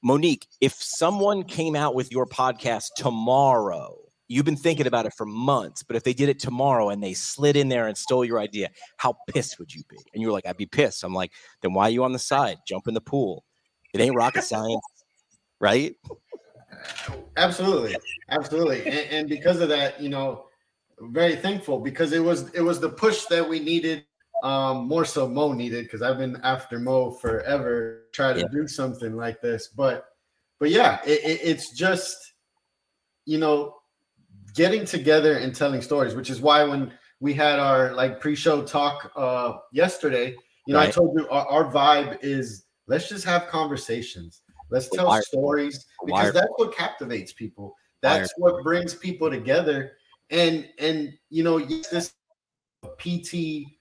Monique, 0.03 0.47
if 0.61 0.73
someone 0.73 1.43
came 1.43 1.75
out 1.75 1.95
with 1.95 2.11
your 2.11 2.25
podcast 2.25 2.89
tomorrow 2.95 3.97
You've 4.27 4.45
been 4.45 4.55
thinking 4.55 4.87
about 4.87 5.05
it 5.05 5.13
for 5.13 5.25
months, 5.25 5.83
but 5.83 5.95
if 5.95 6.03
they 6.03 6.13
did 6.13 6.29
it 6.29 6.39
tomorrow 6.39 6.89
and 6.89 7.01
they 7.01 7.13
slid 7.13 7.55
in 7.55 7.69
there 7.69 7.87
and 7.87 7.95
stole 7.95 8.25
your 8.25 8.39
idea, 8.39 8.69
how 8.97 9.15
pissed 9.29 9.59
would 9.59 9.73
you 9.73 9.83
be? 9.87 9.97
And 10.13 10.21
you 10.21 10.27
were 10.27 10.33
like, 10.33 10.47
I'd 10.47 10.57
be 10.57 10.65
pissed. 10.65 11.03
I'm 11.03 11.13
like, 11.13 11.31
then 11.61 11.73
why 11.73 11.83
are 11.83 11.91
you 11.91 12.03
on 12.03 12.11
the 12.11 12.19
side? 12.19 12.57
Jump 12.67 12.87
in 12.87 12.95
the 12.95 13.01
pool. 13.01 13.45
It 13.93 14.01
ain't 14.01 14.15
rocket 14.15 14.43
science, 14.43 14.81
right? 15.59 15.95
Absolutely, 17.37 17.95
absolutely. 18.29 18.81
And, 18.85 19.11
and 19.11 19.29
because 19.29 19.59
of 19.59 19.69
that, 19.69 20.01
you 20.01 20.09
know, 20.09 20.47
very 20.99 21.35
thankful 21.35 21.79
because 21.79 22.11
it 22.11 22.23
was 22.23 22.49
it 22.53 22.61
was 22.61 22.79
the 22.79 22.89
push 22.89 23.25
that 23.25 23.47
we 23.47 23.59
needed 23.59 24.05
um 24.43 24.87
more 24.87 25.05
so 25.05 25.27
mo 25.27 25.53
needed 25.53 25.85
because 25.85 26.01
i've 26.01 26.17
been 26.17 26.39
after 26.43 26.79
mo 26.79 27.11
forever 27.11 28.03
try 28.13 28.33
to 28.33 28.41
yeah. 28.41 28.47
do 28.51 28.67
something 28.67 29.15
like 29.15 29.41
this 29.41 29.69
but 29.69 30.05
but 30.59 30.69
yeah 30.69 30.99
it, 31.05 31.23
it, 31.23 31.39
it's 31.43 31.71
just 31.71 32.33
you 33.25 33.37
know 33.37 33.75
getting 34.55 34.85
together 34.85 35.37
and 35.37 35.53
telling 35.53 35.81
stories, 35.81 36.15
which 36.15 36.29
is 36.29 36.41
why 36.41 36.63
when 36.63 36.91
we 37.19 37.33
had 37.33 37.59
our 37.59 37.93
like 37.93 38.19
pre-show 38.19 38.63
talk 38.63 39.11
uh 39.15 39.53
yesterday, 39.71 40.35
you 40.65 40.73
know, 40.73 40.79
right. 40.79 40.89
I 40.89 40.91
told 40.91 41.19
you 41.19 41.27
our, 41.29 41.45
our, 41.47 41.71
vibe 41.71 42.17
is 42.21 42.65
let's 42.87 43.07
just 43.07 43.23
have 43.25 43.47
conversations. 43.47 44.41
Let's 44.71 44.89
tell 44.89 45.07
Wired. 45.07 45.25
stories 45.25 45.85
because 46.03 46.23
Wired. 46.23 46.35
that's 46.35 46.53
what 46.55 46.75
captivates 46.75 47.33
people. 47.33 47.75
That's 48.01 48.33
Wired. 48.37 48.55
what 48.55 48.63
brings 48.63 48.95
people 48.95 49.29
together. 49.29 49.91
And 50.31 50.67
and 50.79 51.13
you 51.29 51.43
know, 51.43 51.59
this 51.59 52.13
PT 52.97 53.74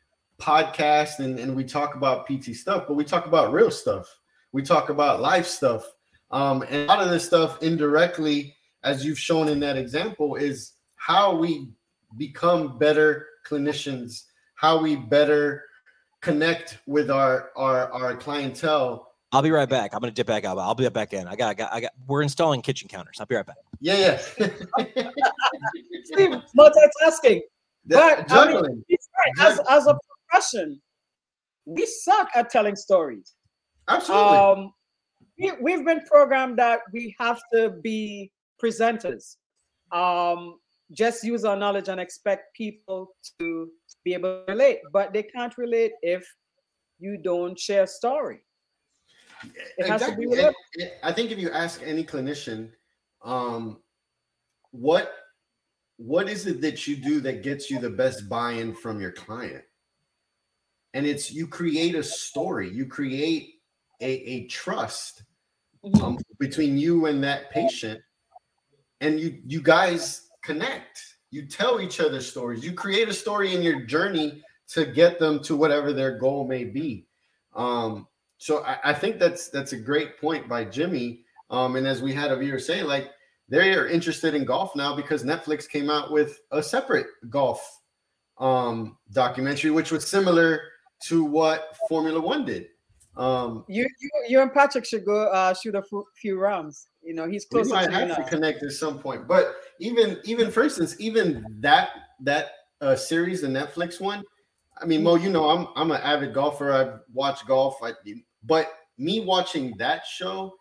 podcast 0.44 1.18
and, 1.20 1.38
and 1.38 1.56
we 1.56 1.64
talk 1.64 1.94
about 1.94 2.26
PT 2.26 2.54
stuff, 2.54 2.84
but 2.86 2.94
we 2.94 3.04
talk 3.04 3.26
about 3.26 3.52
real 3.52 3.70
stuff. 3.70 4.06
We 4.52 4.62
talk 4.62 4.88
about 4.90 5.20
life 5.20 5.46
stuff. 5.46 5.84
Um, 6.30 6.62
and 6.62 6.82
a 6.82 6.86
lot 6.86 7.00
of 7.00 7.10
this 7.10 7.24
stuff 7.24 7.62
indirectly 7.62 8.54
as 8.84 9.04
you've 9.04 9.18
shown 9.18 9.48
in 9.48 9.58
that 9.60 9.76
example, 9.76 10.36
is 10.36 10.72
how 10.96 11.34
we 11.34 11.70
become 12.16 12.78
better 12.78 13.26
clinicians, 13.48 14.24
how 14.54 14.80
we 14.80 14.94
better 14.94 15.64
connect 16.20 16.78
with 16.86 17.10
our 17.10 17.50
our 17.56 17.90
our 17.92 18.14
clientele. 18.16 19.08
I'll 19.32 19.42
be 19.42 19.50
right 19.50 19.68
back. 19.68 19.94
I'm 19.94 20.00
gonna 20.00 20.12
dip 20.12 20.26
back 20.26 20.44
out. 20.44 20.58
I'll 20.58 20.74
be 20.74 20.88
back 20.90 21.12
in. 21.12 21.26
I 21.26 21.34
got, 21.34 21.48
I 21.48 21.54
got, 21.54 21.72
I 21.72 21.80
got. 21.80 21.92
We're 22.06 22.22
installing 22.22 22.62
kitchen 22.62 22.88
counters. 22.88 23.16
I'll 23.18 23.26
be 23.26 23.34
right 23.34 23.46
back. 23.46 23.56
Yeah, 23.80 24.18
yeah. 24.38 24.46
See, 26.04 26.28
multitasking. 26.56 27.40
That- 27.86 28.28
But 28.28 28.32
I 28.32 28.44
mean, 28.44 28.52
juggling. 28.54 28.84
right. 28.88 29.46
As, 29.46 29.60
as 29.68 29.86
a 29.86 29.98
profession, 30.34 30.80
we 31.66 31.86
suck 31.86 32.28
at 32.34 32.50
telling 32.50 32.76
stories. 32.76 33.34
Absolutely. 33.88 34.36
Um, 34.36 34.72
we, 35.38 35.52
we've 35.60 35.84
been 35.84 36.02
programmed 36.10 36.58
that 36.58 36.80
we 36.92 37.14
have 37.18 37.40
to 37.52 37.70
be 37.82 38.30
presenters. 38.62 39.36
Um, 39.92 40.58
just 40.92 41.24
use 41.24 41.44
our 41.44 41.56
knowledge 41.56 41.88
and 41.88 42.00
expect 42.00 42.54
people 42.54 43.14
to 43.38 43.68
be 44.04 44.14
able 44.14 44.44
to 44.46 44.52
relate, 44.52 44.78
but 44.92 45.12
they 45.12 45.22
can't 45.22 45.56
relate 45.58 45.92
if 46.02 46.26
you 46.98 47.18
don't 47.22 47.58
share 47.58 47.84
a 47.84 47.86
story. 47.86 48.40
It 49.78 49.86
has 49.88 50.02
to 50.02 50.16
be 50.16 50.24
Exactly. 50.24 50.44
And- 50.44 50.56
and 50.80 50.92
I 51.02 51.12
think 51.12 51.30
if 51.30 51.38
you 51.38 51.50
ask 51.50 51.82
any 51.82 52.04
clinician, 52.04 52.72
um, 53.22 53.82
what 54.70 55.12
what 55.96 56.28
is 56.28 56.46
it 56.46 56.60
that 56.60 56.88
you 56.88 56.96
do 56.96 57.20
that 57.20 57.42
gets 57.44 57.70
you 57.70 57.78
the 57.78 57.88
best 57.90 58.28
buy-in 58.28 58.74
from 58.74 59.00
your 59.00 59.12
client? 59.12 59.64
And 60.94 61.06
it's 61.06 61.30
you 61.32 61.46
create 61.46 61.94
a 61.94 62.02
story, 62.02 62.70
you 62.70 62.86
create 62.86 63.56
a, 64.00 64.10
a 64.10 64.46
trust 64.46 65.22
Mhm. 65.84 66.02
um, 66.02 66.18
between 66.38 66.78
you 66.78 67.06
and 67.06 67.22
that 67.24 67.50
patient, 67.50 68.00
and 69.02 69.20
you 69.20 69.42
you 69.46 69.60
guys 69.60 70.30
connect. 70.42 71.04
You 71.30 71.46
tell 71.46 71.80
each 71.80 72.00
other 72.00 72.20
stories. 72.22 72.64
You 72.64 72.72
create 72.72 73.08
a 73.08 73.12
story 73.12 73.54
in 73.54 73.60
your 73.62 73.80
journey 73.80 74.42
to 74.68 74.86
get 74.86 75.18
them 75.18 75.42
to 75.42 75.56
whatever 75.56 75.92
their 75.92 76.16
goal 76.18 76.46
may 76.46 76.64
be. 76.64 77.06
Um, 77.54 78.08
so 78.38 78.64
I, 78.64 78.78
I 78.84 78.94
think 78.94 79.18
that's 79.18 79.48
that's 79.48 79.72
a 79.72 79.76
great 79.76 80.18
point 80.18 80.48
by 80.48 80.64
Jimmy. 80.64 81.24
Um, 81.50 81.76
and 81.76 81.86
as 81.86 82.00
we 82.00 82.14
had 82.14 82.30
a 82.30 82.36
viewer 82.36 82.58
say, 82.58 82.82
like 82.82 83.10
they 83.48 83.74
are 83.74 83.86
interested 83.86 84.34
in 84.34 84.44
golf 84.46 84.74
now 84.74 84.96
because 84.96 85.22
Netflix 85.22 85.68
came 85.68 85.90
out 85.90 86.10
with 86.10 86.40
a 86.50 86.62
separate 86.62 87.08
golf 87.28 87.60
um, 88.38 88.96
documentary, 89.12 89.70
which 89.70 89.92
was 89.92 90.06
similar 90.06 90.62
to 91.04 91.24
what 91.24 91.76
Formula 91.88 92.20
One 92.20 92.44
did. 92.44 92.68
Um, 93.16 93.64
You, 93.68 93.86
you, 94.00 94.10
you 94.28 94.42
and 94.42 94.52
Patrick 94.52 94.84
should 94.84 95.04
go 95.04 95.28
uh, 95.28 95.54
shoot 95.54 95.74
a 95.74 95.82
few 96.14 96.38
rounds. 96.38 96.88
You 97.02 97.14
know, 97.14 97.28
he's 97.28 97.44
close. 97.44 97.66
we 97.66 97.72
might 97.72 97.90
have 97.92 98.16
to 98.16 98.24
connect 98.24 98.62
at 98.62 98.72
some 98.72 98.98
point. 98.98 99.28
But 99.28 99.54
even 99.78 100.18
even 100.24 100.50
for 100.50 100.62
instance, 100.62 100.96
even 100.98 101.44
that 101.60 101.90
that 102.20 102.52
uh, 102.80 102.96
series, 102.96 103.42
the 103.42 103.48
Netflix 103.48 104.00
one. 104.00 104.22
I 104.80 104.86
mean, 104.86 105.04
Mo, 105.04 105.14
you 105.14 105.30
know, 105.30 105.48
I'm 105.48 105.68
I'm 105.76 105.90
an 105.92 106.00
avid 106.02 106.34
golfer. 106.34 106.72
I've 106.72 107.00
watched 107.12 107.46
golf. 107.46 107.76
I, 107.82 107.92
but 108.42 108.72
me 108.98 109.20
watching 109.20 109.74
that 109.78 110.04
show 110.06 110.54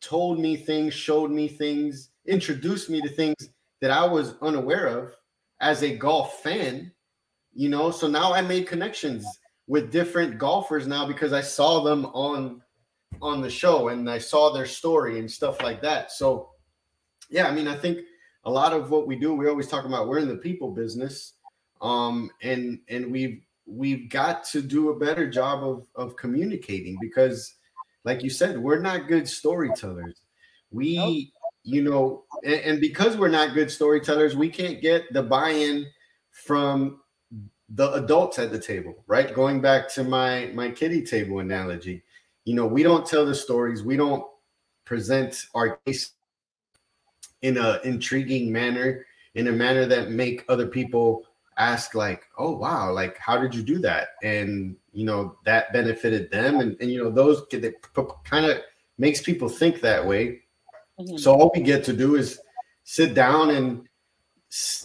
told 0.00 0.38
me 0.38 0.56
things, 0.56 0.92
showed 0.92 1.30
me 1.30 1.48
things, 1.48 2.10
introduced 2.26 2.90
me 2.90 3.00
to 3.00 3.08
things 3.08 3.36
that 3.80 3.90
I 3.90 4.04
was 4.04 4.34
unaware 4.42 4.86
of 4.86 5.14
as 5.60 5.82
a 5.82 5.96
golf 5.96 6.42
fan. 6.42 6.92
You 7.54 7.70
know, 7.70 7.90
so 7.90 8.06
now 8.06 8.34
I 8.34 8.42
made 8.42 8.66
connections 8.66 9.26
with 9.68 9.92
different 9.92 10.38
golfers 10.38 10.86
now 10.86 11.06
because 11.06 11.32
I 11.32 11.42
saw 11.42 11.84
them 11.84 12.06
on 12.06 12.62
on 13.22 13.40
the 13.40 13.50
show 13.50 13.88
and 13.88 14.08
I 14.10 14.18
saw 14.18 14.50
their 14.50 14.66
story 14.66 15.18
and 15.18 15.30
stuff 15.30 15.62
like 15.62 15.80
that. 15.82 16.12
So, 16.12 16.50
yeah, 17.30 17.46
I 17.46 17.52
mean, 17.52 17.68
I 17.68 17.76
think 17.76 17.98
a 18.44 18.50
lot 18.50 18.72
of 18.72 18.90
what 18.90 19.06
we 19.06 19.16
do, 19.16 19.34
we 19.34 19.48
always 19.48 19.68
talk 19.68 19.84
about 19.84 20.08
we're 20.08 20.18
in 20.18 20.28
the 20.28 20.36
people 20.36 20.72
business, 20.72 21.34
um, 21.80 22.30
and 22.42 22.80
and 22.88 23.12
we've 23.12 23.42
we've 23.66 24.08
got 24.08 24.44
to 24.44 24.62
do 24.62 24.90
a 24.90 24.98
better 24.98 25.28
job 25.30 25.62
of 25.62 25.86
of 25.94 26.16
communicating 26.16 26.96
because, 27.00 27.54
like 28.04 28.22
you 28.22 28.30
said, 28.30 28.58
we're 28.58 28.80
not 28.80 29.08
good 29.08 29.28
storytellers. 29.28 30.22
We, 30.70 30.96
Nope. 30.96 31.24
you 31.62 31.82
know, 31.82 32.24
and, 32.44 32.60
and 32.60 32.80
because 32.80 33.16
we're 33.16 33.28
not 33.28 33.54
good 33.54 33.70
storytellers, 33.70 34.36
we 34.36 34.48
can't 34.48 34.80
get 34.80 35.12
the 35.12 35.22
buy-in 35.22 35.86
from 36.30 37.00
the 37.70 37.92
adults 37.92 38.38
at 38.38 38.50
the 38.50 38.58
table, 38.58 39.04
right? 39.06 39.34
Going 39.34 39.60
back 39.60 39.88
to 39.94 40.04
my 40.04 40.50
my 40.54 40.70
kitty 40.70 41.04
table 41.04 41.40
analogy, 41.40 42.02
you 42.44 42.54
know, 42.54 42.66
we 42.66 42.82
don't 42.82 43.06
tell 43.06 43.26
the 43.26 43.34
stories, 43.34 43.82
we 43.82 43.96
don't 43.96 44.24
present 44.84 45.46
our 45.54 45.78
case 45.84 46.12
in 47.42 47.58
a 47.58 47.80
intriguing 47.84 48.50
manner, 48.50 49.06
in 49.34 49.48
a 49.48 49.52
manner 49.52 49.86
that 49.86 50.10
make 50.10 50.44
other 50.48 50.66
people 50.66 51.26
ask 51.58 51.94
like, 51.94 52.22
"Oh 52.38 52.52
wow, 52.56 52.92
like 52.92 53.18
how 53.18 53.36
did 53.38 53.54
you 53.54 53.62
do 53.62 53.78
that?" 53.80 54.08
And 54.22 54.76
you 54.92 55.04
know 55.04 55.36
that 55.44 55.72
benefited 55.72 56.30
them, 56.30 56.60
and 56.60 56.76
and 56.80 56.90
you 56.90 57.02
know 57.02 57.10
those 57.10 57.42
kind 58.24 58.46
of 58.46 58.58
makes 58.96 59.20
people 59.20 59.48
think 59.48 59.80
that 59.80 60.06
way. 60.06 60.40
Mhm. 60.98 61.20
So 61.20 61.32
all 61.34 61.52
we 61.54 61.62
get 61.62 61.84
to 61.84 61.92
do 61.92 62.16
is 62.16 62.40
sit 62.84 63.14
down 63.14 63.50
and 63.50 63.86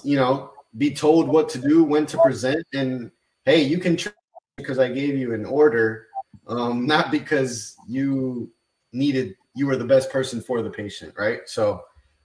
you 0.04 0.18
know 0.18 0.53
be 0.78 0.94
told 0.94 1.28
what 1.28 1.50
to 1.50 1.60
do, 1.60 1.84
when 1.84 2.06
to 2.08 2.18
present, 2.20 2.66
and 2.74 3.12
hey, 3.46 3.62
you 3.62 3.78
can 3.78 3.96
try 3.96 4.12
because 4.58 4.80
I 4.80 4.88
gave 4.88 5.18
you 5.18 5.34
an 5.34 5.46
order, 5.46 6.08
um, 6.48 6.86
not 6.86 7.12
because 7.12 7.76
you 7.88 8.52
needed 8.92 9.36
you 9.56 9.68
were 9.68 9.76
the 9.76 9.86
best 9.86 10.10
person 10.10 10.42
for 10.42 10.62
the 10.62 10.70
patient, 10.70 11.14
right? 11.18 11.42
So, 11.46 11.84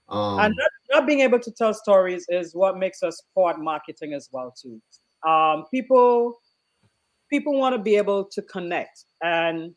um, 0.08 0.40
and 0.40 0.54
not, 0.56 0.70
not 0.90 1.06
being 1.06 1.20
able 1.20 1.38
to 1.38 1.50
tell 1.50 1.74
stories 1.74 2.24
is 2.28 2.54
what 2.54 2.78
makes 2.78 3.02
us 3.02 3.22
poor 3.34 3.50
at 3.50 3.58
marketing 3.58 4.14
as 4.14 4.28
well 4.32 4.54
too 4.60 4.80
um, 5.28 5.64
people 5.70 6.40
people 7.30 7.58
want 7.58 7.74
to 7.74 7.80
be 7.80 7.96
able 7.96 8.24
to 8.24 8.42
connect 8.42 9.04
and 9.22 9.74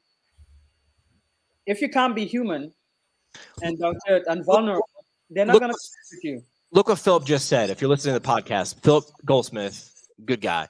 if 1.65 1.81
you 1.81 1.89
can't 1.89 2.15
be 2.15 2.25
human 2.25 2.71
and 3.62 3.79
down 3.79 3.93
to 3.93 4.13
earth 4.13 4.23
and 4.27 4.45
vulnerable 4.45 4.88
they're 5.29 5.45
not 5.45 5.60
going 5.60 5.71
to 5.71 5.77
connect 5.77 6.12
with 6.12 6.23
you 6.23 6.43
Look 6.71 6.88
what 6.88 6.99
Philip 6.99 7.25
just 7.25 7.47
said. 7.47 7.69
If 7.69 7.81
you're 7.81 7.89
listening 7.89 8.13
to 8.15 8.19
the 8.19 8.27
podcast, 8.27 8.81
Philip 8.81 9.05
Goldsmith, 9.25 9.91
good 10.25 10.39
guy. 10.41 10.67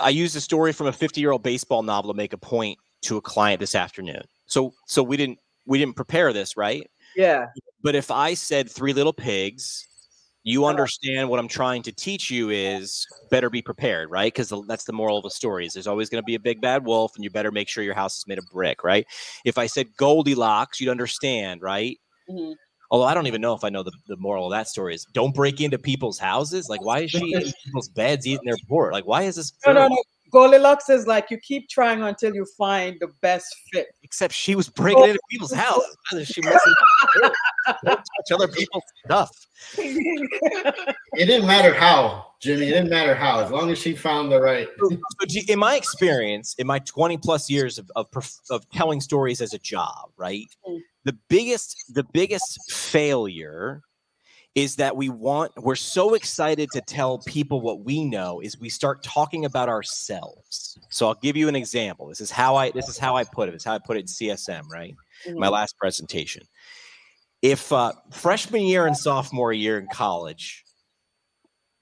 I 0.00 0.08
used 0.08 0.34
a 0.36 0.40
story 0.40 0.72
from 0.72 0.86
a 0.86 0.92
50 0.92 1.20
year 1.20 1.32
old 1.32 1.42
baseball 1.42 1.82
novel 1.82 2.12
to 2.12 2.16
make 2.16 2.32
a 2.32 2.38
point 2.38 2.78
to 3.02 3.18
a 3.18 3.20
client 3.20 3.60
this 3.60 3.74
afternoon. 3.74 4.22
So, 4.46 4.72
so 4.86 5.02
we 5.02 5.16
didn't 5.16 5.38
we 5.66 5.78
didn't 5.78 5.96
prepare 5.96 6.32
this, 6.32 6.56
right? 6.56 6.88
yeah 7.16 7.46
But 7.82 7.94
if 7.94 8.10
I 8.10 8.34
said 8.34 8.70
Three 8.70 8.92
Little 8.92 9.12
Pigs, 9.12 9.86
you 10.42 10.62
Uh-huh. 10.64 10.70
understand 10.70 11.28
what 11.28 11.38
I'm 11.40 11.48
trying 11.48 11.82
to 11.82 11.92
teach 11.92 12.30
you 12.30 12.50
is 12.50 13.06
better 13.30 13.48
be 13.50 13.62
prepared, 13.62 14.10
right? 14.10 14.32
Because 14.32 14.52
that's 14.66 14.84
the 14.84 14.92
moral 14.92 15.18
of 15.18 15.24
the 15.24 15.30
story. 15.30 15.66
Is 15.66 15.74
there's 15.74 15.86
always 15.86 16.08
going 16.10 16.22
to 16.22 16.26
be 16.26 16.34
a 16.34 16.40
big 16.40 16.60
bad 16.60 16.84
wolf, 16.84 17.12
and 17.16 17.24
you 17.24 17.30
better 17.30 17.50
make 17.52 17.68
sure 17.68 17.82
your 17.84 17.94
house 17.94 18.16
is 18.18 18.26
made 18.26 18.38
of 18.38 18.44
brick, 18.50 18.82
right? 18.84 19.06
If 19.44 19.56
I 19.58 19.66
said 19.66 19.86
Goldilocks, 19.96 20.80
you'd 20.80 20.90
understand, 20.90 21.60
right? 21.62 21.98
Mhm. 22.30 22.54
Although 22.94 23.06
I 23.06 23.14
don't 23.14 23.26
even 23.26 23.40
know 23.40 23.54
if 23.54 23.64
I 23.64 23.70
know 23.70 23.82
the, 23.82 23.90
the 24.06 24.16
moral 24.18 24.46
of 24.46 24.52
that 24.52 24.68
story 24.68 24.94
is 24.94 25.04
don't 25.06 25.34
break 25.34 25.60
into 25.60 25.80
people's 25.80 26.16
houses. 26.16 26.68
Like, 26.68 26.80
why 26.80 27.00
is 27.00 27.10
she 27.10 27.34
in 27.34 27.42
people's 27.64 27.88
beds 27.88 28.24
eating 28.24 28.44
their 28.44 28.54
board? 28.68 28.92
Like, 28.92 29.04
why 29.04 29.22
is 29.22 29.34
this? 29.34 29.52
no 29.66 29.72
no 29.72 29.88
no 29.88 29.96
goldilocks 30.30 30.88
is 30.88 31.04
like 31.04 31.28
you 31.28 31.36
keep 31.38 31.68
trying 31.68 32.02
until 32.02 32.32
you 32.32 32.46
find 32.56 32.96
the 33.00 33.08
best 33.20 33.52
fit 33.72 33.88
Except 34.04 34.32
she 34.32 34.54
was 34.54 34.68
breaking 34.68 35.02
into 35.06 35.18
people's 35.28 35.52
houses. 35.52 35.96
Why 36.12 36.20
is 36.20 36.28
she 36.28 36.40
messing 36.42 36.74
Don't 37.66 37.96
touch 37.96 38.32
other 38.32 38.46
people's 38.46 38.84
stuff. 39.04 39.46
it 39.78 40.96
didn't 41.26 41.48
matter 41.48 41.74
how, 41.74 42.26
Jimmy. 42.40 42.68
It 42.68 42.74
didn't 42.74 42.90
matter 42.90 43.16
how, 43.16 43.40
as 43.40 43.50
long 43.50 43.70
as 43.70 43.78
she 43.78 43.96
found 43.96 44.30
the 44.30 44.40
right. 44.40 44.68
So, 44.78 44.96
do 45.26 45.40
in 45.48 45.58
my 45.58 45.74
experience, 45.74 46.54
in 46.58 46.66
my 46.68 46.78
20 46.78 47.16
plus 47.16 47.50
years 47.50 47.80
of, 47.80 47.90
of, 47.96 48.06
of 48.50 48.70
telling 48.70 49.00
stories 49.00 49.40
as 49.40 49.52
a 49.52 49.58
job, 49.58 50.10
right? 50.16 50.46
Mm. 50.68 50.78
The 51.04 51.16
biggest, 51.28 51.76
the 51.92 52.04
biggest 52.12 52.58
failure 52.72 53.82
is 54.54 54.76
that 54.76 54.96
we 54.96 55.08
want, 55.08 55.52
we're 55.56 55.74
so 55.74 56.14
excited 56.14 56.70
to 56.72 56.80
tell 56.80 57.18
people 57.18 57.60
what 57.60 57.84
we 57.84 58.04
know 58.04 58.40
is 58.40 58.58
we 58.58 58.68
start 58.68 59.02
talking 59.02 59.44
about 59.44 59.68
ourselves. 59.68 60.78
So 60.90 61.08
I'll 61.08 61.18
give 61.20 61.36
you 61.36 61.48
an 61.48 61.56
example. 61.56 62.06
This 62.06 62.20
is 62.20 62.30
how 62.30 62.54
I, 62.54 62.70
this 62.70 62.88
is 62.88 62.96
how 62.96 63.16
I 63.16 63.24
put 63.24 63.48
it. 63.48 63.54
It's 63.54 63.64
how 63.64 63.74
I 63.74 63.80
put 63.80 63.96
it 63.96 64.00
in 64.00 64.06
CSM, 64.06 64.62
right? 64.70 64.94
my 65.32 65.48
last 65.48 65.76
presentation. 65.78 66.42
If 67.42 67.72
uh, 67.72 67.92
freshman 68.10 68.62
year 68.62 68.86
and 68.86 68.96
sophomore 68.96 69.52
year 69.52 69.78
in 69.78 69.86
college, 69.92 70.64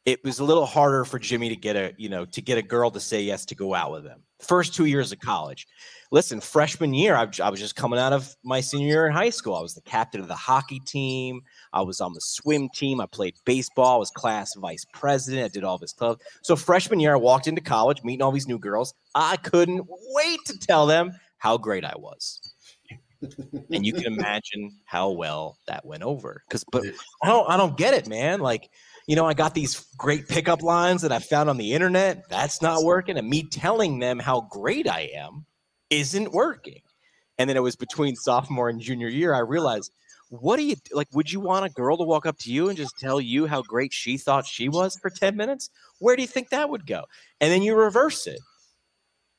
it 0.04 0.22
was 0.24 0.40
a 0.40 0.44
little 0.44 0.66
harder 0.66 1.04
for 1.04 1.18
Jimmy 1.18 1.48
to 1.50 1.56
get 1.56 1.76
a 1.76 1.94
you 1.96 2.08
know 2.08 2.24
to 2.24 2.42
get 2.42 2.58
a 2.58 2.62
girl 2.62 2.90
to 2.90 3.00
say 3.00 3.22
yes 3.22 3.44
to 3.46 3.54
go 3.54 3.74
out 3.74 3.92
with 3.92 4.04
him. 4.04 4.22
First 4.42 4.74
two 4.74 4.86
years 4.86 5.12
of 5.12 5.20
college. 5.20 5.66
Listen, 6.10 6.40
freshman 6.40 6.92
year, 6.92 7.16
I, 7.16 7.26
I 7.42 7.48
was 7.48 7.58
just 7.58 7.74
coming 7.74 7.98
out 7.98 8.12
of 8.12 8.36
my 8.44 8.60
senior 8.60 8.86
year 8.86 9.06
in 9.06 9.12
high 9.12 9.30
school. 9.30 9.54
I 9.54 9.62
was 9.62 9.74
the 9.74 9.80
captain 9.82 10.20
of 10.20 10.28
the 10.28 10.34
hockey 10.34 10.80
team. 10.80 11.40
I 11.72 11.80
was 11.80 12.00
on 12.00 12.12
the 12.12 12.20
swim 12.20 12.68
team. 12.74 13.00
I 13.00 13.06
played 13.06 13.34
baseball. 13.46 13.94
I 13.94 13.98
was 13.98 14.10
class 14.10 14.54
vice 14.56 14.84
president. 14.92 15.44
I 15.44 15.48
did 15.48 15.64
all 15.64 15.78
this 15.78 15.90
stuff. 15.90 16.18
So 16.42 16.54
freshman 16.54 17.00
year, 17.00 17.14
I 17.14 17.18
walked 17.18 17.46
into 17.46 17.62
college, 17.62 18.02
meeting 18.04 18.22
all 18.22 18.32
these 18.32 18.48
new 18.48 18.58
girls. 18.58 18.92
I 19.14 19.36
couldn't 19.38 19.86
wait 19.88 20.40
to 20.46 20.58
tell 20.58 20.86
them 20.86 21.12
how 21.38 21.56
great 21.56 21.84
I 21.84 21.94
was 21.96 22.52
and 23.72 23.86
you 23.86 23.92
can 23.92 24.06
imagine 24.06 24.72
how 24.84 25.10
well 25.10 25.58
that 25.66 25.84
went 25.84 26.02
over 26.02 26.42
because 26.48 26.64
but 26.72 26.84
i 27.22 27.28
don't 27.28 27.48
i 27.48 27.56
don't 27.56 27.76
get 27.76 27.94
it 27.94 28.08
man 28.08 28.40
like 28.40 28.70
you 29.06 29.16
know, 29.16 29.26
I 29.26 29.34
got 29.34 29.54
these 29.54 29.86
great 29.96 30.28
pickup 30.28 30.62
lines 30.62 31.02
that 31.02 31.12
I 31.12 31.18
found 31.18 31.50
on 31.50 31.56
the 31.56 31.72
internet. 31.72 32.28
That's 32.28 32.62
not 32.62 32.84
working. 32.84 33.18
And 33.18 33.28
me 33.28 33.48
telling 33.48 33.98
them 33.98 34.18
how 34.18 34.42
great 34.50 34.88
I 34.88 35.10
am 35.14 35.44
isn't 35.90 36.32
working. 36.32 36.80
And 37.38 37.48
then 37.48 37.56
it 37.56 37.62
was 37.62 37.76
between 37.76 38.14
sophomore 38.14 38.68
and 38.68 38.80
junior 38.80 39.08
year, 39.08 39.34
I 39.34 39.40
realized, 39.40 39.92
what 40.28 40.56
do 40.56 40.62
you 40.62 40.76
like? 40.92 41.08
Would 41.12 41.30
you 41.30 41.40
want 41.40 41.66
a 41.66 41.70
girl 41.70 41.98
to 41.98 42.04
walk 42.04 42.24
up 42.24 42.38
to 42.38 42.50
you 42.50 42.68
and 42.68 42.76
just 42.76 42.98
tell 42.98 43.20
you 43.20 43.46
how 43.46 43.60
great 43.62 43.92
she 43.92 44.16
thought 44.16 44.46
she 44.46 44.68
was 44.68 44.96
for 44.96 45.10
10 45.10 45.36
minutes? 45.36 45.68
Where 45.98 46.16
do 46.16 46.22
you 46.22 46.28
think 46.28 46.48
that 46.48 46.70
would 46.70 46.86
go? 46.86 47.04
And 47.40 47.52
then 47.52 47.62
you 47.62 47.74
reverse 47.74 48.26
it. 48.26 48.40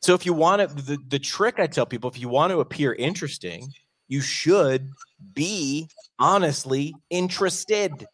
So 0.03 0.13
if 0.13 0.25
you 0.25 0.33
want 0.33 0.61
to, 0.61 0.75
the, 0.75 0.97
the 1.07 1.17
trick 1.17 1.59
I 1.59 1.65
tell 1.65 1.85
people, 1.85 2.09
if 2.09 2.19
you 2.19 2.29
want 2.29 2.51
to 2.51 2.59
appear 2.59 2.93
interesting, 2.93 3.71
you 4.07 4.21
should 4.21 4.91
be 5.33 5.87
honestly 6.19 6.93
interested. 7.09 8.05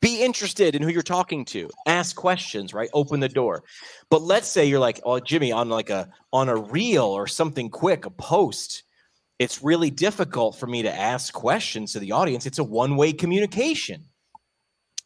Be 0.00 0.22
interested 0.22 0.76
in 0.76 0.82
who 0.82 0.90
you're 0.90 1.02
talking 1.02 1.44
to. 1.46 1.68
Ask 1.86 2.14
questions, 2.14 2.72
right? 2.72 2.88
Open 2.92 3.18
the 3.18 3.28
door. 3.28 3.64
But 4.10 4.22
let's 4.22 4.48
say 4.48 4.64
you're 4.66 4.78
like, 4.78 5.00
oh, 5.04 5.18
Jimmy, 5.18 5.50
on 5.50 5.68
like 5.68 5.90
a 5.90 6.08
on 6.32 6.48
a 6.48 6.56
reel 6.56 7.04
or 7.04 7.26
something 7.26 7.68
quick, 7.68 8.06
a 8.06 8.10
post. 8.10 8.84
It's 9.38 9.62
really 9.62 9.90
difficult 9.90 10.56
for 10.56 10.66
me 10.66 10.82
to 10.82 10.92
ask 10.92 11.32
questions 11.32 11.92
to 11.92 12.00
the 12.00 12.12
audience. 12.12 12.44
It's 12.44 12.58
a 12.58 12.64
one-way 12.64 13.12
communication. 13.12 14.04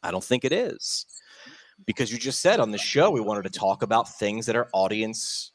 I 0.03 0.11
don't 0.11 0.25
think 0.25 0.45
it 0.45 0.53
is. 0.53 1.07
Because 1.87 2.13
you 2.13 2.19
just 2.19 2.41
said 2.41 2.61
on 2.61 2.71
the 2.71 2.79
show 2.79 3.11
we 3.11 3.21
wanted 3.21 3.45
to 3.45 3.59
talk 3.59 3.83
about 3.83 4.09
things 4.09 4.47
that 4.47 4.57
our 4.57 4.69
audience 4.73 5.52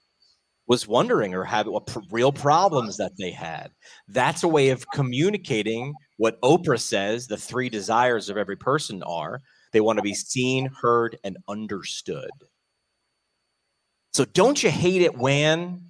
was 0.67 0.87
wondering 0.87 1.33
or 1.33 1.43
have 1.43 1.67
what 1.67 1.95
real 2.11 2.31
problems 2.31 2.97
that 2.97 3.13
they 3.17 3.31
had. 3.31 3.71
That's 4.07 4.43
a 4.43 4.47
way 4.47 4.69
of 4.69 4.85
communicating 4.93 5.93
what 6.17 6.39
Oprah 6.41 6.79
says 6.79 7.27
the 7.27 7.37
three 7.37 7.69
desires 7.69 8.29
of 8.29 8.37
every 8.37 8.57
person 8.57 9.01
are. 9.03 9.39
They 9.71 9.81
want 9.81 9.97
to 9.97 10.03
be 10.03 10.13
seen, 10.13 10.69
heard, 10.81 11.17
and 11.23 11.37
understood. 11.47 12.29
So 14.13 14.25
don't 14.25 14.61
you 14.61 14.69
hate 14.69 15.01
it 15.01 15.17
when 15.17 15.81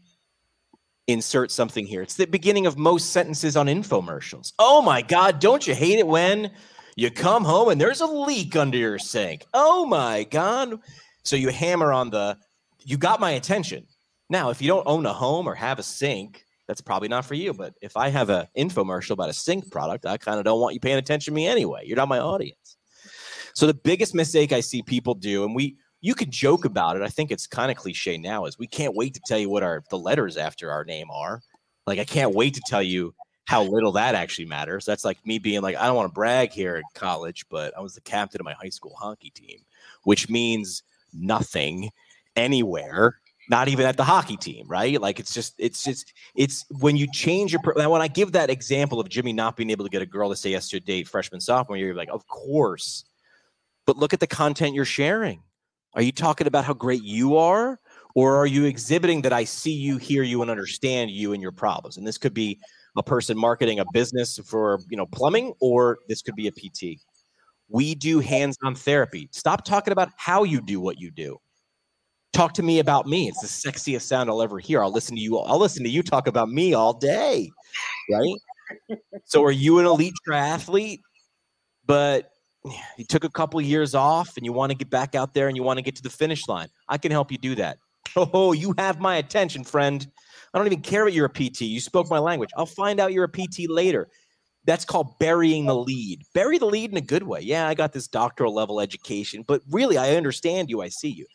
insert 1.08 1.50
something 1.50 1.86
here? 1.86 2.02
It's 2.02 2.16
the 2.16 2.26
beginning 2.26 2.66
of 2.66 2.78
most 2.78 3.12
sentences 3.12 3.56
on 3.56 3.68
infomercials. 3.68 4.54
Oh 4.60 4.82
my 4.82 5.02
God, 5.02 5.40
don't 5.40 5.66
you 5.66 5.74
hate 5.74 6.00
it 6.00 6.08
when 6.08 6.52
you 6.96 7.10
come 7.10 7.44
home 7.44 7.70
and 7.70 7.80
there's 7.80 8.02
a 8.02 8.06
leak 8.06 8.56
under 8.56 8.78
your 8.78 9.00
sink? 9.00 9.46
Oh 9.54 9.86
my 9.86 10.26
God. 10.26 10.80
So 11.24 11.36
you 11.36 11.50
hammer 11.50 11.94
on 11.94 12.10
the, 12.10 12.38
you 12.84 12.98
got 12.98 13.20
my 13.20 13.32
attention. 13.32 13.88
Now, 14.30 14.50
if 14.50 14.62
you 14.62 14.68
don't 14.68 14.88
own 14.88 15.06
a 15.06 15.14
home 15.14 15.48
or 15.48 15.56
have 15.56 15.80
a 15.80 15.84
sink, 15.84 16.46
that's 16.68 16.82
probably 16.82 17.08
not 17.08 17.26
for 17.26 17.34
you. 17.34 17.54
But 17.54 17.74
if 17.82 17.96
I 17.96 18.10
have 18.10 18.30
an 18.30 18.48
infomercial 18.58 19.12
about 19.12 19.30
a 19.30 19.34
sink 19.34 19.72
product, 19.72 20.06
I 20.06 20.18
kind 20.18 20.38
of 20.38 20.46
don't 20.46 20.60
want 20.60 20.74
you 20.74 20.80
paying 20.80 20.98
attention 20.98 21.32
to 21.32 21.36
me 21.36 21.48
anyway. 21.48 21.84
You're 21.86 21.98
not 21.98 22.10
my 22.10 22.20
audience. 22.20 22.78
So 23.54 23.66
the 23.66 23.74
biggest 23.74 24.14
mistake 24.14 24.52
I 24.52 24.60
see 24.60 24.84
people 24.84 25.16
do, 25.16 25.44
and 25.44 25.56
we 25.56 25.78
you 26.02 26.14
can 26.14 26.30
joke 26.30 26.66
about 26.66 26.96
it. 26.96 27.02
I 27.02 27.08
think 27.08 27.32
it's 27.32 27.48
kind 27.48 27.72
of 27.72 27.78
cliche 27.78 28.18
now, 28.18 28.46
is 28.46 28.60
we 28.60 28.68
can't 28.68 28.96
wait 28.96 29.14
to 29.16 29.22
tell 29.26 29.40
you 29.40 29.50
what 29.50 29.64
our 29.64 29.84
the 29.90 29.98
letters 29.98 30.38
after 30.38 30.70
our 30.72 30.84
name 30.84 31.10
are. 31.10 31.42
Like 31.88 31.98
I 31.98 32.04
can't 32.04 32.36
wait 32.36 32.54
to 32.56 32.62
tell 32.68 32.84
you 32.84 33.16
how 33.46 33.64
little 33.64 33.94
that 33.94 34.14
actually 34.14 34.46
matters. 34.46 34.86
That's 34.86 35.06
like 35.06 35.26
me 35.26 35.40
being 35.40 35.62
like, 35.62 35.78
I 35.78 35.88
don't 35.88 35.96
want 35.96 36.10
to 36.10 36.14
brag 36.14 36.52
here 36.52 36.76
in 36.76 36.84
college, 36.94 37.46
but 37.50 37.76
I 37.78 37.80
was 37.80 37.96
the 37.96 38.02
captain 38.02 38.42
of 38.42 38.46
my 38.46 38.54
high 38.54 38.70
school 38.70 38.94
hockey 39.00 39.30
team, 39.30 39.60
which 40.04 40.30
means 40.30 40.84
nothing 41.14 41.90
anywhere 42.36 43.22
not 43.50 43.68
even 43.68 43.86
at 43.86 43.98
the 43.98 44.04
hockey 44.04 44.38
team, 44.38 44.68
right? 44.68 45.00
Like 45.00 45.20
it's 45.20 45.34
just 45.34 45.54
it's 45.58 45.84
just 45.84 46.14
it's 46.36 46.66
when 46.70 46.98
you 46.98 47.10
change 47.12 47.54
your 47.54 47.62
now 47.76 47.90
when 47.90 48.02
I 48.02 48.08
give 48.08 48.34
that 48.34 48.50
example 48.50 49.00
of 49.00 49.10
Jimmy 49.10 49.34
not 49.34 49.56
being 49.56 49.70
able 49.70 49.86
to 49.86 49.90
get 49.90 50.02
a 50.02 50.06
girl 50.06 50.30
to 50.30 50.36
say 50.36 50.52
yes 50.52 50.70
to 50.70 50.78
a 50.78 50.80
date 50.80 51.08
freshman 51.08 51.40
sophomore 51.40 51.78
year, 51.78 51.88
you're 51.88 51.96
like, 51.96 52.10
of 52.12 52.28
course. 52.28 53.06
But 53.86 53.98
look 53.98 54.14
at 54.14 54.20
the 54.20 54.28
content 54.28 54.76
you're 54.76 54.86
sharing. 54.86 55.42
Are 55.94 56.02
you 56.02 56.12
talking 56.12 56.48
about 56.48 56.66
how 56.66 56.74
great 56.74 57.04
you 57.04 57.38
are? 57.38 57.80
Or 58.16 58.36
are 58.36 58.48
you 58.48 58.66
exhibiting 58.66 59.22
that 59.22 59.34
I 59.34 59.44
see 59.44 59.72
you, 59.72 59.98
hear 59.98 60.24
you, 60.24 60.42
and 60.42 60.50
understand 60.50 61.12
you 61.12 61.34
and 61.34 61.42
your 61.42 61.52
problems? 61.52 61.98
And 61.98 62.06
this 62.06 62.18
could 62.18 62.34
be 62.34 62.60
a 62.98 63.04
person 63.04 63.38
marketing 63.38 63.80
a 63.80 63.86
business 63.94 64.40
for 64.46 64.80
you 64.90 64.98
know 64.98 65.06
plumbing, 65.06 65.54
or 65.60 66.00
this 66.10 66.22
could 66.22 66.36
be 66.36 66.48
a 66.48 66.52
PT. 66.52 67.00
We 67.70 67.96
do 67.96 68.20
hands-on 68.20 68.76
therapy. 68.76 69.30
Stop 69.32 69.66
talking 69.66 69.92
about 69.92 70.10
how 70.18 70.44
you 70.44 70.62
do 70.62 70.80
what 70.80 71.00
you 71.00 71.12
do 71.12 71.38
talk 72.34 72.54
to 72.54 72.64
me 72.64 72.80
about 72.80 73.08
me. 73.08 73.28
It's 73.28 73.42
the 73.42 73.70
sexiest 73.70 74.04
sound 74.04 74.30
I'll 74.30 74.42
ever 74.42 74.60
hear. 74.60 74.84
I'll 74.84 74.92
listen 74.92 75.16
to 75.16 75.22
you. 75.22 75.38
I'll 75.38 75.60
listen 75.60 75.84
to 75.84 75.90
you 75.90 76.04
talk 76.04 76.28
about 76.28 76.50
me 76.50 76.74
all 76.74 76.94
day. 76.94 77.50
Right. 78.12 79.00
so 79.26 79.44
are 79.44 79.52
you 79.52 79.80
an 79.80 79.86
elite 79.86 80.14
triathlete? 80.28 81.00
But 81.86 82.32
you 82.98 83.06
took 83.06 83.24
a 83.24 83.30
couple 83.30 83.60
of 83.60 83.66
years 83.66 83.96
off 83.96 84.36
and 84.36 84.46
you 84.46 84.52
want 84.52 84.72
to 84.72 84.78
get 84.78 84.90
back 84.90 85.16
out 85.16 85.34
there 85.34 85.48
and 85.48 85.56
you 85.56 85.64
want 85.64 85.78
to 85.78 85.84
get 85.84 85.96
to 85.96 86.04
the 86.04 86.10
finish 86.10 86.48
line. 86.48 86.68
I 86.90 86.98
can 86.98 87.12
help 87.12 87.32
you 87.32 87.38
do 87.38 87.56
that. 87.56 87.78
Oh, 88.16 88.52
you 88.52 88.74
have 88.80 89.00
my 89.00 89.18
attention, 89.18 89.64
friend. 89.64 90.08
I 90.54 90.58
don't 90.58 90.66
even 90.66 90.82
care 90.82 91.06
that 91.06 91.14
you're 91.14 91.28
a 91.28 91.30
PT. 91.30 91.62
You 91.62 91.80
spoke 91.80 92.10
my 92.10 92.18
language. 92.18 92.50
I'll 92.58 92.66
find 92.66 93.00
out 93.00 93.14
you're 93.14 93.26
a 93.26 93.30
PT 93.30 93.70
later. 93.70 94.08
That's 94.66 94.86
called 94.86 95.20
burying 95.20 95.68
the 95.68 95.76
lead. 95.76 96.24
Bury 96.34 96.58
the 96.58 96.66
lead 96.66 96.90
in 96.90 96.98
a 96.98 97.02
good 97.02 97.24
way. 97.24 97.42
Yeah, 97.42 97.68
I 97.68 97.76
got 97.76 97.94
this 97.94 98.08
doctoral 98.08 98.56
level 98.56 98.82
education, 98.82 99.44
but 99.46 99.62
really, 99.70 99.98
I 99.98 100.16
understand 100.16 100.70
you. 100.70 100.82
I 100.82 100.90
see 100.90 101.10
you. 101.10 101.28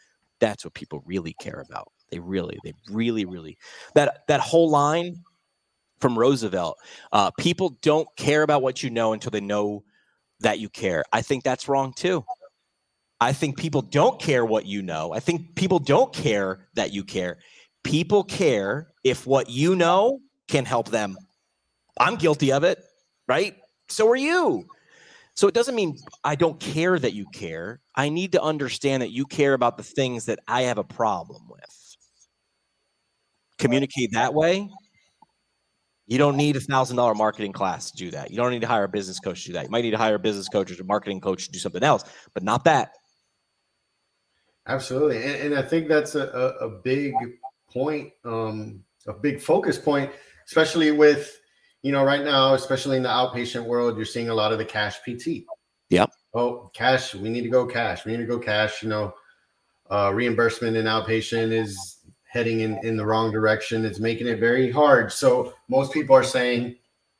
That's 0.42 0.64
what 0.64 0.74
people 0.74 1.04
really 1.06 1.34
care 1.40 1.64
about. 1.66 1.92
They 2.10 2.18
really, 2.18 2.58
they 2.64 2.74
really, 2.90 3.24
really 3.24 3.56
that 3.94 4.26
that 4.26 4.40
whole 4.40 4.68
line 4.68 5.22
from 6.00 6.18
Roosevelt. 6.18 6.76
Uh, 7.12 7.30
people 7.38 7.78
don't 7.80 8.08
care 8.16 8.42
about 8.42 8.60
what 8.60 8.82
you 8.82 8.90
know 8.90 9.12
until 9.12 9.30
they 9.30 9.40
know 9.40 9.84
that 10.40 10.58
you 10.58 10.68
care. 10.68 11.04
I 11.12 11.22
think 11.22 11.44
that's 11.44 11.68
wrong 11.68 11.92
too. 11.94 12.24
I 13.20 13.32
think 13.32 13.56
people 13.56 13.82
don't 13.82 14.20
care 14.20 14.44
what 14.44 14.66
you 14.66 14.82
know. 14.82 15.12
I 15.12 15.20
think 15.20 15.54
people 15.54 15.78
don't 15.78 16.12
care 16.12 16.66
that 16.74 16.92
you 16.92 17.04
care. 17.04 17.38
People 17.84 18.24
care 18.24 18.88
if 19.04 19.28
what 19.28 19.48
you 19.48 19.76
know 19.76 20.18
can 20.48 20.64
help 20.64 20.88
them. 20.88 21.16
I'm 22.00 22.16
guilty 22.16 22.50
of 22.50 22.64
it, 22.64 22.82
right? 23.28 23.54
So 23.88 24.08
are 24.08 24.16
you. 24.16 24.66
So 25.34 25.48
it 25.48 25.54
doesn't 25.54 25.74
mean 25.74 25.96
I 26.24 26.34
don't 26.34 26.60
care 26.60 26.98
that 26.98 27.14
you 27.14 27.26
care. 27.32 27.80
I 27.94 28.08
need 28.08 28.32
to 28.32 28.42
understand 28.42 29.02
that 29.02 29.10
you 29.10 29.24
care 29.24 29.54
about 29.54 29.76
the 29.76 29.82
things 29.82 30.26
that 30.26 30.38
I 30.46 30.62
have 30.62 30.78
a 30.78 30.84
problem 30.84 31.42
with. 31.48 31.96
Communicate 33.58 34.12
that 34.12 34.34
way. 34.34 34.68
You 36.06 36.18
don't 36.18 36.36
need 36.36 36.56
a 36.56 36.60
thousand 36.60 36.96
dollar 36.96 37.14
marketing 37.14 37.52
class 37.52 37.90
to 37.90 37.96
do 37.96 38.10
that. 38.10 38.30
You 38.30 38.36
don't 38.36 38.50
need 38.50 38.60
to 38.60 38.66
hire 38.66 38.84
a 38.84 38.88
business 38.88 39.18
coach 39.20 39.42
to 39.42 39.46
do 39.48 39.52
that. 39.54 39.64
You 39.64 39.70
might 39.70 39.82
need 39.82 39.92
to 39.92 39.98
hire 39.98 40.16
a 40.16 40.18
business 40.18 40.48
coach 40.48 40.70
or 40.70 40.82
a 40.82 40.84
marketing 40.84 41.20
coach 41.20 41.46
to 41.46 41.50
do 41.50 41.58
something 41.58 41.82
else, 41.82 42.04
but 42.34 42.42
not 42.42 42.64
that. 42.64 42.90
Absolutely, 44.66 45.16
and, 45.16 45.52
and 45.52 45.54
I 45.54 45.62
think 45.62 45.88
that's 45.88 46.14
a, 46.14 46.26
a, 46.60 46.66
a 46.66 46.68
big 46.82 47.14
point, 47.68 48.12
um, 48.24 48.84
a 49.06 49.12
big 49.12 49.40
focus 49.40 49.78
point, 49.78 50.12
especially 50.46 50.90
with 50.90 51.40
you 51.82 51.90
know, 51.90 52.04
right 52.04 52.24
now, 52.24 52.54
especially 52.54 52.96
in 52.96 53.02
the 53.02 53.08
outpatient 53.08 53.64
world, 53.64 53.96
you're 53.96 54.06
seeing 54.06 54.28
a 54.28 54.34
lot 54.34 54.52
of 54.52 54.58
the 54.58 54.64
cash 54.64 55.00
PT. 55.00 55.44
Yep. 55.90 56.10
Oh, 56.32 56.70
cash. 56.72 57.14
We 57.14 57.28
need 57.28 57.42
to 57.42 57.48
go 57.48 57.66
cash. 57.66 58.04
We 58.04 58.12
need 58.12 58.18
to 58.18 58.26
go 58.26 58.38
cash. 58.38 58.82
You 58.82 58.88
know, 58.88 59.14
uh, 59.90 60.12
reimbursement 60.14 60.76
in 60.76 60.86
outpatient 60.86 61.52
is 61.52 61.98
heading 62.24 62.60
in, 62.60 62.78
in 62.84 62.96
the 62.96 63.04
wrong 63.04 63.32
direction. 63.32 63.84
It's 63.84 63.98
making 63.98 64.28
it 64.28 64.38
very 64.38 64.70
hard. 64.70 65.12
So 65.12 65.54
most 65.68 65.92
people 65.92 66.16
are 66.16 66.24
saying, 66.24 66.76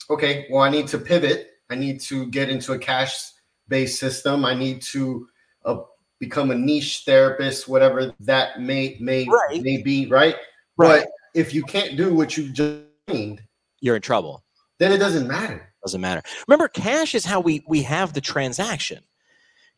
okay, 0.09 0.47
well, 0.51 0.63
I 0.63 0.71
need 0.71 0.87
to 0.89 0.99
pivot. 0.99 1.49
I 1.69 1.75
need 1.75 2.01
to 2.03 2.27
get 2.27 2.49
into 2.49 2.73
a 2.73 2.79
cash 2.79 3.33
based 3.69 3.99
system. 3.99 4.45
I 4.45 4.55
need 4.55 4.81
to 4.83 5.29
uh, 5.65 5.81
become 6.21 6.53
a 6.53 6.55
niche 6.55 7.03
therapist, 7.05 7.67
whatever 7.69 8.15
that 8.21 8.61
may 8.61 8.97
may 9.01 9.27
right. 9.27 9.61
may 9.61 9.83
be, 9.83 10.07
right? 10.07 10.37
right? 10.77 11.03
But 11.03 11.09
if 11.35 11.53
you 11.53 11.65
can't 11.65 11.97
do 11.97 12.15
what 12.15 12.37
you 12.37 12.51
just 12.51 12.85
trained, 13.09 13.43
you're 13.81 13.97
in 13.97 14.03
trouble 14.03 14.45
then 14.83 14.93
it 14.93 14.99
doesn't 14.99 15.29
matter. 15.29 15.73
Doesn't 15.85 16.01
matter. 16.01 16.23
Remember, 16.49 16.69
cash 16.69 17.15
is 17.15 17.25
how 17.25 17.41
we 17.41 17.65
we 17.69 17.83
have 17.83 18.13
the 18.13 18.21
transaction. 18.21 19.03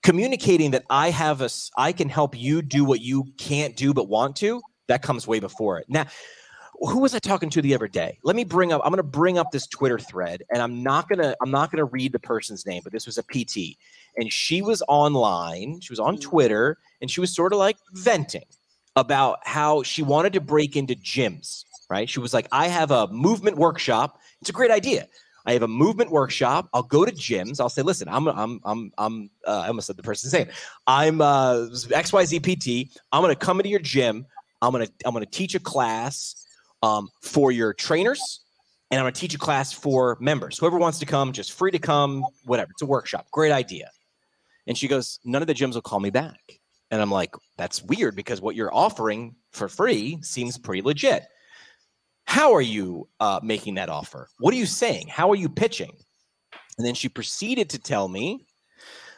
Communicating 0.03 0.73
that 0.73 0.85
I 0.91 1.11
have 1.11 1.41
a, 1.41 1.49
I 1.77 1.93
can 1.93 2.09
help 2.09 2.39
you 2.39 2.61
do 2.61 2.85
what 2.85 3.01
you 3.01 3.25
can't 3.39 3.75
do 3.75 3.95
but 3.95 4.09
want 4.09 4.37
to. 4.37 4.61
That 4.89 5.03
comes 5.03 5.27
way 5.27 5.41
before 5.41 5.79
it. 5.79 5.87
Now, 5.89 6.05
who 6.75 7.01
was 7.01 7.15
I 7.15 7.19
talking 7.19 7.49
to 7.51 7.63
the 7.63 7.75
other 7.75 7.89
day? 7.89 8.19
Let 8.23 8.37
me 8.37 8.45
bring 8.45 8.73
up. 8.73 8.83
I'm 8.85 8.91
going 8.91 8.99
to 8.99 9.03
bring 9.03 9.39
up 9.39 9.51
this 9.51 9.67
Twitter 9.67 9.99
thread, 9.99 10.43
and 10.51 10.61
I'm 10.61 10.83
not 10.83 11.09
gonna. 11.09 11.35
I'm 11.43 11.51
not 11.51 11.71
gonna 11.71 11.85
read 11.85 12.13
the 12.13 12.19
person's 12.19 12.67
name, 12.67 12.83
but 12.83 12.93
this 12.93 13.07
was 13.07 13.19
a 13.19 13.23
PT, 13.23 13.77
and 14.17 14.33
she 14.33 14.63
was 14.63 14.83
online. 14.89 15.81
She 15.81 15.93
was 15.93 16.01
on 16.01 16.17
mm. 16.17 16.21
Twitter, 16.21 16.79
and 17.01 17.11
she 17.11 17.21
was 17.21 17.35
sort 17.35 17.53
of 17.53 17.59
like 17.59 17.77
venting 17.93 18.45
about 18.97 19.39
how 19.45 19.83
she 19.83 20.03
wanted 20.03 20.33
to 20.35 20.41
break 20.41 20.77
into 20.77 20.95
gyms. 20.95 21.65
Right? 21.91 22.09
She 22.09 22.21
was 22.21 22.33
like, 22.33 22.49
"I 22.51 22.69
have 22.69 22.91
a 22.91 23.09
movement 23.09 23.57
workshop 23.57 24.19
it's 24.45 24.51
a 24.51 24.53
great 24.53 24.71
idea. 24.71 25.09
I 25.47 25.55
have 25.55 25.63
a 25.63 25.69
movement 25.69 26.11
workshop. 26.11 26.69
I'll 26.75 26.83
go 26.83 27.07
to 27.07 27.11
gyms. 27.11 27.61
I'll 27.61 27.71
say, 27.71 27.81
listen, 27.81 28.11
I'm, 28.11 28.29
I'm, 28.29 28.61
I'm, 28.63 28.93
I'm, 28.99 29.31
uh, 29.47 29.61
I 29.61 29.69
almost 29.69 29.87
said 29.87 29.97
the 29.97 30.03
person's 30.03 30.35
name. 30.35 30.49
I'm 30.87 31.23
uh, 31.23 31.69
XYZ 31.71 32.43
PT. 32.43 32.95
I'm 33.11 33.23
going 33.23 33.35
to 33.35 33.39
come 33.39 33.61
into 33.61 33.71
your 33.71 33.81
gym. 33.81 34.27
I'm 34.61 34.71
going 34.71 34.87
to, 34.87 34.93
I'm 35.07 35.15
going 35.15 35.25
to 35.25 35.31
teach 35.31 35.55
a 35.55 35.61
class 35.61 36.47
um, 36.83 37.09
for 37.23 37.53
your 37.53 37.73
trainers 37.73 38.41
and 38.91 39.01
I'm 39.01 39.05
going 39.05 39.15
to 39.15 39.21
teach 39.21 39.35
a 39.35 39.39
class 39.39 39.73
for 39.73 40.19
members. 40.21 40.59
Whoever 40.59 40.77
wants 40.77 40.99
to 40.99 41.07
come, 41.07 41.33
just 41.33 41.53
free 41.53 41.71
to 41.71 41.79
come, 41.79 42.23
whatever. 42.45 42.71
It's 42.73 42.83
a 42.83 42.87
workshop. 42.87 43.29
Great 43.31 43.53
idea. 43.53 43.89
And 44.67 44.77
she 44.77 44.89
goes, 44.89 45.21
none 45.25 45.41
of 45.41 45.49
the 45.49 45.55
gyms 45.55 45.73
will 45.73 45.81
call 45.81 46.01
me 46.01 46.11
back. 46.11 46.61
And 46.91 47.01
I'm 47.01 47.11
like, 47.11 47.35
that's 47.57 47.83
weird 47.83 48.15
because 48.15 48.43
what 48.43 48.57
you're 48.57 48.75
offering 48.75 49.37
for 49.53 49.71
free 49.71 50.19
seems 50.21 50.59
pretty 50.59 50.83
legit. 50.83 51.25
How 52.27 52.53
are 52.53 52.63
you 52.63 53.09
uh, 53.21 53.41
making 53.43 53.75
that 53.75 53.89
offer? 53.89 54.29
What 54.39 54.55
are 54.55 54.57
you 54.57 54.67
saying? 54.67 55.09
How 55.09 55.31
are 55.31 55.37
you 55.37 55.49
pitching? 55.49 55.93
And 56.79 56.87
then 56.87 56.95
she 56.95 57.09
proceeded 57.09 57.71
to 57.71 57.79
tell 57.79 58.09
me 58.09 58.47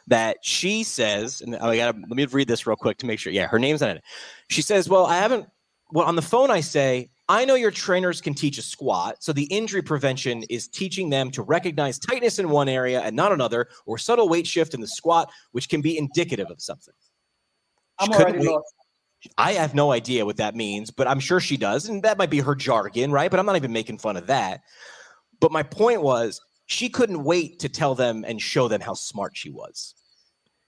that 0.08 0.38
she 0.42 0.84
says, 0.84 1.40
and 1.40 1.56
I 1.56 1.76
got 1.76 1.92
to 1.92 2.00
let 2.00 2.10
me 2.10 2.24
read 2.26 2.48
this 2.48 2.66
real 2.66 2.76
quick 2.76 2.98
to 2.98 3.06
make 3.06 3.18
sure. 3.18 3.32
Yeah, 3.32 3.46
her 3.46 3.58
name's 3.58 3.82
on 3.82 3.96
it. 3.96 4.04
She 4.48 4.62
says, 4.62 4.88
Well, 4.88 5.06
I 5.06 5.16
haven't, 5.16 5.46
well, 5.90 6.06
on 6.06 6.16
the 6.16 6.22
phone, 6.22 6.50
I 6.50 6.60
say, 6.60 7.10
I 7.28 7.44
know 7.44 7.54
your 7.54 7.72
trainers 7.72 8.20
can 8.20 8.34
teach 8.34 8.56
a 8.58 8.62
squat. 8.62 9.16
So 9.20 9.32
the 9.32 9.44
injury 9.44 9.82
prevention 9.82 10.44
is 10.44 10.68
teaching 10.68 11.10
them 11.10 11.30
to 11.32 11.42
recognize 11.42 11.98
tightness 11.98 12.38
in 12.38 12.48
one 12.50 12.68
area 12.68 13.00
and 13.00 13.16
not 13.16 13.32
another, 13.32 13.68
or 13.84 13.98
subtle 13.98 14.28
weight 14.28 14.46
shift 14.46 14.74
in 14.74 14.80
the 14.80 14.86
squat, 14.86 15.30
which 15.50 15.68
can 15.68 15.80
be 15.80 15.98
indicative 15.98 16.50
of 16.50 16.60
something. 16.60 16.94
I'm 17.98 18.12
already 18.12 18.46
lost. 18.46 18.74
I 19.38 19.52
have 19.54 19.74
no 19.74 19.92
idea 19.92 20.24
what 20.24 20.36
that 20.36 20.54
means, 20.54 20.90
but 20.90 21.08
I'm 21.08 21.20
sure 21.20 21.40
she 21.40 21.56
does. 21.56 21.88
And 21.88 22.02
that 22.02 22.18
might 22.18 22.30
be 22.30 22.40
her 22.40 22.54
jargon, 22.54 23.10
right? 23.10 23.30
But 23.30 23.40
I'm 23.40 23.46
not 23.46 23.56
even 23.56 23.72
making 23.72 23.98
fun 23.98 24.16
of 24.16 24.26
that. 24.26 24.62
But 25.40 25.52
my 25.52 25.62
point 25.62 26.02
was, 26.02 26.40
she 26.66 26.88
couldn't 26.88 27.24
wait 27.24 27.58
to 27.60 27.68
tell 27.68 27.94
them 27.94 28.24
and 28.26 28.40
show 28.40 28.68
them 28.68 28.80
how 28.80 28.94
smart 28.94 29.36
she 29.36 29.50
was. 29.50 29.94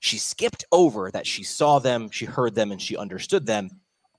She 0.01 0.19
skipped 0.19 0.65
over 0.71 1.11
that 1.11 1.27
she 1.27 1.43
saw 1.43 1.79
them, 1.79 2.11
she 2.11 2.25
heard 2.25 2.55
them, 2.55 2.71
and 2.71 2.81
she 2.81 2.97
understood 2.97 3.47
them. 3.47 3.71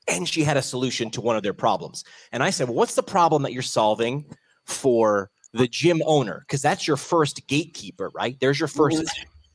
And 0.08 0.28
she 0.28 0.44
had 0.44 0.58
a 0.58 0.62
solution 0.62 1.10
to 1.12 1.22
one 1.22 1.36
of 1.36 1.44
their 1.44 1.54
problems. 1.54 2.04
And 2.32 2.44
I 2.44 2.50
said, 2.50 2.68
well, 2.68 2.76
What's 2.76 2.96
the 2.96 3.04
problem 3.04 3.44
that 3.44 3.54
you're 3.54 3.62
solving 3.62 4.26
for 4.66 5.30
the 5.54 5.68
gym 5.68 6.02
owner? 6.06 6.44
Because 6.48 6.62
that's 6.62 6.88
your 6.88 6.98
first 6.98 7.48
gatekeeper, 7.48 8.10
right? 8.14 8.38
There's 8.42 8.60
your 8.60 8.68
1st 8.70 9.08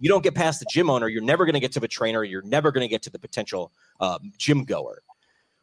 You 0.05 0.11
don't 0.11 0.23
get 0.23 0.35
past 0.35 0.61
the 0.61 0.67
gym 0.69 0.91
owner, 0.91 1.09
you're 1.09 1.23
never 1.23 1.47
going 1.47 1.55
to 1.55 1.61
get 1.61 1.73
to 1.73 1.81
the 1.81 1.89
trainer, 1.89 2.25
you're 2.25 2.43
never 2.43 2.71
going 2.71 2.87
to 2.87 2.89
get 2.89 3.01
to 3.05 3.11
the 3.11 3.19
potential 3.19 3.73
um, 4.01 4.33
gym 4.37 4.65
goer. 4.65 5.01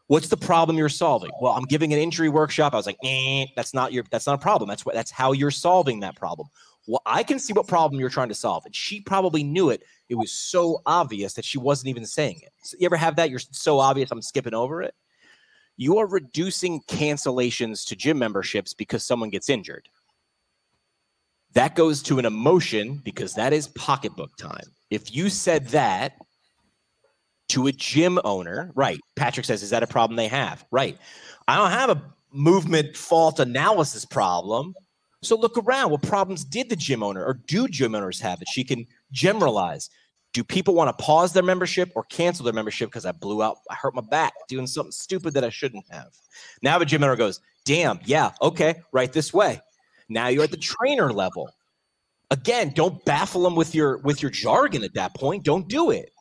What's 0.07 0.29
the 0.29 0.35
problem 0.35 0.79
you're 0.79 0.89
solving? 0.89 1.29
Well, 1.39 1.53
I'm 1.53 1.65
giving 1.65 1.93
an 1.93 1.99
injury 1.99 2.27
workshop. 2.27 2.73
I 2.73 2.77
was 2.77 2.87
like, 2.87 2.97
eh, 3.05 3.45
that's 3.55 3.75
not 3.75 3.93
your, 3.93 4.03
that's 4.09 4.25
not 4.25 4.33
a 4.33 4.41
problem. 4.41 4.67
That's 4.67 4.83
what, 4.83 4.95
that's 4.95 5.11
how 5.11 5.31
you're 5.31 5.51
solving 5.51 5.99
that 5.99 6.15
problem. 6.15 6.47
Well, 6.87 7.03
I 7.05 7.21
can 7.21 7.37
see 7.37 7.53
what 7.53 7.67
problem 7.67 7.99
you're 7.99 8.09
trying 8.09 8.29
to 8.29 8.33
solve, 8.33 8.65
and 8.65 8.75
she 8.75 8.99
probably 9.01 9.43
knew 9.43 9.69
it. 9.69 9.83
It 10.09 10.15
was 10.15 10.31
so 10.31 10.81
obvious 10.87 11.35
that 11.35 11.45
she 11.45 11.59
wasn't 11.59 11.89
even 11.89 12.07
saying 12.07 12.39
it. 12.41 12.51
So 12.63 12.77
you 12.79 12.87
ever 12.87 12.97
have 12.97 13.17
that? 13.17 13.29
You're 13.29 13.37
so 13.37 13.77
obvious, 13.77 14.09
I'm 14.09 14.23
skipping 14.23 14.55
over 14.55 14.81
it. 14.81 14.95
You 15.77 15.99
are 15.99 16.07
reducing 16.07 16.81
cancellations 16.89 17.85
to 17.89 17.95
gym 17.95 18.17
memberships 18.17 18.73
because 18.73 19.05
someone 19.05 19.29
gets 19.29 19.49
injured. 19.49 19.87
That 21.53 21.75
goes 21.75 22.01
to 22.03 22.19
an 22.19 22.25
emotion 22.25 23.01
because 23.03 23.33
that 23.33 23.53
is 23.53 23.67
pocketbook 23.69 24.35
time. 24.37 24.63
If 24.89 25.13
you 25.13 25.29
said 25.29 25.67
that 25.69 26.13
to 27.49 27.67
a 27.67 27.71
gym 27.71 28.19
owner, 28.23 28.71
right? 28.75 28.99
Patrick 29.15 29.45
says, 29.45 29.61
is 29.61 29.71
that 29.71 29.83
a 29.83 29.87
problem 29.87 30.15
they 30.15 30.29
have? 30.29 30.65
Right. 30.71 30.97
I 31.47 31.57
don't 31.57 31.71
have 31.71 31.89
a 31.89 32.01
movement 32.31 32.95
fault 32.95 33.39
analysis 33.39 34.05
problem. 34.05 34.73
So 35.21 35.35
look 35.37 35.57
around. 35.57 35.91
What 35.91 36.01
problems 36.01 36.45
did 36.45 36.69
the 36.69 36.75
gym 36.75 37.03
owner 37.03 37.23
or 37.23 37.33
do 37.47 37.67
gym 37.67 37.93
owners 37.93 38.21
have 38.21 38.39
that 38.39 38.47
she 38.49 38.63
can 38.63 38.87
generalize? 39.11 39.89
Do 40.33 40.45
people 40.45 40.73
want 40.73 40.97
to 40.97 41.03
pause 41.03 41.33
their 41.33 41.43
membership 41.43 41.91
or 41.93 42.05
cancel 42.05 42.45
their 42.45 42.53
membership 42.53 42.89
because 42.89 43.05
I 43.05 43.11
blew 43.11 43.43
out, 43.43 43.57
I 43.69 43.75
hurt 43.75 43.93
my 43.93 44.01
back 44.01 44.33
doing 44.47 44.65
something 44.65 44.93
stupid 44.93 45.33
that 45.33 45.43
I 45.43 45.49
shouldn't 45.49 45.85
have? 45.91 46.07
Now 46.61 46.79
the 46.79 46.85
gym 46.85 47.03
owner 47.03 47.17
goes, 47.17 47.41
damn, 47.65 47.99
yeah, 48.05 48.31
okay, 48.41 48.75
right 48.93 49.11
this 49.11 49.33
way. 49.33 49.59
Now 50.11 50.27
you're 50.27 50.43
at 50.43 50.51
the 50.51 50.57
trainer 50.57 51.11
level. 51.13 51.49
Again, 52.29 52.71
don't 52.75 53.03
baffle 53.05 53.43
them 53.43 53.55
with 53.55 53.73
your 53.73 53.97
with 53.99 54.21
your 54.21 54.31
jargon 54.31 54.83
at 54.83 54.93
that 54.93 55.15
point. 55.15 55.43
Don't 55.43 55.67
do 55.67 55.91
it. 55.91 56.11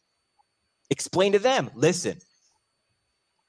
Explain 0.91 1.33
to 1.33 1.39
them. 1.39 1.71
Listen, 1.75 2.19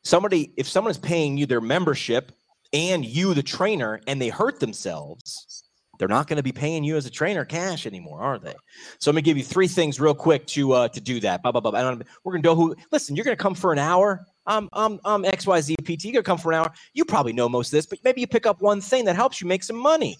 somebody 0.03 0.53
if 0.57 0.67
someone 0.67 0.91
is 0.91 0.97
paying 0.97 1.37
you 1.37 1.45
their 1.45 1.61
membership 1.61 2.31
and 2.73 3.05
you 3.05 3.33
the 3.33 3.43
trainer 3.43 3.99
and 4.07 4.21
they 4.21 4.29
hurt 4.29 4.59
themselves, 4.59 5.63
they're 5.97 6.07
not 6.07 6.27
going 6.27 6.37
to 6.37 6.43
be 6.43 6.51
paying 6.51 6.83
you 6.83 6.97
as 6.97 7.05
a 7.05 7.11
trainer 7.11 7.45
cash 7.45 7.85
anymore, 7.85 8.21
are 8.21 8.39
they? 8.39 8.55
So 8.99 9.11
I'm 9.11 9.15
to 9.15 9.21
give 9.21 9.37
you 9.37 9.43
three 9.43 9.67
things 9.67 9.99
real 9.99 10.15
quick 10.15 10.47
to 10.47 10.73
uh 10.73 10.87
to 10.89 11.01
do 11.01 11.19
that. 11.19 11.43
Blah, 11.43 11.51
blah, 11.51 11.61
blah. 11.61 11.79
I 11.79 11.83
don't, 11.83 12.03
we're 12.23 12.37
to 12.37 12.41
know 12.41 12.55
who. 12.55 12.75
Listen, 12.91 13.15
you're 13.15 13.25
going 13.25 13.37
to 13.37 13.41
come 13.41 13.55
for 13.55 13.71
an 13.71 13.79
hour. 13.79 14.25
Um, 14.47 14.69
um, 14.73 14.99
um, 15.05 15.23
XYZ 15.23 15.75
PT, 15.83 16.05
you're 16.05 16.23
to 16.23 16.25
come 16.25 16.37
for 16.37 16.51
an 16.51 16.57
hour. 16.57 16.71
You 16.93 17.05
probably 17.05 17.33
know 17.33 17.47
most 17.47 17.67
of 17.67 17.71
this, 17.73 17.85
but 17.85 17.99
maybe 18.03 18.21
you 18.21 18.27
pick 18.27 18.47
up 18.47 18.61
one 18.61 18.81
thing 18.81 19.05
that 19.05 19.15
helps 19.15 19.39
you 19.39 19.47
make 19.47 19.63
some 19.63 19.75
money. 19.75 20.17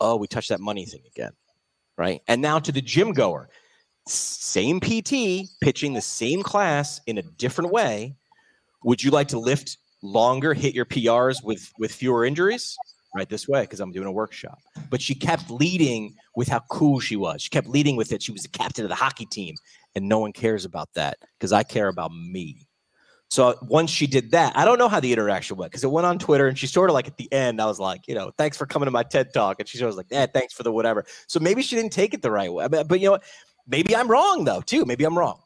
Oh, 0.00 0.16
we 0.16 0.26
touched 0.26 0.48
that 0.50 0.60
money 0.60 0.84
thing 0.84 1.02
again, 1.06 1.32
right? 1.96 2.22
And 2.28 2.40
now 2.40 2.58
to 2.58 2.72
the 2.72 2.80
gym 2.80 3.12
goer, 3.12 3.48
same 4.06 4.80
PT 4.80 5.48
pitching 5.60 5.92
the 5.92 6.00
same 6.00 6.42
class 6.42 7.00
in 7.06 7.18
a 7.18 7.22
different 7.22 7.72
way. 7.72 8.16
Would 8.84 9.02
you 9.02 9.10
like 9.10 9.28
to 9.28 9.38
lift 9.38 9.76
longer, 10.02 10.54
hit 10.54 10.74
your 10.74 10.84
PRs 10.84 11.42
with 11.42 11.70
with 11.78 11.92
fewer 11.92 12.24
injuries? 12.24 12.76
Right 13.14 13.28
this 13.28 13.48
way, 13.48 13.62
because 13.62 13.80
I'm 13.80 13.90
doing 13.90 14.06
a 14.06 14.12
workshop. 14.12 14.58
But 14.90 15.00
she 15.00 15.14
kept 15.14 15.50
leading 15.50 16.14
with 16.36 16.46
how 16.48 16.60
cool 16.70 17.00
she 17.00 17.16
was. 17.16 17.42
She 17.42 17.48
kept 17.48 17.66
leading 17.66 17.96
with 17.96 18.12
it. 18.12 18.22
She 18.22 18.32
was 18.32 18.42
the 18.42 18.48
captain 18.48 18.84
of 18.84 18.90
the 18.90 18.94
hockey 18.94 19.26
team, 19.26 19.56
and 19.94 20.08
no 20.08 20.18
one 20.18 20.32
cares 20.32 20.64
about 20.64 20.90
that 20.94 21.16
because 21.38 21.52
I 21.52 21.62
care 21.62 21.88
about 21.88 22.12
me. 22.12 22.67
So 23.30 23.58
once 23.62 23.90
she 23.90 24.06
did 24.06 24.30
that, 24.30 24.56
I 24.56 24.64
don't 24.64 24.78
know 24.78 24.88
how 24.88 25.00
the 25.00 25.12
interaction 25.12 25.58
went 25.58 25.70
because 25.70 25.84
it 25.84 25.90
went 25.90 26.06
on 26.06 26.18
Twitter 26.18 26.48
and 26.48 26.58
she 26.58 26.66
sort 26.66 26.88
of 26.88 26.94
like 26.94 27.06
at 27.06 27.18
the 27.18 27.30
end, 27.30 27.60
I 27.60 27.66
was 27.66 27.78
like, 27.78 28.08
you 28.08 28.14
know, 28.14 28.32
thanks 28.38 28.56
for 28.56 28.64
coming 28.64 28.86
to 28.86 28.90
my 28.90 29.02
TED 29.02 29.34
talk. 29.34 29.60
And 29.60 29.68
she 29.68 29.84
was 29.84 29.96
like, 29.96 30.06
yeah, 30.10 30.24
thanks 30.26 30.54
for 30.54 30.62
the 30.62 30.72
whatever. 30.72 31.04
So 31.26 31.38
maybe 31.38 31.60
she 31.60 31.76
didn't 31.76 31.92
take 31.92 32.14
it 32.14 32.22
the 32.22 32.30
right 32.30 32.50
way. 32.50 32.68
But, 32.68 32.88
but 32.88 33.00
you 33.00 33.06
know 33.06 33.12
what? 33.12 33.24
Maybe 33.66 33.94
I'm 33.94 34.08
wrong 34.08 34.44
though, 34.44 34.62
too. 34.62 34.86
Maybe 34.86 35.04
I'm 35.04 35.16
wrong. 35.16 35.42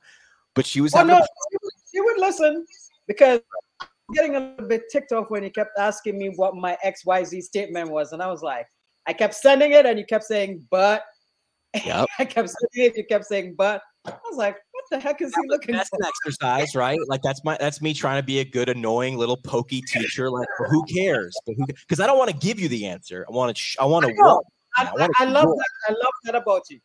But 0.55 0.65
she 0.65 0.81
was 0.81 0.95
a 0.95 1.05
no, 1.05 1.17
she 1.17 1.59
would, 1.63 1.73
she 1.93 2.01
would 2.01 2.19
listen 2.19 2.65
because 3.09 3.41
I'm 3.81 3.89
getting 4.15 4.37
a 4.37 4.41
little 4.41 4.69
bit 4.69 4.83
ticked 4.91 5.11
off 5.11 5.31
when 5.31 5.43
he 5.43 5.51
kept 5.51 5.77
asking 5.77 6.19
me 6.19 6.33
what 6.37 6.55
my 6.55 6.79
XYZ 6.85 7.43
statement 7.43 7.91
was. 7.91 8.13
And 8.13 8.23
I 8.23 8.29
was 8.29 8.43
like, 8.43 8.67
I 9.09 9.13
kept 9.13 9.35
sending 9.35 9.73
it 9.73 9.87
and 9.87 9.99
you 9.99 10.07
kept 10.07 10.25
saying, 10.25 10.67
but. 10.71 11.05
Yep. 11.87 12.07
I 12.19 12.27
kept 12.27 12.51
sending 12.51 12.91
it, 12.91 12.97
you 12.99 13.05
kept 13.07 13.25
saying, 13.25 13.55
but. 13.57 13.83
I 14.05 14.19
was 14.29 14.37
like, 14.37 14.57
what 14.73 14.85
the 14.91 14.99
heck 14.99 15.21
is 15.21 15.33
he 15.35 15.49
looking 15.49 15.77
that's 15.77 15.89
for? 15.91 15.97
an 16.01 16.07
exercise, 16.07 16.75
right? 16.75 16.99
Like 17.07 17.23
that's 17.23 17.45
my 17.45 17.57
that's 17.59 17.81
me 17.81 17.95
trying 17.95 18.21
to 18.21 18.27
be 18.27 18.41
a 18.41 18.45
good, 18.45 18.69
annoying 18.69 19.17
little 19.17 19.37
pokey 19.37 19.83
teacher. 19.83 20.31
Like, 20.31 20.49
well, 20.59 20.69
who 20.71 20.85
cares? 20.87 21.37
But 21.47 21.55
who? 21.57 21.67
Because 21.67 22.01
I 22.01 22.07
don't 22.07 22.19
want 22.19 22.31
to 22.31 22.37
give 22.37 22.59
you 22.59 22.69
the 22.69 22.87
answer. 22.87 23.25
I 23.29 23.33
want 23.33 23.55
to. 23.55 23.61
Sh- 23.61 23.77
I 23.81 23.85
want 23.85 24.07
to. 24.07 24.41
I, 24.77 24.85
I 24.85 25.05
I, 25.05 25.09
I 25.19 25.25
love 25.27 25.47
that. 25.47 25.69
I 25.89 25.93
love 25.93 26.13
that 26.25 26.35
about 26.35 26.63
you. 26.69 26.81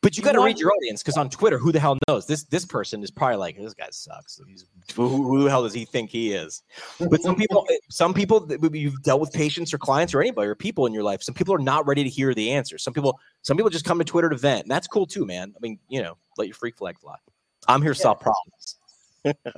But 0.00 0.16
you 0.16 0.20
You 0.20 0.24
got 0.24 0.32
to 0.32 0.44
read 0.44 0.58
your 0.58 0.72
audience 0.72 1.02
because 1.02 1.16
on 1.16 1.28
Twitter, 1.30 1.58
who 1.58 1.72
the 1.72 1.80
hell 1.80 1.98
knows? 2.08 2.26
This 2.26 2.44
this 2.44 2.64
person 2.64 3.02
is 3.02 3.10
probably 3.10 3.36
like, 3.36 3.56
this 3.56 3.74
guy 3.74 3.88
sucks. 3.90 4.40
He's, 4.46 4.64
who, 4.94 5.08
who 5.08 5.44
the 5.44 5.50
hell 5.50 5.62
does 5.62 5.74
he 5.74 5.84
think 5.84 6.10
he 6.10 6.32
is? 6.32 6.62
But 7.10 7.20
some 7.22 7.36
people, 7.36 7.66
eh, 7.70 7.76
some 7.90 8.14
people 8.14 8.48
you've 8.72 9.02
dealt 9.02 9.20
with 9.20 9.32
patients 9.32 9.72
or 9.74 9.78
clients 9.78 10.14
or 10.14 10.20
anybody 10.20 10.48
or 10.48 10.54
people 10.54 10.86
in 10.86 10.92
your 10.92 11.02
life. 11.02 11.22
Some 11.22 11.34
people 11.34 11.54
are 11.54 11.58
not 11.58 11.86
ready 11.86 12.02
to 12.04 12.10
hear 12.10 12.34
the 12.34 12.50
answer. 12.52 12.78
Some 12.78 12.94
people, 12.94 13.18
some 13.42 13.56
people 13.56 13.70
just 13.70 13.84
come 13.84 13.98
to 13.98 14.04
Twitter 14.04 14.28
to 14.28 14.36
vent. 14.36 14.62
And 14.62 14.70
that's 14.70 14.86
cool 14.86 15.06
too, 15.06 15.26
man. 15.26 15.52
I 15.56 15.58
mean, 15.60 15.78
you 15.88 16.02
know, 16.02 16.16
let 16.38 16.48
your 16.48 16.54
freak 16.54 16.76
flag 16.76 16.98
fly. 16.98 17.16
I'm 17.68 17.82
here 17.82 17.94
to 17.94 17.98
Yeah. 17.98 18.02
solve 18.02 18.20
problems. 18.20 18.76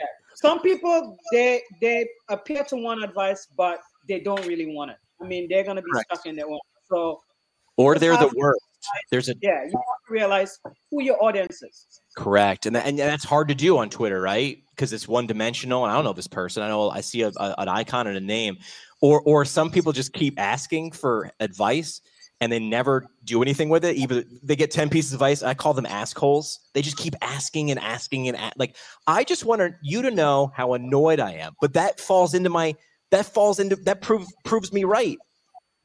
Yeah. 0.00 0.06
Some 0.36 0.60
people 0.60 1.16
they 1.32 1.62
they 1.82 2.08
appear 2.30 2.64
to 2.64 2.76
want 2.76 3.04
advice, 3.04 3.46
but 3.56 3.80
they 4.08 4.20
don't 4.20 4.44
really 4.46 4.74
want 4.74 4.90
it. 4.90 4.96
I 5.20 5.26
mean, 5.26 5.48
they're 5.48 5.64
gonna 5.64 5.82
be 5.82 5.90
Correct. 5.92 6.10
stuck 6.12 6.26
in 6.26 6.34
their 6.36 6.48
own. 6.48 6.58
So 6.88 7.22
Or 7.76 7.98
they're 7.98 8.16
the 8.16 8.32
worst. 8.34 8.60
There's 9.10 9.28
a 9.28 9.34
yeah, 9.42 9.64
you 9.64 9.70
have 9.70 9.72
to 9.72 10.12
realize 10.12 10.58
who 10.90 11.02
your 11.02 11.22
audience 11.22 11.62
is. 11.62 12.00
Correct, 12.16 12.66
and 12.66 12.76
that, 12.76 12.86
and 12.86 12.98
that's 12.98 13.24
hard 13.24 13.48
to 13.48 13.54
do 13.54 13.78
on 13.78 13.88
Twitter, 13.90 14.20
right? 14.20 14.58
Because 14.74 14.92
it's 14.92 15.08
one 15.08 15.26
dimensional, 15.26 15.84
and 15.84 15.92
I 15.92 15.94
don't 15.96 16.04
know 16.04 16.12
this 16.12 16.26
person. 16.26 16.62
I 16.62 16.68
know 16.68 16.90
I 16.90 17.00
see 17.00 17.22
a, 17.22 17.28
a- 17.36 17.54
an 17.58 17.68
icon 17.68 18.06
and 18.06 18.16
a 18.16 18.20
name, 18.20 18.58
or 19.00 19.20
or 19.22 19.44
some 19.44 19.70
people 19.70 19.92
just 19.92 20.12
keep 20.12 20.38
asking 20.38 20.92
for 20.92 21.30
advice 21.40 22.00
and 22.40 22.50
they 22.50 22.58
never 22.58 23.06
do 23.22 23.40
anything 23.40 23.68
with 23.68 23.84
it. 23.84 23.96
Either 23.96 24.24
they 24.42 24.56
get 24.56 24.70
ten 24.72 24.90
pieces 24.90 25.12
of 25.12 25.18
advice. 25.18 25.44
I 25.44 25.54
call 25.54 25.74
them 25.74 25.86
assholes. 25.86 26.58
They 26.74 26.82
just 26.82 26.96
keep 26.96 27.14
asking 27.22 27.70
and 27.70 27.78
asking 27.78 28.26
and 28.28 28.36
a- 28.36 28.52
like. 28.56 28.76
I 29.06 29.22
just 29.24 29.44
want 29.44 29.62
you 29.82 30.02
to 30.02 30.10
know 30.10 30.50
how 30.54 30.74
annoyed 30.74 31.20
I 31.20 31.34
am, 31.34 31.52
but 31.60 31.72
that 31.74 32.00
falls 32.00 32.34
into 32.34 32.50
my 32.50 32.74
that 33.12 33.26
falls 33.26 33.60
into 33.60 33.76
that 33.76 34.02
proves 34.02 34.26
proves 34.44 34.72
me 34.72 34.82
right. 34.84 35.18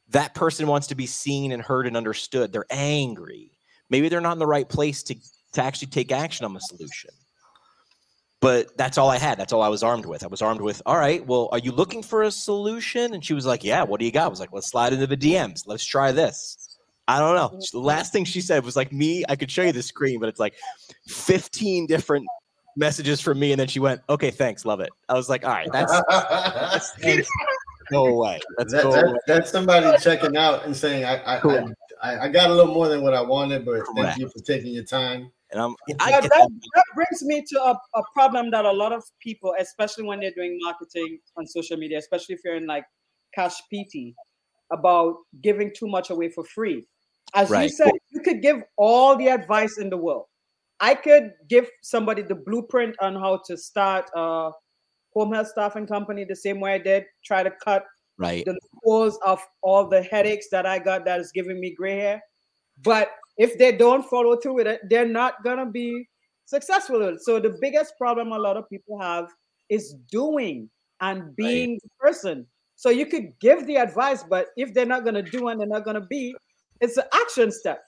That 0.09 0.33
person 0.33 0.67
wants 0.67 0.87
to 0.87 0.95
be 0.95 1.05
seen 1.05 1.51
and 1.51 1.61
heard 1.61 1.87
and 1.87 1.97
understood. 1.97 2.51
They're 2.53 2.65
angry. 2.69 3.51
Maybe 3.89 4.09
they're 4.09 4.21
not 4.21 4.33
in 4.33 4.39
the 4.39 4.47
right 4.47 4.67
place 4.67 5.03
to 5.03 5.15
to 5.53 5.63
actually 5.63 5.87
take 5.87 6.11
action 6.11 6.45
on 6.45 6.53
the 6.53 6.59
solution. 6.59 7.09
But 8.39 8.77
that's 8.77 8.97
all 8.97 9.09
I 9.09 9.17
had. 9.17 9.39
That's 9.39 9.51
all 9.51 9.63
I 9.63 9.67
was 9.67 9.81
armed 9.81 10.05
with. 10.05 10.23
I 10.23 10.27
was 10.27 10.43
armed 10.43 10.61
with, 10.61 10.81
all 10.85 10.97
right, 10.97 11.25
well, 11.25 11.49
are 11.51 11.57
you 11.57 11.71
looking 11.71 12.03
for 12.03 12.23
a 12.23 12.31
solution? 12.31 13.15
And 13.15 13.25
she 13.25 13.33
was 13.33 13.47
like, 13.47 13.63
yeah, 13.63 13.83
what 13.83 13.99
do 13.99 14.05
you 14.05 14.11
got? 14.11 14.25
I 14.25 14.27
was 14.27 14.39
like, 14.39 14.53
let's 14.53 14.69
slide 14.69 14.93
into 14.93 15.07
the 15.07 15.17
DMs. 15.17 15.63
Let's 15.65 15.83
try 15.83 16.11
this. 16.11 16.77
I 17.07 17.19
don't 17.19 17.35
know. 17.35 17.59
The 17.71 17.79
last 17.79 18.13
thing 18.13 18.25
she 18.25 18.41
said 18.41 18.63
was 18.63 18.75
like 18.75 18.91
me. 18.91 19.23
I 19.27 19.35
could 19.35 19.49
show 19.49 19.63
you 19.63 19.71
the 19.71 19.81
screen, 19.81 20.19
but 20.19 20.29
it's 20.29 20.39
like 20.39 20.53
15 21.07 21.87
different 21.87 22.27
messages 22.75 23.21
from 23.21 23.39
me. 23.39 23.53
And 23.53 23.59
then 23.59 23.67
she 23.67 23.79
went, 23.79 24.01
okay, 24.07 24.29
thanks. 24.29 24.65
Love 24.65 24.81
it. 24.81 24.89
I 25.09 25.15
was 25.15 25.29
like, 25.29 25.43
all 25.43 25.51
right, 25.51 25.69
that's, 25.71 25.91
that's 26.09 26.93
go 27.91 28.07
away. 28.07 28.39
Let's 28.57 28.73
That- 28.73 28.83
go 28.83 28.91
that- 28.91 29.05
away. 29.05 29.17
that's 29.27 29.51
somebody 29.51 29.97
checking 30.01 30.37
out 30.37 30.65
and 30.65 30.75
saying, 30.75 31.05
I, 31.05 31.37
I, 31.37 31.39
Cool. 31.39 31.71
I, 32.03 32.19
I 32.25 32.27
got 32.29 32.49
a 32.49 32.53
little 32.53 32.73
more 32.73 32.87
than 32.87 33.01
what 33.01 33.13
I 33.13 33.21
wanted, 33.21 33.65
but 33.65 33.81
Correct. 33.81 33.89
thank 33.95 34.17
you 34.19 34.29
for 34.29 34.39
taking 34.39 34.73
your 34.73 34.83
time. 34.83 35.31
And 35.51 35.61
I'm 35.61 35.75
I 36.01 36.11
that, 36.11 36.23
that. 36.23 36.49
that 36.75 36.85
brings 36.93 37.23
me 37.23 37.41
to 37.47 37.61
a, 37.63 37.79
a 37.95 38.03
problem 38.13 38.51
that 38.51 38.65
a 38.65 38.71
lot 38.71 38.91
of 38.91 39.01
people, 39.21 39.55
especially 39.57 40.03
when 40.03 40.19
they're 40.19 40.31
doing 40.35 40.59
marketing 40.61 41.19
on 41.37 41.47
social 41.47 41.77
media, 41.77 41.97
especially 41.99 42.35
if 42.35 42.41
you're 42.43 42.55
in 42.57 42.67
like 42.67 42.83
cash 43.33 43.55
PT, 43.73 44.13
about 44.71 45.15
giving 45.41 45.71
too 45.73 45.87
much 45.87 46.09
away 46.09 46.29
for 46.29 46.43
free. 46.43 46.85
As 47.33 47.49
you 47.49 47.55
Right. 47.55 47.71
said, 47.71 47.91
you 48.09 48.21
could 48.21 48.41
give 48.41 48.61
all 48.77 49.15
the 49.15 49.29
advice 49.29 49.77
in 49.77 49.89
the 49.89 49.95
world. 49.97 50.25
I 50.81 50.93
could 50.95 51.31
give 51.49 51.69
somebody 51.81 52.21
the 52.23 52.35
blueprint 52.35 52.95
on 52.99 53.15
how 53.15 53.41
to 53.47 53.57
start 53.57 54.09
a 54.15 54.51
home 55.13 55.33
health 55.33 55.47
staffing 55.47 55.87
company 55.87 56.23
the 56.23 56.35
same 56.35 56.59
way 56.59 56.73
I 56.73 56.77
did, 56.77 57.05
try 57.25 57.43
to 57.43 57.51
cut 57.63 57.85
right. 58.17 58.45
the 58.45 58.57
cause 58.83 59.17
of 59.25 59.39
all 59.61 59.87
the 59.87 60.01
headaches 60.03 60.47
that 60.51 60.65
I 60.65 60.79
got 60.79 61.05
that 61.05 61.19
is 61.19 61.31
giving 61.31 61.59
me 61.59 61.73
gray 61.75 61.97
hair. 61.97 62.21
But 62.83 63.11
if 63.37 63.57
they 63.57 63.71
don't 63.71 64.07
follow 64.07 64.37
through 64.37 64.55
with 64.55 64.67
it, 64.67 64.81
they're 64.89 65.07
not 65.07 65.43
gonna 65.43 65.65
be 65.65 66.07
successful. 66.45 67.17
So 67.19 67.39
the 67.39 67.57
biggest 67.61 67.93
problem 67.97 68.31
a 68.31 68.39
lot 68.39 68.57
of 68.57 68.69
people 68.69 68.99
have 68.99 69.29
is 69.69 69.95
doing 70.11 70.69
and 71.01 71.35
being 71.35 71.79
the 71.83 71.89
person. 71.99 72.45
So 72.75 72.89
you 72.89 73.05
could 73.05 73.37
give 73.39 73.65
the 73.65 73.77
advice, 73.77 74.23
but 74.23 74.47
if 74.55 74.73
they're 74.73 74.85
not 74.85 75.03
gonna 75.03 75.23
do 75.23 75.47
and 75.47 75.59
they're 75.59 75.67
not 75.67 75.85
gonna 75.85 76.05
be, 76.05 76.35
it's 76.81 76.97
an 76.97 77.05
action 77.13 77.51
step. 77.51 77.83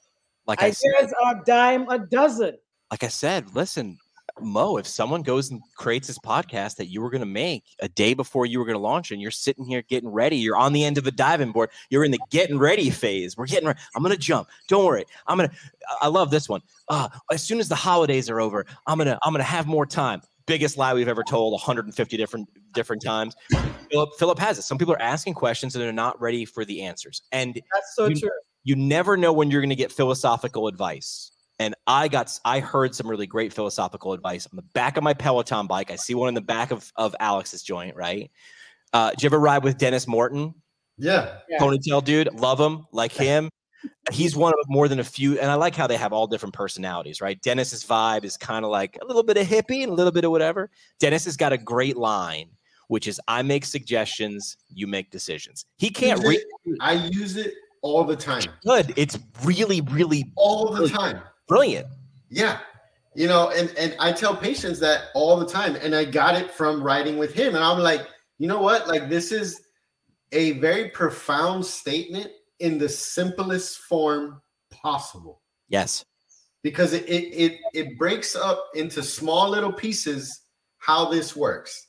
Like 0.47 0.63
I 0.63 0.71
said, 0.71 1.11
are 1.23 1.35
a 1.35 1.43
dime 1.45 1.87
a 1.89 1.99
dozen. 1.99 2.57
like 2.89 3.03
I 3.03 3.07
said, 3.07 3.53
listen, 3.53 3.99
Mo, 4.41 4.77
if 4.77 4.87
someone 4.87 5.21
goes 5.21 5.49
and 5.51 5.61
creates 5.75 6.07
this 6.07 6.19
podcast 6.19 6.75
that 6.77 6.87
you 6.87 7.01
were 7.01 7.09
going 7.09 7.21
to 7.21 7.25
make 7.25 7.63
a 7.81 7.89
day 7.89 8.13
before 8.13 8.45
you 8.45 8.59
were 8.59 8.65
going 8.65 8.75
to 8.77 8.81
launch, 8.81 9.11
and 9.11 9.21
you're 9.21 9.31
sitting 9.31 9.65
here 9.65 9.81
getting 9.83 10.09
ready, 10.09 10.37
you're 10.37 10.57
on 10.57 10.73
the 10.73 10.83
end 10.83 10.97
of 10.97 11.05
a 11.07 11.11
diving 11.11 11.51
board, 11.51 11.69
you're 11.89 12.03
in 12.03 12.11
the 12.11 12.19
getting 12.29 12.57
ready 12.59 12.89
phase. 12.89 13.35
We're 13.37 13.45
getting 13.47 13.67
ready. 13.67 13.79
I'm 13.95 14.03
going 14.03 14.13
to 14.15 14.19
jump. 14.21 14.47
Don't 14.67 14.85
worry. 14.85 15.05
I'm 15.27 15.37
going 15.37 15.49
to, 15.49 15.55
I 16.01 16.07
love 16.07 16.31
this 16.31 16.47
one. 16.49 16.61
Uh, 16.87 17.09
as 17.31 17.43
soon 17.43 17.59
as 17.59 17.69
the 17.69 17.75
holidays 17.75 18.29
are 18.29 18.39
over, 18.39 18.65
I'm 18.87 18.97
going 18.97 19.07
to, 19.07 19.19
I'm 19.23 19.31
going 19.33 19.39
to 19.43 19.49
have 19.49 19.67
more 19.67 19.85
time. 19.85 20.21
Biggest 20.45 20.77
lie 20.77 20.93
we've 20.95 21.07
ever 21.07 21.23
told 21.23 21.53
150 21.53 22.17
different, 22.17 22.49
different 22.73 23.03
times. 23.03 23.35
Philip, 23.91 24.09
Philip 24.17 24.39
has 24.39 24.57
it. 24.57 24.63
Some 24.63 24.77
people 24.79 24.93
are 24.95 25.01
asking 25.01 25.35
questions 25.35 25.75
and 25.75 25.83
they're 25.83 25.91
not 25.93 26.19
ready 26.19 26.43
for 26.45 26.65
the 26.65 26.81
answers. 26.81 27.21
And 27.31 27.53
That's 27.53 27.95
so 27.95 28.07
You- 28.07 28.19
true. 28.19 28.29
you 28.63 28.75
never 28.75 29.15
know 29.15 29.31
when 29.31 29.51
you're 29.51 29.61
going 29.61 29.69
to 29.69 29.75
get 29.75 29.91
philosophical 29.91 30.67
advice. 30.67 31.31
And 31.59 31.75
I 31.85 32.07
got, 32.07 32.39
I 32.45 32.61
heard 32.61 32.95
some 32.95 33.07
really 33.07 33.27
great 33.27 33.51
philosophical 33.51 34.13
advice 34.13 34.47
on 34.47 34.55
the 34.55 34.61
back 34.73 34.95
of 34.95 35.03
my 35.03 35.13
Peloton 35.13 35.67
bike. 35.67 35.91
I 35.91 35.97
see 35.97 36.15
one 36.15 36.29
in 36.29 36.33
the 36.33 36.41
back 36.41 36.71
of, 36.71 36.91
of 36.95 37.15
Alex's 37.19 37.61
joint, 37.61 37.95
right? 37.95 38.31
Uh, 38.93 39.11
did 39.11 39.23
you 39.23 39.27
ever 39.27 39.39
ride 39.39 39.63
with 39.63 39.77
Denis 39.77 40.07
Morton? 40.07 40.53
Yeah. 40.97 41.37
Yeah. 41.49 41.59
Ponytail 41.59 42.03
dude, 42.03 42.33
love 42.33 42.59
him, 42.59 42.87
like 42.91 43.11
him. 43.11 43.49
He's 44.11 44.35
one 44.35 44.53
of 44.59 44.65
more 44.67 44.87
than 44.87 44.99
a 44.99 45.03
few, 45.03 45.39
and 45.39 45.49
I 45.49 45.53
like 45.55 45.73
how 45.73 45.87
they 45.87 45.95
have 45.95 46.11
all 46.11 46.27
different 46.27 46.53
personalities, 46.53 47.21
right? 47.21 47.41
Denis's 47.41 47.85
vibe 47.85 48.25
is 48.25 48.35
kind 48.35 48.65
of 48.65 48.71
like 48.71 48.97
a 49.01 49.05
little 49.05 49.23
bit 49.23 49.37
of 49.37 49.47
hippie 49.47 49.83
and 49.83 49.91
a 49.91 49.95
little 49.95 50.11
bit 50.11 50.25
of 50.25 50.31
whatever. 50.31 50.69
Denis 50.99 51.23
has 51.25 51.37
got 51.37 51.53
a 51.53 51.57
great 51.57 51.95
line, 51.95 52.49
which 52.89 53.07
is 53.07 53.21
I 53.27 53.41
make 53.41 53.63
suggestions, 53.63 54.57
you 54.67 54.85
make 54.87 55.11
decisions. 55.11 55.65
He 55.77 55.89
can't 55.89 56.21
read 56.25 56.41
I 56.81 56.93
use 56.93 57.37
it 57.37 57.53
all 57.81 58.03
the 58.03 58.15
time. 58.15 58.43
good. 58.65 58.93
It's 58.97 59.17
really, 59.43 59.79
really 59.81 60.31
All 60.35 60.73
the 60.73 60.89
time. 60.89 61.21
Brilliant. 61.49 61.87
Yeah. 62.29 62.59
You 63.15 63.27
know, 63.27 63.49
and 63.49 63.73
and 63.77 63.95
I 63.99 64.13
tell 64.13 64.35
patients 64.37 64.79
that 64.79 65.05
all 65.15 65.35
the 65.35 65.45
time, 65.45 65.75
and 65.75 65.93
I 65.93 66.05
got 66.05 66.35
it 66.35 66.51
from 66.51 66.81
writing 66.81 67.17
with 67.17 67.33
him, 67.33 67.55
and 67.55 67.63
I'm 67.63 67.79
like, 67.79 68.07
you 68.37 68.47
know 68.47 68.61
what? 68.61 68.87
Like 68.87 69.09
this 69.09 69.31
is 69.33 69.59
a 70.31 70.51
very 70.59 70.89
profound 70.91 71.65
statement 71.65 72.27
in 72.59 72.77
the 72.77 72.87
simplest 72.87 73.79
form 73.79 74.41
possible 74.69 75.41
Yes. 75.69 76.05
because 76.61 76.93
it 76.93 77.03
it 77.09 77.33
it, 77.33 77.59
it 77.73 77.97
breaks 77.97 78.35
up 78.35 78.63
into 78.75 79.01
small 79.01 79.49
little 79.49 79.73
pieces 79.73 80.41
how 80.77 81.09
this 81.09 81.35
works. 81.35 81.87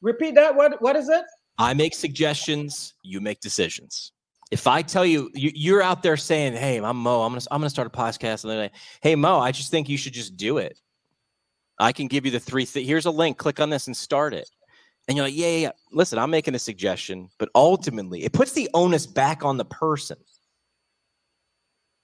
Repeat 0.00 0.34
that. 0.36 0.56
What 0.56 0.80
what 0.80 0.96
is 0.96 1.08
it? 1.08 1.24
I 1.58 1.74
make 1.74 1.94
suggestions, 1.94 2.94
you 3.04 3.20
make 3.20 3.40
decisions. 3.40 4.12
If 4.52 4.66
I 4.66 4.82
tell 4.82 5.06
you, 5.06 5.30
you 5.32 5.50
you're 5.54 5.82
out 5.82 6.02
there 6.02 6.18
saying, 6.18 6.52
"Hey, 6.52 6.78
I'm 6.78 6.98
Mo. 6.98 7.22
I'm 7.22 7.32
gonna 7.32 7.40
I'm 7.50 7.62
gonna 7.62 7.70
start 7.70 7.86
a 7.86 7.90
podcast," 7.90 8.44
and 8.44 8.52
then, 8.52 8.70
"Hey, 9.00 9.14
Mo, 9.14 9.38
I 9.38 9.50
just 9.50 9.70
think 9.70 9.88
you 9.88 9.96
should 9.96 10.12
just 10.12 10.36
do 10.36 10.58
it." 10.58 10.78
I 11.78 11.90
can 11.92 12.06
give 12.06 12.26
you 12.26 12.30
the 12.30 12.38
three. 12.38 12.66
Th- 12.66 12.86
Here's 12.86 13.06
a 13.06 13.10
link. 13.10 13.38
Click 13.38 13.60
on 13.60 13.70
this 13.70 13.86
and 13.86 13.96
start 13.96 14.34
it. 14.34 14.50
And 15.08 15.16
you're 15.16 15.24
like, 15.26 15.34
"Yeah, 15.34 15.46
yeah, 15.48 15.58
yeah." 15.58 15.70
Listen, 15.90 16.18
I'm 16.18 16.30
making 16.30 16.54
a 16.54 16.58
suggestion, 16.58 17.30
but 17.38 17.48
ultimately, 17.54 18.24
it 18.24 18.34
puts 18.34 18.52
the 18.52 18.68
onus 18.74 19.06
back 19.06 19.42
on 19.42 19.56
the 19.56 19.64
person, 19.64 20.18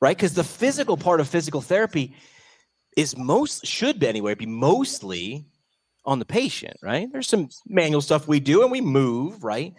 right? 0.01 0.17
Because 0.17 0.33
the 0.33 0.43
physical 0.43 0.97
part 0.97 1.21
of 1.21 1.29
physical 1.29 1.61
therapy 1.61 2.17
is 2.97 3.15
most 3.15 3.67
should 3.67 4.01
be 4.01 4.09
anyway 4.09 4.35
be 4.35 4.47
mostly 4.47 5.45
on 6.07 6.19
the 6.19 6.25
patient, 6.25 6.79
right? 6.83 7.13
There's 7.13 7.29
some 7.29 7.51
manual 7.67 8.01
stuff 8.01 8.27
we 8.27 8.41
do 8.41 8.63
and 8.63 8.73
we 8.73 8.81
move, 8.81 9.45
right? 9.45 9.75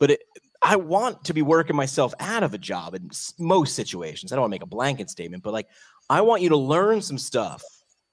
But 0.00 0.12
it, 0.12 0.22
I 0.64 0.76
want 0.76 1.24
to 1.24 1.34
be 1.34 1.42
working 1.42 1.76
myself 1.76 2.14
out 2.18 2.42
of 2.42 2.54
a 2.54 2.58
job 2.58 2.94
in 2.94 3.10
most 3.38 3.76
situations. 3.76 4.32
I 4.32 4.36
don't 4.36 4.44
want 4.44 4.50
to 4.50 4.54
make 4.54 4.62
a 4.62 4.66
blanket 4.66 5.10
statement, 5.10 5.42
but 5.42 5.52
like 5.52 5.68
I 6.08 6.22
want 6.22 6.40
you 6.40 6.48
to 6.48 6.56
learn 6.56 7.02
some 7.02 7.18
stuff. 7.18 7.62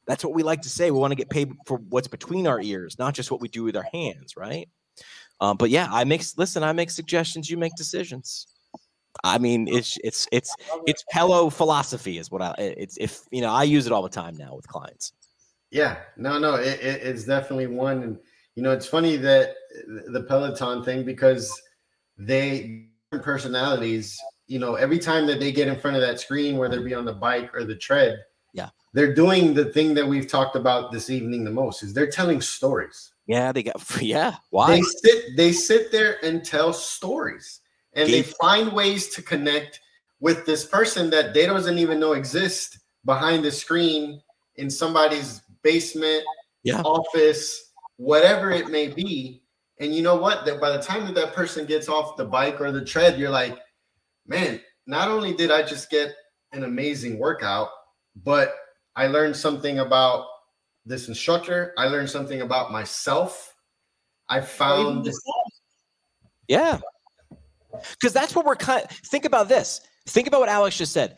That's 0.05 0.25
what 0.25 0.33
we 0.33 0.43
like 0.43 0.61
to 0.63 0.69
say. 0.69 0.91
We 0.91 0.99
want 0.99 1.11
to 1.11 1.15
get 1.15 1.29
paid 1.29 1.53
for 1.65 1.77
what's 1.77 2.09
between 2.09 2.47
our 2.47 2.59
ears, 2.59 2.99
not 2.99 3.13
just 3.13 3.31
what 3.31 3.39
we 3.39 3.47
do 3.47 3.63
with 3.63 3.77
our 3.77 3.87
hands, 3.93 4.35
right? 4.35 4.67
Um, 5.39 5.55
but 5.55 5.69
yeah, 5.69 5.87
I 5.89 6.03
make 6.03 6.23
listen. 6.37 6.61
I 6.61 6.73
make 6.73 6.89
suggestions. 6.89 7.49
You 7.49 7.57
make 7.57 7.75
decisions. 7.75 8.47
I 9.23 9.37
mean, 9.37 9.67
it's 9.69 9.97
it's 10.03 10.27
it's 10.33 10.53
it's 10.85 11.05
Pello 11.13 11.51
philosophy 11.53 12.17
is 12.17 12.29
what 12.31 12.41
I. 12.41 12.53
It's 12.57 12.97
if 12.97 13.21
you 13.31 13.41
know 13.41 13.51
I 13.51 13.63
use 13.63 13.85
it 13.85 13.93
all 13.93 14.03
the 14.03 14.09
time 14.09 14.35
now 14.35 14.55
with 14.55 14.67
clients. 14.67 15.13
Yeah, 15.69 15.97
no, 16.17 16.37
no, 16.37 16.55
it, 16.55 16.81
it, 16.81 17.01
it's 17.01 17.23
definitely 17.23 17.67
one. 17.67 18.03
And 18.03 18.17
you 18.55 18.63
know, 18.63 18.71
it's 18.71 18.85
funny 18.85 19.15
that 19.17 19.55
the 20.07 20.25
Peloton 20.27 20.83
thing 20.83 21.05
because 21.05 21.49
they 22.25 22.87
personalities. 23.11 24.19
You 24.47 24.59
know, 24.59 24.75
every 24.75 24.99
time 24.99 25.27
that 25.27 25.39
they 25.39 25.51
get 25.51 25.67
in 25.67 25.79
front 25.79 25.95
of 25.95 26.01
that 26.01 26.19
screen, 26.19 26.57
whether 26.57 26.79
it 26.79 26.83
be 26.85 26.93
on 26.93 27.05
the 27.05 27.13
bike 27.13 27.53
or 27.55 27.63
the 27.63 27.75
tread, 27.75 28.19
Yeah. 28.53 28.69
they're 28.93 29.13
doing 29.13 29.53
the 29.53 29.65
thing 29.65 29.93
that 29.95 30.07
we've 30.07 30.27
talked 30.27 30.55
about 30.55 30.91
this 30.91 31.09
evening 31.09 31.43
the 31.43 31.51
most. 31.51 31.83
Is 31.83 31.93
they're 31.93 32.09
telling 32.09 32.41
stories. 32.41 33.11
Yeah, 33.27 33.51
they 33.51 33.63
got 33.63 33.81
yeah. 34.01 34.35
Why? 34.49 34.75
They 34.75 34.81
sit, 34.81 35.37
they 35.37 35.51
sit 35.53 35.91
there 35.91 36.17
and 36.23 36.43
tell 36.43 36.73
stories, 36.73 37.61
and 37.93 38.09
they 38.11 38.23
find 38.23 38.71
ways 38.73 39.09
to 39.15 39.21
connect 39.21 39.79
with 40.19 40.45
this 40.45 40.65
person 40.65 41.09
that 41.11 41.33
they 41.33 41.45
doesn't 41.45 41.77
even 41.77 41.99
know 41.99 42.13
exist 42.13 42.79
behind 43.05 43.43
the 43.43 43.51
screen 43.51 44.21
in 44.57 44.69
somebody's 44.69 45.41
basement, 45.63 46.23
Yeah. 46.63 46.81
office, 46.81 47.71
whatever 47.97 48.51
it 48.51 48.69
may 48.69 48.87
be. 48.87 49.41
And 49.81 49.93
you 49.93 50.03
know 50.03 50.15
what? 50.15 50.45
That 50.45 50.61
by 50.61 50.71
the 50.71 50.81
time 50.81 51.05
that 51.05 51.15
that 51.15 51.33
person 51.33 51.65
gets 51.65 51.89
off 51.89 52.15
the 52.15 52.23
bike 52.23 52.61
or 52.61 52.71
the 52.71 52.85
tread, 52.85 53.19
you're 53.19 53.31
like, 53.31 53.57
man, 54.27 54.61
not 54.85 55.09
only 55.09 55.33
did 55.33 55.51
I 55.51 55.63
just 55.63 55.89
get 55.89 56.13
an 56.53 56.63
amazing 56.63 57.17
workout, 57.17 57.69
but 58.23 58.55
I 58.95 59.07
learned 59.07 59.35
something 59.35 59.79
about 59.79 60.27
this 60.85 61.07
instructor. 61.07 61.73
I 61.77 61.87
learned 61.87 62.09
something 62.09 62.41
about 62.41 62.71
myself. 62.71 63.55
I 64.29 64.41
found. 64.41 65.09
Yeah. 66.47 66.79
Because 67.71 68.13
that's 68.13 68.35
what 68.35 68.45
we're 68.45 68.55
kind 68.55 68.83
of, 68.83 68.91
think 69.07 69.25
about 69.25 69.49
this. 69.49 69.81
Think 70.07 70.27
about 70.27 70.41
what 70.41 70.49
Alex 70.49 70.77
just 70.77 70.93
said. 70.93 71.17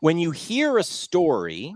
When 0.00 0.18
you 0.18 0.30
hear 0.30 0.78
a 0.78 0.84
story, 0.84 1.74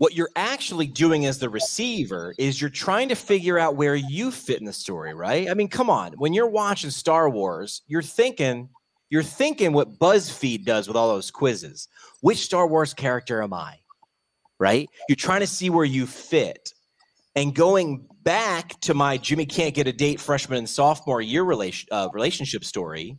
what 0.00 0.14
you're 0.14 0.30
actually 0.34 0.86
doing 0.86 1.26
as 1.26 1.38
the 1.38 1.50
receiver 1.50 2.34
is 2.38 2.58
you're 2.58 2.70
trying 2.70 3.10
to 3.10 3.14
figure 3.14 3.58
out 3.58 3.76
where 3.76 3.94
you 3.94 4.30
fit 4.30 4.58
in 4.58 4.64
the 4.64 4.72
story, 4.72 5.12
right? 5.12 5.50
I 5.50 5.52
mean, 5.52 5.68
come 5.68 5.90
on. 5.90 6.14
When 6.14 6.32
you're 6.32 6.48
watching 6.48 6.88
Star 6.88 7.28
Wars, 7.28 7.82
you're 7.86 8.00
thinking, 8.00 8.70
you're 9.10 9.22
thinking 9.22 9.74
what 9.74 9.98
BuzzFeed 9.98 10.64
does 10.64 10.88
with 10.88 10.96
all 10.96 11.08
those 11.08 11.30
quizzes. 11.30 11.86
Which 12.22 12.38
Star 12.38 12.66
Wars 12.66 12.94
character 12.94 13.42
am 13.42 13.52
I? 13.52 13.76
Right? 14.58 14.88
You're 15.06 15.16
trying 15.16 15.40
to 15.40 15.46
see 15.46 15.68
where 15.68 15.84
you 15.84 16.06
fit. 16.06 16.72
And 17.36 17.54
going 17.54 18.06
back 18.22 18.80
to 18.80 18.94
my 18.94 19.18
Jimmy 19.18 19.44
can't 19.44 19.74
get 19.74 19.86
a 19.86 19.92
date 19.92 20.18
freshman 20.18 20.56
and 20.56 20.68
sophomore 20.68 21.20
year 21.20 21.42
relation, 21.42 21.90
uh, 21.92 22.08
relationship 22.14 22.64
story, 22.64 23.18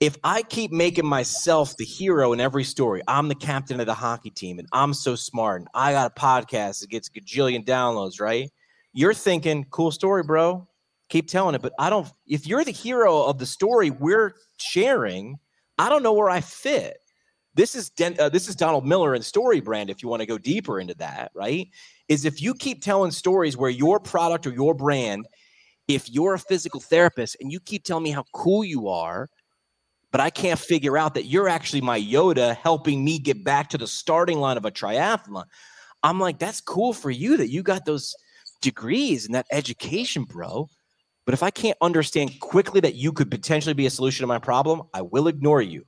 if 0.00 0.16
I 0.22 0.42
keep 0.42 0.72
making 0.72 1.06
myself 1.06 1.76
the 1.76 1.84
hero 1.84 2.32
in 2.32 2.40
every 2.40 2.64
story, 2.64 3.02
I'm 3.08 3.28
the 3.28 3.34
captain 3.34 3.80
of 3.80 3.86
the 3.86 3.94
hockey 3.94 4.30
team 4.30 4.58
and 4.58 4.68
I'm 4.72 4.92
so 4.92 5.14
smart 5.14 5.62
and 5.62 5.68
I 5.74 5.92
got 5.92 6.12
a 6.12 6.20
podcast 6.20 6.80
that 6.80 6.90
gets 6.90 7.08
a 7.08 7.12
gajillion 7.12 7.64
downloads, 7.64 8.20
right? 8.20 8.50
You're 8.92 9.14
thinking, 9.14 9.64
cool 9.70 9.90
story, 9.90 10.22
bro. 10.22 10.68
Keep 11.08 11.28
telling 11.28 11.54
it. 11.54 11.62
But 11.62 11.72
I 11.78 11.88
don't, 11.88 12.10
if 12.26 12.46
you're 12.46 12.64
the 12.64 12.72
hero 12.72 13.22
of 13.22 13.38
the 13.38 13.46
story 13.46 13.90
we're 13.90 14.34
sharing, 14.58 15.38
I 15.78 15.88
don't 15.88 16.02
know 16.02 16.12
where 16.12 16.30
I 16.30 16.40
fit. 16.40 16.98
This 17.54 17.74
is 17.74 17.88
Den- 17.88 18.16
uh, 18.18 18.28
this 18.28 18.48
is 18.48 18.56
Donald 18.56 18.86
Miller 18.86 19.14
and 19.14 19.24
Story 19.24 19.60
Brand. 19.60 19.88
If 19.88 20.02
you 20.02 20.10
want 20.10 20.20
to 20.20 20.26
go 20.26 20.36
deeper 20.36 20.78
into 20.78 20.94
that, 20.96 21.30
right? 21.34 21.68
Is 22.06 22.26
if 22.26 22.42
you 22.42 22.52
keep 22.52 22.82
telling 22.82 23.10
stories 23.10 23.56
where 23.56 23.70
your 23.70 23.98
product 23.98 24.46
or 24.46 24.52
your 24.52 24.74
brand, 24.74 25.26
if 25.88 26.10
you're 26.10 26.34
a 26.34 26.38
physical 26.38 26.80
therapist 26.80 27.38
and 27.40 27.50
you 27.50 27.60
keep 27.60 27.84
telling 27.84 28.04
me 28.04 28.10
how 28.10 28.24
cool 28.34 28.62
you 28.62 28.88
are, 28.88 29.30
but 30.16 30.22
I 30.22 30.30
can't 30.30 30.58
figure 30.58 30.96
out 30.96 31.12
that 31.12 31.26
you're 31.26 31.46
actually 31.46 31.82
my 31.82 32.00
Yoda 32.00 32.56
helping 32.56 33.04
me 33.04 33.18
get 33.18 33.44
back 33.44 33.68
to 33.68 33.76
the 33.76 33.86
starting 33.86 34.40
line 34.40 34.56
of 34.56 34.64
a 34.64 34.70
triathlon. 34.70 35.44
I'm 36.02 36.18
like, 36.18 36.38
that's 36.38 36.62
cool 36.62 36.94
for 36.94 37.10
you 37.10 37.36
that 37.36 37.50
you 37.50 37.62
got 37.62 37.84
those 37.84 38.16
degrees 38.62 39.26
and 39.26 39.34
that 39.34 39.44
education, 39.52 40.24
bro. 40.24 40.70
But 41.26 41.34
if 41.34 41.42
I 41.42 41.50
can't 41.50 41.76
understand 41.82 42.40
quickly 42.40 42.80
that 42.80 42.94
you 42.94 43.12
could 43.12 43.30
potentially 43.30 43.74
be 43.74 43.84
a 43.84 43.90
solution 43.90 44.22
to 44.22 44.26
my 44.26 44.38
problem, 44.38 44.84
I 44.94 45.02
will 45.02 45.28
ignore 45.28 45.60
you. 45.60 45.84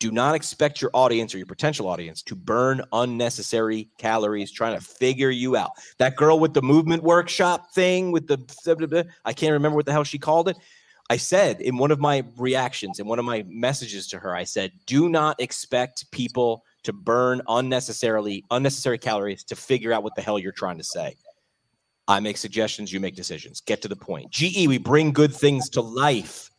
Do 0.00 0.10
not 0.10 0.34
expect 0.34 0.82
your 0.82 0.90
audience 0.92 1.32
or 1.32 1.38
your 1.38 1.46
potential 1.46 1.86
audience 1.86 2.24
to 2.24 2.34
burn 2.34 2.82
unnecessary 2.92 3.88
calories 3.98 4.50
trying 4.50 4.76
to 4.76 4.84
figure 4.84 5.30
you 5.30 5.56
out. 5.56 5.70
That 6.00 6.16
girl 6.16 6.40
with 6.40 6.54
the 6.54 6.62
movement 6.62 7.04
workshop 7.04 7.72
thing 7.72 8.10
with 8.10 8.26
the, 8.26 9.06
I 9.24 9.32
can't 9.32 9.52
remember 9.52 9.76
what 9.76 9.86
the 9.86 9.92
hell 9.92 10.02
she 10.02 10.18
called 10.18 10.48
it. 10.48 10.56
I 11.10 11.16
said 11.16 11.60
in 11.60 11.76
one 11.76 11.90
of 11.90 12.00
my 12.00 12.24
reactions, 12.38 12.98
in 12.98 13.06
one 13.06 13.18
of 13.18 13.24
my 13.24 13.44
messages 13.48 14.06
to 14.08 14.18
her, 14.18 14.34
I 14.34 14.44
said, 14.44 14.72
do 14.86 15.08
not 15.08 15.38
expect 15.40 16.10
people 16.10 16.64
to 16.84 16.92
burn 16.92 17.42
unnecessarily 17.48 18.44
unnecessary 18.50 18.98
calories 18.98 19.44
to 19.44 19.56
figure 19.56 19.92
out 19.92 20.02
what 20.02 20.14
the 20.14 20.22
hell 20.22 20.38
you're 20.38 20.52
trying 20.52 20.78
to 20.78 20.84
say. 20.84 21.16
I 22.08 22.20
make 22.20 22.36
suggestions, 22.36 22.92
you 22.92 23.00
make 23.00 23.16
decisions. 23.16 23.60
Get 23.60 23.82
to 23.82 23.88
the 23.88 23.96
point. 23.96 24.30
GE, 24.30 24.66
we 24.66 24.78
bring 24.78 25.12
good 25.12 25.34
things 25.34 25.68
to 25.70 25.80
life. 25.80 26.50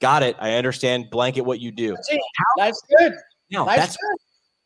Got 0.00 0.22
it. 0.22 0.36
I 0.38 0.54
understand 0.54 1.10
blanket 1.10 1.42
what 1.42 1.60
you 1.60 1.70
do. 1.70 1.96
Life's 2.56 2.82
good. 2.96 3.14
No, 3.50 3.64
Life's 3.64 3.80
that's 3.80 3.96
good. 3.96 4.16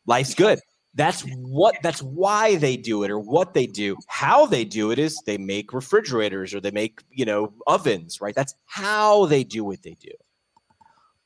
life's 0.05 0.35
good. 0.35 0.59
That's 0.95 1.21
what 1.21 1.75
that's 1.81 2.03
why 2.03 2.55
they 2.55 2.77
do 2.77 3.03
it 3.03 3.09
or 3.09 3.17
what 3.17 3.53
they 3.53 3.65
do. 3.65 3.97
How 4.07 4.45
they 4.45 4.63
do 4.63 4.91
it 4.91 4.99
is 4.99 5.19
they 5.25 5.37
make 5.37 5.73
refrigerators 5.73 6.53
or 6.53 6.59
they 6.59 6.71
make, 6.71 7.01
you 7.09 7.25
know, 7.25 7.51
ovens, 7.65 8.21
right? 8.21 8.35
That's 8.35 8.53
how 8.65 9.25
they 9.25 9.43
do 9.43 9.63
what 9.63 9.81
they 9.81 9.95
do. 9.99 10.11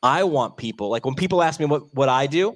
I 0.03 0.23
want 0.23 0.55
people 0.55 0.89
like 0.89 1.05
when 1.05 1.15
people 1.15 1.43
ask 1.43 1.59
me 1.59 1.65
what 1.65 1.93
what 1.93 2.07
I 2.07 2.27
do, 2.27 2.55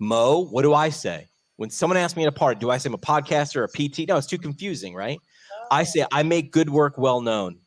Mo, 0.00 0.46
what 0.50 0.62
do 0.62 0.74
I 0.74 0.90
say? 0.90 1.28
When 1.56 1.70
someone 1.70 1.96
asks 1.96 2.16
me 2.16 2.24
at 2.24 2.28
a 2.28 2.32
party, 2.32 2.58
do 2.58 2.70
I 2.70 2.76
say 2.76 2.88
I'm 2.88 2.94
a 2.94 2.98
podcaster 2.98 3.56
or 3.56 3.64
a 3.64 3.68
PT? 3.68 4.08
No, 4.08 4.16
it's 4.16 4.26
too 4.26 4.38
confusing, 4.38 4.94
right? 4.94 5.18
I 5.70 5.82
oh. 5.82 5.84
say 5.84 6.04
I 6.12 6.22
make 6.24 6.52
good 6.52 6.68
work 6.68 6.98
well 6.98 7.22
known. 7.22 7.58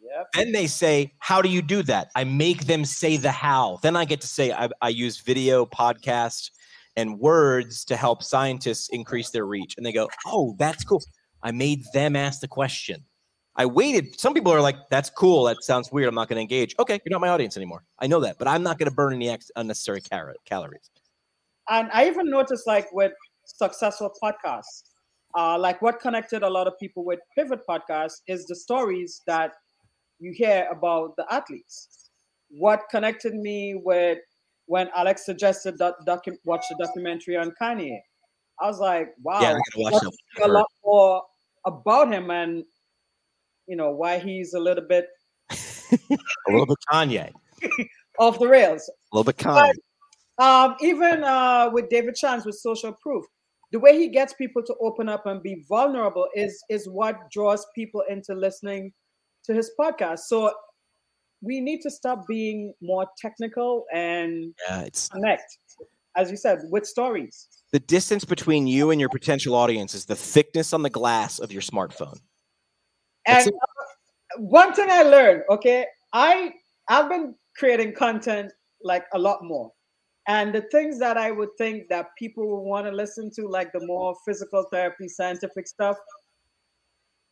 Yep. 0.00 0.26
Then 0.34 0.52
they 0.52 0.68
say, 0.68 1.12
How 1.18 1.42
do 1.42 1.48
you 1.48 1.60
do 1.60 1.82
that? 1.84 2.10
I 2.14 2.22
make 2.22 2.66
them 2.66 2.84
say 2.84 3.16
the 3.16 3.32
how. 3.32 3.80
Then 3.82 3.96
I 3.96 4.04
get 4.04 4.20
to 4.20 4.28
say, 4.28 4.52
I, 4.52 4.68
I 4.80 4.90
use 4.90 5.18
video, 5.18 5.66
podcast, 5.66 6.50
and 6.96 7.18
words 7.18 7.84
to 7.86 7.96
help 7.96 8.22
scientists 8.22 8.88
increase 8.90 9.30
their 9.30 9.46
reach. 9.46 9.74
And 9.76 9.84
they 9.84 9.92
go, 9.92 10.08
Oh, 10.26 10.54
that's 10.58 10.84
cool. 10.84 11.02
I 11.42 11.50
made 11.50 11.84
them 11.92 12.16
ask 12.16 12.40
the 12.40 12.48
question. 12.48 13.04
I 13.56 13.66
waited. 13.66 14.18
Some 14.18 14.34
people 14.34 14.52
are 14.52 14.60
like, 14.60 14.76
That's 14.90 15.10
cool. 15.10 15.44
That 15.44 15.62
sounds 15.62 15.90
weird. 15.92 16.08
I'm 16.08 16.14
not 16.14 16.28
going 16.28 16.36
to 16.36 16.42
engage. 16.42 16.74
Okay, 16.78 17.00
you're 17.04 17.12
not 17.12 17.20
my 17.20 17.28
audience 17.28 17.56
anymore. 17.56 17.84
I 17.98 18.06
know 18.06 18.20
that, 18.20 18.38
but 18.38 18.48
I'm 18.48 18.62
not 18.62 18.78
going 18.78 18.88
to 18.88 18.94
burn 18.94 19.14
any 19.14 19.36
unnecessary 19.56 20.00
cal- 20.00 20.32
calories. 20.44 20.90
And 21.68 21.88
I 21.92 22.06
even 22.06 22.30
noticed, 22.30 22.66
like 22.66 22.92
with 22.92 23.12
successful 23.46 24.12
podcasts, 24.22 24.90
uh, 25.36 25.58
like 25.58 25.82
what 25.82 26.00
connected 26.00 26.42
a 26.42 26.48
lot 26.48 26.66
of 26.66 26.78
people 26.78 27.04
with 27.04 27.20
Pivot 27.36 27.60
Podcast 27.68 28.20
is 28.28 28.46
the 28.46 28.54
stories 28.54 29.22
that 29.26 29.52
you 30.20 30.32
hear 30.32 30.68
about 30.70 31.16
the 31.16 31.26
athletes. 31.30 32.10
What 32.50 32.82
connected 32.90 33.34
me 33.34 33.80
with 33.82 34.18
when 34.66 34.88
Alex 34.94 35.24
suggested 35.26 35.78
that 35.78 35.94
docu- 36.06 36.38
watch 36.44 36.64
the 36.70 36.76
documentary 36.84 37.36
on 37.36 37.52
Kanye, 37.60 37.98
I 38.60 38.66
was 38.66 38.78
like, 38.78 39.08
wow, 39.22 39.40
Yeah, 39.40 39.50
I 39.50 39.52
gotta 39.52 39.62
watch 39.76 39.92
let's 40.04 40.16
a 40.44 40.48
lot 40.48 40.66
more 40.84 41.22
about 41.66 42.12
him 42.12 42.30
and 42.30 42.64
you 43.66 43.76
know 43.76 43.90
why 43.90 44.18
he's 44.18 44.54
a 44.54 44.60
little 44.60 44.84
bit 44.86 45.06
A 45.50 46.50
little 46.50 46.66
bit 46.66 46.78
Kanye. 46.90 47.30
off 48.18 48.38
the 48.38 48.48
rails. 48.48 48.90
A 49.12 49.16
little 49.16 49.24
bit 49.32 49.36
Kanye. 49.36 49.72
Um, 50.38 50.74
even 50.80 51.22
uh, 51.22 51.70
with 51.72 51.88
David 51.90 52.14
Chance 52.16 52.44
with 52.44 52.56
Social 52.56 52.92
Proof, 53.02 53.24
the 53.72 53.78
way 53.78 53.96
he 53.96 54.08
gets 54.08 54.34
people 54.34 54.62
to 54.64 54.74
open 54.80 55.08
up 55.08 55.26
and 55.26 55.42
be 55.42 55.64
vulnerable 55.68 56.28
is 56.34 56.62
is 56.68 56.88
what 56.88 57.16
draws 57.30 57.66
people 57.74 58.02
into 58.08 58.34
listening 58.34 58.92
to 59.44 59.54
his 59.54 59.70
podcast. 59.78 60.20
So 60.20 60.52
we 61.44 61.60
need 61.60 61.80
to 61.82 61.90
stop 61.90 62.26
being 62.28 62.74
more 62.80 63.06
technical 63.18 63.84
and 63.92 64.54
Yeah, 64.68 64.82
it's 64.82 65.08
connect, 65.08 65.58
as 66.16 66.30
you 66.30 66.36
said, 66.36 66.60
with 66.70 66.86
stories. 66.86 67.48
the 67.72 67.80
distance 67.80 68.24
between 68.24 68.66
you 68.66 68.90
and 68.90 69.00
your 69.00 69.10
potential 69.10 69.54
audience 69.54 69.94
is 69.94 70.04
the 70.06 70.16
thickness 70.16 70.72
on 70.72 70.82
the 70.82 70.90
glass 70.90 71.38
of 71.38 71.52
your 71.52 71.62
smartphone. 71.62 72.18
That's 73.26 73.46
And 73.46 73.54
uh, 73.54 74.42
one 74.42 74.72
thing 74.74 74.88
I 74.90 75.02
learned, 75.02 75.42
okay, 75.50 75.86
I 76.12 76.52
I've 76.88 77.08
been 77.08 77.34
creating 77.56 77.94
content 77.94 78.52
like 78.82 79.04
a 79.14 79.18
lot 79.18 79.40
more. 79.42 79.70
And 80.26 80.54
the 80.54 80.62
things 80.72 80.98
that 81.00 81.16
I 81.18 81.30
would 81.30 81.50
think 81.58 81.88
that 81.90 82.06
people 82.18 82.46
would 82.48 82.68
want 82.68 82.86
to 82.86 82.92
listen 82.92 83.30
to, 83.36 83.46
like 83.46 83.72
the 83.72 83.84
more 83.86 84.14
physical 84.26 84.64
therapy, 84.72 85.06
scientific 85.08 85.66
stuff, 85.66 85.96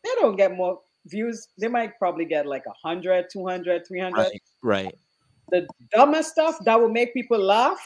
they 0.04 0.10
don't 0.20 0.36
get 0.36 0.54
more 0.54 0.80
views. 1.06 1.48
They 1.58 1.68
might 1.68 1.98
probably 1.98 2.24
get 2.24 2.46
like 2.46 2.66
100, 2.66 3.26
200, 3.32 3.86
300. 3.86 4.16
Right. 4.16 4.42
Right. 4.62 4.94
The 5.50 5.66
dumbest 5.92 6.30
stuff 6.30 6.58
that 6.64 6.80
will 6.80 6.88
make 6.88 7.12
people 7.14 7.38
laugh. 7.38 7.80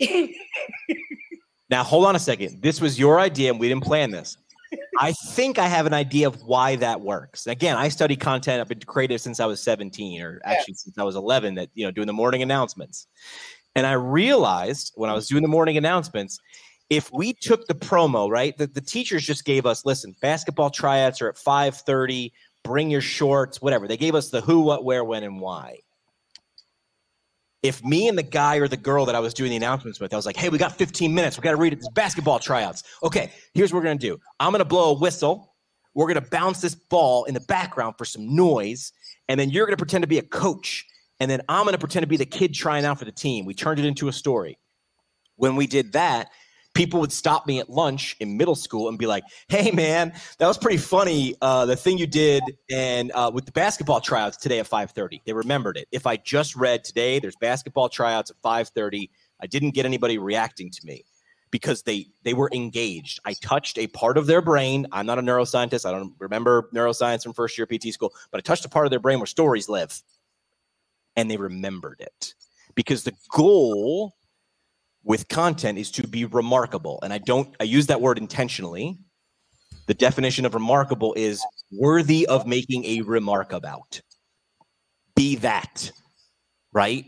Now, 1.72 1.82
hold 1.82 2.04
on 2.04 2.14
a 2.14 2.18
second. 2.18 2.60
This 2.60 2.82
was 2.82 2.98
your 2.98 3.18
idea, 3.18 3.50
and 3.50 3.58
we 3.58 3.66
didn't 3.66 3.84
plan 3.84 4.10
this. 4.10 4.36
I 5.00 5.12
think 5.30 5.58
I 5.58 5.68
have 5.68 5.86
an 5.86 5.94
idea 5.94 6.26
of 6.26 6.42
why 6.42 6.76
that 6.76 7.00
works. 7.00 7.46
Again, 7.46 7.78
I 7.78 7.88
study 7.88 8.14
content. 8.14 8.60
I've 8.60 8.68
been 8.68 8.80
creative 8.80 9.22
since 9.22 9.40
I 9.40 9.46
was 9.46 9.62
17, 9.62 10.20
or 10.20 10.42
actually 10.44 10.74
since 10.74 10.98
I 10.98 11.02
was 11.02 11.16
11. 11.16 11.54
That 11.54 11.70
you 11.72 11.86
know, 11.86 11.90
doing 11.90 12.06
the 12.06 12.12
morning 12.12 12.42
announcements, 12.42 13.06
and 13.74 13.86
I 13.86 13.92
realized 13.92 14.92
when 14.96 15.08
I 15.08 15.14
was 15.14 15.28
doing 15.28 15.40
the 15.40 15.48
morning 15.48 15.78
announcements, 15.78 16.38
if 16.92 17.10
we 17.10 17.32
took 17.32 17.66
the 17.66 17.74
promo 17.74 18.28
right, 18.28 18.56
that 18.58 18.74
the 18.74 18.80
teachers 18.82 19.24
just 19.24 19.46
gave 19.46 19.64
us, 19.64 19.86
listen, 19.86 20.14
basketball 20.20 20.68
tryouts 20.68 21.22
are 21.22 21.28
at 21.30 21.36
5:30. 21.36 22.32
Bring 22.64 22.90
your 22.90 23.00
shorts, 23.00 23.62
whatever. 23.62 23.88
They 23.88 23.96
gave 23.96 24.14
us 24.14 24.28
the 24.28 24.42
who, 24.42 24.60
what, 24.60 24.84
where, 24.84 25.02
when, 25.02 25.24
and 25.24 25.40
why 25.40 25.78
if 27.62 27.82
me 27.84 28.08
and 28.08 28.18
the 28.18 28.24
guy 28.24 28.56
or 28.56 28.66
the 28.66 28.76
girl 28.76 29.06
that 29.06 29.14
I 29.14 29.20
was 29.20 29.32
doing 29.32 29.50
the 29.50 29.56
announcements 29.56 30.00
with, 30.00 30.12
I 30.12 30.16
was 30.16 30.26
like, 30.26 30.36
hey, 30.36 30.48
we 30.48 30.58
got 30.58 30.76
15 30.76 31.14
minutes. 31.14 31.38
We 31.38 31.42
got 31.42 31.52
to 31.52 31.56
read 31.56 31.72
it. 31.72 31.76
This 31.76 31.88
basketball 31.90 32.40
tryouts. 32.40 32.82
Okay, 33.04 33.30
here's 33.54 33.72
what 33.72 33.84
we're 33.84 33.94
to 33.98 34.06
do 34.06 34.18
I'm 34.40 34.52
to 34.52 34.64
blow 34.64 34.90
a 34.90 34.98
whistle. 34.98 35.54
We're 35.94 36.12
to 36.14 36.28
bounce 36.28 36.60
this 36.60 36.74
ball 36.74 37.24
in 37.24 37.34
the 37.34 37.40
background 37.40 37.94
for 37.98 38.04
some 38.04 38.34
noise. 38.34 38.92
And 39.28 39.38
then 39.38 39.50
you're 39.50 39.66
to 39.66 39.76
pretend 39.76 40.02
to 40.02 40.08
be 40.08 40.18
a 40.18 40.22
coach. 40.22 40.86
And 41.20 41.30
then 41.30 41.42
I'm 41.48 41.66
to 41.66 41.78
pretend 41.78 42.02
to 42.02 42.08
be 42.08 42.16
the 42.16 42.26
kid 42.26 42.54
trying 42.54 42.84
out 42.84 42.98
for 42.98 43.04
the 43.04 43.12
team. 43.12 43.44
We 43.44 43.54
turned 43.54 43.78
it 43.78 43.84
into 43.84 44.08
a 44.08 44.12
story. 44.12 44.58
When 45.36 45.54
we 45.54 45.66
did 45.66 45.92
that, 45.92 46.30
people 46.74 47.00
would 47.00 47.12
stop 47.12 47.46
me 47.46 47.60
at 47.60 47.68
lunch 47.68 48.16
in 48.20 48.36
middle 48.36 48.54
school 48.54 48.88
and 48.88 48.98
be 48.98 49.06
like, 49.06 49.24
"Hey, 49.48 49.70
man, 49.70 50.12
that 50.38 50.46
was 50.46 50.58
pretty 50.58 50.78
funny. 50.78 51.34
Uh, 51.40 51.66
the 51.66 51.76
thing 51.76 51.98
you 51.98 52.06
did 52.06 52.42
and 52.70 53.12
uh, 53.12 53.30
with 53.32 53.46
the 53.46 53.52
basketball 53.52 54.00
tryouts 54.00 54.36
today 54.36 54.58
at 54.58 54.68
5:30." 54.68 55.22
They 55.24 55.32
remembered 55.32 55.76
it. 55.76 55.88
If 55.92 56.06
I 56.06 56.16
just 56.16 56.56
read 56.56 56.84
today, 56.84 57.18
there's 57.18 57.36
basketball 57.36 57.88
tryouts 57.88 58.30
at 58.30 58.36
5:30. 58.42 59.10
I 59.40 59.46
didn't 59.46 59.70
get 59.70 59.86
anybody 59.86 60.18
reacting 60.18 60.70
to 60.70 60.86
me 60.86 61.04
because 61.52 61.82
they 61.82 62.06
they 62.24 62.34
were 62.34 62.50
engaged. 62.52 63.20
I 63.24 63.34
touched 63.34 63.78
a 63.78 63.86
part 63.86 64.18
of 64.18 64.26
their 64.26 64.42
brain. 64.42 64.86
I'm 64.90 65.06
not 65.06 65.18
a 65.20 65.22
neuroscientist. 65.22 65.86
I 65.86 65.92
don't 65.92 66.14
remember 66.18 66.68
neuroscience 66.74 67.22
from 67.22 67.34
first 67.34 67.56
year 67.56 67.66
PT 67.66 67.92
school, 67.92 68.12
but 68.32 68.38
I 68.38 68.40
touched 68.40 68.64
a 68.64 68.68
part 68.68 68.86
of 68.86 68.90
their 68.90 69.00
brain 69.00 69.20
where 69.20 69.26
stories 69.26 69.68
live, 69.68 70.02
and 71.14 71.30
they 71.30 71.36
remembered 71.36 72.00
it 72.00 72.34
because 72.74 73.04
the 73.04 73.14
goal 73.30 74.14
with 75.04 75.28
content 75.28 75.78
is 75.78 75.90
to 75.92 76.06
be 76.06 76.24
remarkable. 76.24 76.98
And 77.02 77.12
I 77.12 77.18
don't, 77.18 77.54
I 77.60 77.64
use 77.64 77.86
that 77.88 78.00
word 78.00 78.18
intentionally. 78.18 78.98
The 79.86 79.94
definition 79.94 80.44
of 80.44 80.54
remarkable 80.54 81.12
is 81.14 81.44
worthy 81.72 82.26
of 82.26 82.46
making 82.46 82.84
a 82.84 83.00
remark 83.02 83.52
about. 83.52 84.00
Be 85.16 85.36
that, 85.36 85.90
right? 86.72 87.04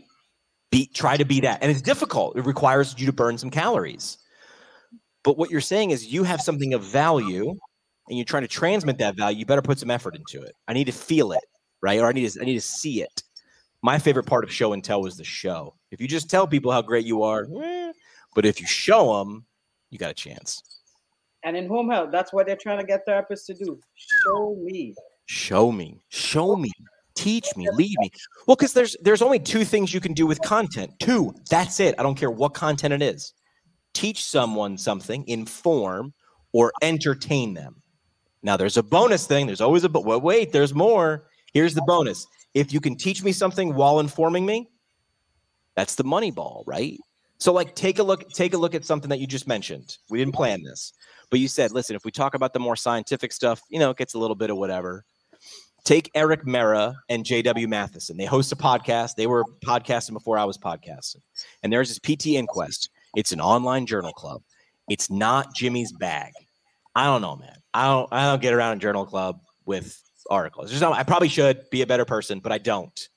Be, 0.71 0.87
try 0.93 1.15
to 1.15 1.25
be 1.25 1.39
that. 1.41 1.59
And 1.61 1.71
it's 1.71 1.81
difficult. 1.81 2.37
It 2.37 2.45
requires 2.45 2.95
you 2.97 3.05
to 3.05 3.13
burn 3.13 3.37
some 3.37 3.49
calories. 3.49 4.17
But 5.23 5.37
what 5.37 5.49
you're 5.49 5.61
saying 5.61 5.91
is 5.91 6.05
you 6.05 6.23
have 6.23 6.41
something 6.41 6.73
of 6.73 6.83
value 6.83 7.49
and 8.07 8.17
you're 8.17 8.25
trying 8.25 8.43
to 8.43 8.47
transmit 8.47 8.97
that 8.99 9.15
value. 9.15 9.39
You 9.39 9.45
better 9.45 9.61
put 9.61 9.79
some 9.79 9.89
effort 9.89 10.15
into 10.15 10.45
it. 10.45 10.53
I 10.67 10.73
need 10.73 10.85
to 10.85 10.91
feel 10.91 11.31
it, 11.31 11.43
right? 11.81 11.99
Or 11.99 12.07
I 12.07 12.11
need 12.11 12.29
to, 12.29 12.41
I 12.41 12.45
need 12.45 12.53
to 12.53 12.61
see 12.61 13.01
it. 13.01 13.23
My 13.85 13.99
favorite 13.99 14.25
part 14.25 14.43
of 14.43 14.51
show 14.51 14.73
and 14.73 14.83
tell 14.83 15.03
was 15.03 15.15
the 15.15 15.23
show. 15.23 15.75
If 15.91 16.01
you 16.01 16.07
just 16.07 16.27
tell 16.27 16.47
people 16.47 16.71
how 16.71 16.81
great 16.81 17.05
you 17.05 17.21
are, 17.21 17.47
eh, 17.61 17.91
but 18.33 18.43
if 18.43 18.59
you 18.59 18.65
show 18.65 19.19
them, 19.19 19.45
you 19.91 19.99
got 19.99 20.09
a 20.09 20.15
chance. 20.15 20.63
And 21.43 21.55
in 21.55 21.67
home 21.67 21.91
health, 21.91 22.09
that's 22.11 22.33
what 22.33 22.47
they're 22.47 22.55
trying 22.55 22.79
to 22.79 22.83
get 22.83 23.05
therapists 23.05 23.45
to 23.45 23.53
do. 23.53 23.79
Show 23.93 24.57
me. 24.59 24.95
Show 25.27 25.71
me, 25.71 26.01
show 26.09 26.55
me, 26.55 26.71
teach 27.13 27.55
me, 27.55 27.69
lead 27.73 27.95
me. 27.99 28.09
Well, 28.47 28.55
because 28.55 28.73
there's 28.73 28.97
there's 29.03 29.21
only 29.21 29.37
two 29.37 29.63
things 29.63 29.93
you 29.93 29.99
can 29.99 30.13
do 30.13 30.25
with 30.25 30.41
content. 30.41 30.91
Two. 30.97 31.35
That's 31.51 31.79
it. 31.79 31.93
I 31.99 32.01
don't 32.01 32.17
care 32.17 32.31
what 32.31 32.55
content 32.55 32.91
it 32.91 33.03
is. 33.03 33.33
Teach 33.93 34.23
someone 34.23 34.79
something, 34.79 35.23
inform, 35.27 36.11
or 36.53 36.73
entertain 36.81 37.53
them. 37.53 37.83
Now 38.41 38.57
there's 38.57 38.77
a 38.77 38.83
bonus 38.83 39.27
thing. 39.27 39.45
There's 39.45 39.61
always 39.61 39.83
a 39.83 39.89
but 39.89 40.05
well, 40.05 40.21
wait, 40.21 40.51
there's 40.53 40.73
more. 40.73 41.27
Here's 41.53 41.75
the 41.75 41.83
bonus. 41.85 42.25
If 42.55 42.73
you 42.73 42.79
can 42.79 42.95
teach 42.95 43.21
me 43.21 43.31
something 43.31 43.75
while 43.75 43.99
informing 43.99 44.45
me, 44.45 44.69
that's 45.75 45.95
the 45.95 46.03
money 46.03 46.31
ball, 46.31 46.63
right? 46.65 46.97
So 47.37 47.51
like 47.53 47.75
take 47.75 47.99
a 47.99 48.03
look 48.03 48.27
take 48.29 48.53
a 48.53 48.57
look 48.57 48.73
at 48.73 48.85
something 48.85 49.09
that 49.09 49.19
you 49.19 49.27
just 49.27 49.47
mentioned. 49.47 49.97
We 50.09 50.17
didn't 50.17 50.33
plan 50.33 50.63
this. 50.63 50.93
But 51.29 51.39
you 51.39 51.47
said, 51.47 51.71
listen, 51.71 51.95
if 51.95 52.05
we 52.05 52.11
talk 52.11 52.33
about 52.33 52.53
the 52.53 52.59
more 52.59 52.75
scientific 52.75 53.33
stuff, 53.33 53.61
you 53.69 53.77
know, 53.77 53.89
it 53.89 53.97
gets 53.97 54.13
a 54.13 54.19
little 54.19 54.35
bit 54.35 54.49
of 54.49 54.57
whatever. 54.57 55.03
Take 55.83 56.09
Eric 56.15 56.45
Meira 56.45 56.95
and 57.09 57.23
JW 57.23 57.67
Matheson. 57.67 58.17
They 58.17 58.25
host 58.25 58.51
a 58.51 58.55
podcast. 58.55 59.15
They 59.15 59.27
were 59.27 59.43
podcasting 59.63 60.13
before 60.13 60.37
I 60.37 60.45
was 60.45 60.57
podcasting. 60.57 61.21
And 61.61 61.71
there's 61.71 61.89
this 61.89 61.99
PT 61.99 62.27
Inquest. 62.27 62.89
It's 63.15 63.31
an 63.31 63.41
online 63.41 63.85
journal 63.85 64.13
club. 64.13 64.41
It's 64.89 65.11
not 65.11 65.53
Jimmy's 65.53 65.91
bag. 65.91 66.31
I 66.95 67.05
don't 67.05 67.21
know, 67.21 67.35
man. 67.35 67.57
I 67.73 67.87
don't 67.87 68.07
I 68.13 68.25
don't 68.25 68.41
get 68.41 68.53
around 68.53 68.73
in 68.73 68.79
journal 68.79 69.05
club 69.05 69.41
with 69.65 70.01
articles. 70.29 70.81
I 70.81 71.03
probably 71.03 71.29
should 71.29 71.69
be 71.69 71.81
a 71.81 71.87
better 71.87 72.05
person, 72.05 72.39
but 72.39 72.51
I 72.51 72.57
don't. 72.57 73.09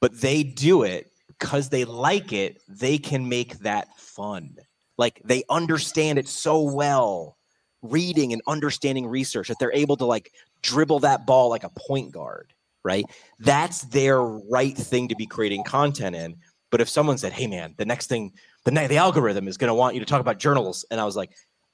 But 0.00 0.20
they 0.20 0.42
do 0.42 0.82
it 0.82 1.12
because 1.28 1.68
they 1.68 1.84
like 1.84 2.32
it. 2.32 2.60
They 2.68 2.98
can 2.98 3.28
make 3.28 3.58
that 3.60 3.88
fun. 3.98 4.56
Like 4.98 5.20
they 5.24 5.44
understand 5.48 6.18
it 6.18 6.28
so 6.28 6.62
well, 6.62 7.36
reading 7.82 8.32
and 8.32 8.42
understanding 8.46 9.06
research 9.06 9.48
that 9.48 9.58
they're 9.58 9.72
able 9.72 9.96
to 9.96 10.04
like 10.04 10.32
dribble 10.62 11.00
that 11.00 11.26
ball 11.26 11.48
like 11.48 11.64
a 11.64 11.70
point 11.70 12.12
guard, 12.12 12.52
right? 12.84 13.04
That's 13.40 13.82
their 13.82 14.22
right 14.22 14.76
thing 14.76 15.08
to 15.08 15.16
be 15.16 15.26
creating 15.26 15.64
content 15.64 16.16
in. 16.16 16.36
But 16.70 16.80
if 16.80 16.88
someone 16.88 17.18
said, 17.18 17.32
"Hey, 17.32 17.46
man, 17.46 17.74
the 17.76 17.84
next 17.84 18.06
thing, 18.06 18.32
the 18.64 18.70
the 18.70 18.96
algorithm 18.96 19.48
is 19.48 19.56
going 19.56 19.68
to 19.68 19.74
want 19.74 19.94
you 19.94 20.00
to 20.00 20.06
talk 20.06 20.20
about 20.20 20.38
journals," 20.38 20.84
and 20.90 21.00
I 21.00 21.04
was 21.04 21.16
like, 21.16 21.30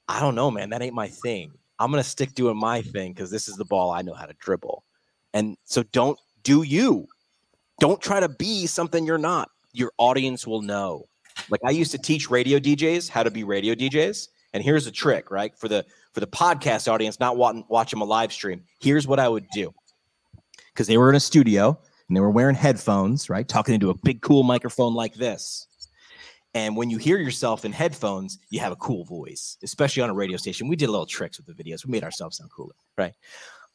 "I 0.07 0.19
don't 0.19 0.35
know, 0.35 0.51
man, 0.51 0.69
that 0.71 0.81
ain't 0.81 0.95
my 0.95 1.07
thing. 1.07 1.53
I'm 1.79 1.91
going 1.91 2.03
to 2.03 2.09
stick 2.09 2.33
doing 2.33 2.57
my 2.57 2.81
thing 2.81 3.13
because 3.13 3.31
this 3.31 3.47
is 3.47 3.55
the 3.55 3.65
ball 3.65 3.91
I 3.91 4.01
know 4.01 4.13
how 4.13 4.25
to 4.25 4.33
dribble." 4.39 4.83
And 5.33 5.57
so, 5.63 5.83
don't 5.83 6.19
do 6.43 6.63
you. 6.63 7.07
Don't 7.79 8.01
try 8.01 8.19
to 8.19 8.29
be 8.29 8.67
something 8.67 9.05
you're 9.05 9.17
not. 9.17 9.49
Your 9.71 9.91
audience 9.97 10.45
will 10.45 10.61
know. 10.61 11.05
Like 11.49 11.61
I 11.65 11.69
used 11.71 11.91
to 11.91 11.97
teach 11.97 12.29
radio 12.29 12.59
DJs 12.59 13.09
how 13.09 13.23
to 13.23 13.31
be 13.31 13.43
radio 13.43 13.73
DJs, 13.73 14.27
and 14.53 14.63
here's 14.63 14.87
a 14.87 14.91
trick, 14.91 15.31
right? 15.31 15.57
For 15.57 15.67
the 15.67 15.85
for 16.13 16.19
the 16.19 16.27
podcast 16.27 16.91
audience, 16.91 17.19
not 17.19 17.37
watching 17.37 17.63
watching 17.69 18.01
a 18.01 18.05
live 18.05 18.33
stream. 18.33 18.63
Here's 18.79 19.07
what 19.07 19.19
I 19.19 19.29
would 19.29 19.47
do 19.53 19.73
because 20.73 20.87
they 20.87 20.97
were 20.97 21.09
in 21.09 21.15
a 21.15 21.19
studio 21.19 21.79
and 22.07 22.15
they 22.15 22.21
were 22.21 22.31
wearing 22.31 22.55
headphones, 22.55 23.29
right? 23.29 23.47
Talking 23.47 23.75
into 23.75 23.89
a 23.89 23.93
big, 23.93 24.21
cool 24.21 24.43
microphone 24.43 24.93
like 24.93 25.13
this. 25.13 25.67
And 26.53 26.75
when 26.75 26.89
you 26.89 26.97
hear 26.97 27.17
yourself 27.17 27.63
in 27.63 27.71
headphones, 27.71 28.39
you 28.49 28.59
have 28.59 28.71
a 28.71 28.77
cool 28.77 29.05
voice, 29.05 29.57
especially 29.63 30.01
on 30.01 30.09
a 30.09 30.13
radio 30.13 30.37
station. 30.37 30.67
We 30.67 30.75
did 30.75 30.89
little 30.89 31.05
tricks 31.05 31.37
with 31.37 31.45
the 31.45 31.63
videos. 31.63 31.85
We 31.85 31.91
made 31.91 32.03
ourselves 32.03 32.37
sound 32.37 32.49
cooler, 32.51 32.73
right? 32.97 33.13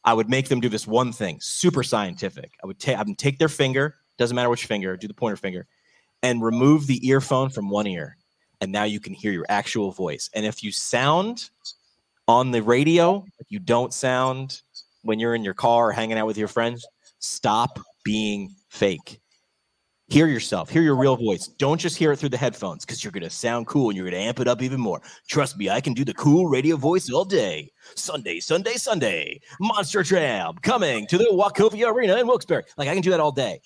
I 0.03 0.13
would 0.13 0.29
make 0.29 0.49
them 0.49 0.59
do 0.59 0.69
this 0.69 0.85
one 0.85 1.11
thing, 1.11 1.39
super 1.41 1.83
scientific. 1.83 2.51
I 2.63 2.67
would 2.67 2.79
take, 2.79 2.97
I 2.97 3.03
would 3.03 3.17
take 3.17 3.39
their 3.39 3.49
finger, 3.49 3.95
doesn't 4.17 4.35
matter 4.35 4.49
which 4.49 4.65
finger, 4.65 4.95
do 4.97 5.07
the 5.07 5.13
pointer 5.13 5.37
finger, 5.37 5.67
and 6.21 6.43
remove 6.43 6.85
the 6.85 7.05
earphone 7.07 7.49
from 7.49 7.69
one 7.69 7.87
ear. 7.87 8.17
And 8.61 8.71
now 8.71 8.83
you 8.83 8.99
can 8.99 9.13
hear 9.13 9.31
your 9.31 9.45
actual 9.49 9.91
voice. 9.91 10.29
And 10.33 10.45
if 10.45 10.63
you 10.63 10.71
sound 10.71 11.49
on 12.27 12.51
the 12.51 12.61
radio, 12.61 13.25
you 13.49 13.59
don't 13.59 13.93
sound 13.93 14.61
when 15.03 15.19
you're 15.19 15.35
in 15.35 15.43
your 15.43 15.53
car 15.53 15.89
or 15.89 15.91
hanging 15.91 16.17
out 16.17 16.27
with 16.27 16.37
your 16.37 16.47
friends, 16.47 16.85
stop 17.19 17.79
being 18.03 18.55
fake. 18.69 19.21
Hear 20.07 20.27
yourself, 20.27 20.69
hear 20.69 20.83
your 20.83 20.95
real 20.95 21.15
voice. 21.15 21.47
Don't 21.47 21.81
just 21.81 21.97
hear 21.97 22.11
it 22.11 22.17
through 22.17 22.29
the 22.29 22.37
headphones 22.37 22.85
because 22.85 23.03
you're 23.03 23.11
going 23.11 23.23
to 23.23 23.29
sound 23.29 23.65
cool 23.65 23.89
and 23.89 23.97
you're 23.97 24.07
going 24.07 24.21
to 24.21 24.27
amp 24.27 24.39
it 24.39 24.47
up 24.47 24.61
even 24.61 24.79
more. 24.79 25.01
Trust 25.27 25.57
me, 25.57 25.67
I 25.67 25.81
can 25.81 25.93
do 25.93 26.05
the 26.05 26.13
cool 26.13 26.45
radio 26.45 26.75
voice 26.75 27.09
all 27.09 27.25
day. 27.25 27.71
Sunday, 27.95 28.39
Sunday, 28.39 28.75
Sunday. 28.75 29.41
Monster 29.59 30.03
Jam 30.03 30.53
coming 30.61 31.07
to 31.07 31.17
the 31.17 31.25
Wachovia 31.31 31.91
Arena 31.91 32.17
in 32.17 32.27
Wilkes-Barre. 32.27 32.65
Like 32.77 32.87
I 32.87 32.93
can 32.93 33.01
do 33.01 33.09
that 33.09 33.19
all 33.19 33.31
day. 33.31 33.59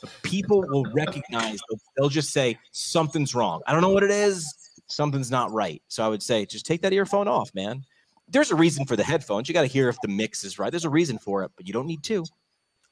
But 0.00 0.10
people 0.22 0.62
will 0.62 0.84
recognize, 0.92 1.58
they'll 1.96 2.08
just 2.08 2.30
say, 2.30 2.56
something's 2.70 3.34
wrong. 3.34 3.60
I 3.66 3.72
don't 3.72 3.82
know 3.82 3.90
what 3.90 4.04
it 4.04 4.12
is. 4.12 4.54
Something's 4.86 5.30
not 5.30 5.50
right. 5.50 5.82
So 5.88 6.04
I 6.04 6.08
would 6.08 6.22
say, 6.22 6.46
just 6.46 6.66
take 6.66 6.82
that 6.82 6.92
earphone 6.92 7.26
off, 7.26 7.52
man. 7.52 7.84
There's 8.28 8.52
a 8.52 8.56
reason 8.56 8.86
for 8.86 8.94
the 8.94 9.02
headphones. 9.02 9.48
You 9.48 9.54
got 9.54 9.62
to 9.62 9.66
hear 9.66 9.88
if 9.88 10.00
the 10.02 10.08
mix 10.08 10.44
is 10.44 10.56
right. 10.56 10.70
There's 10.70 10.84
a 10.84 10.90
reason 10.90 11.18
for 11.18 11.42
it, 11.42 11.50
but 11.56 11.66
you 11.66 11.72
don't 11.72 11.86
need 11.86 12.04
to. 12.04 12.24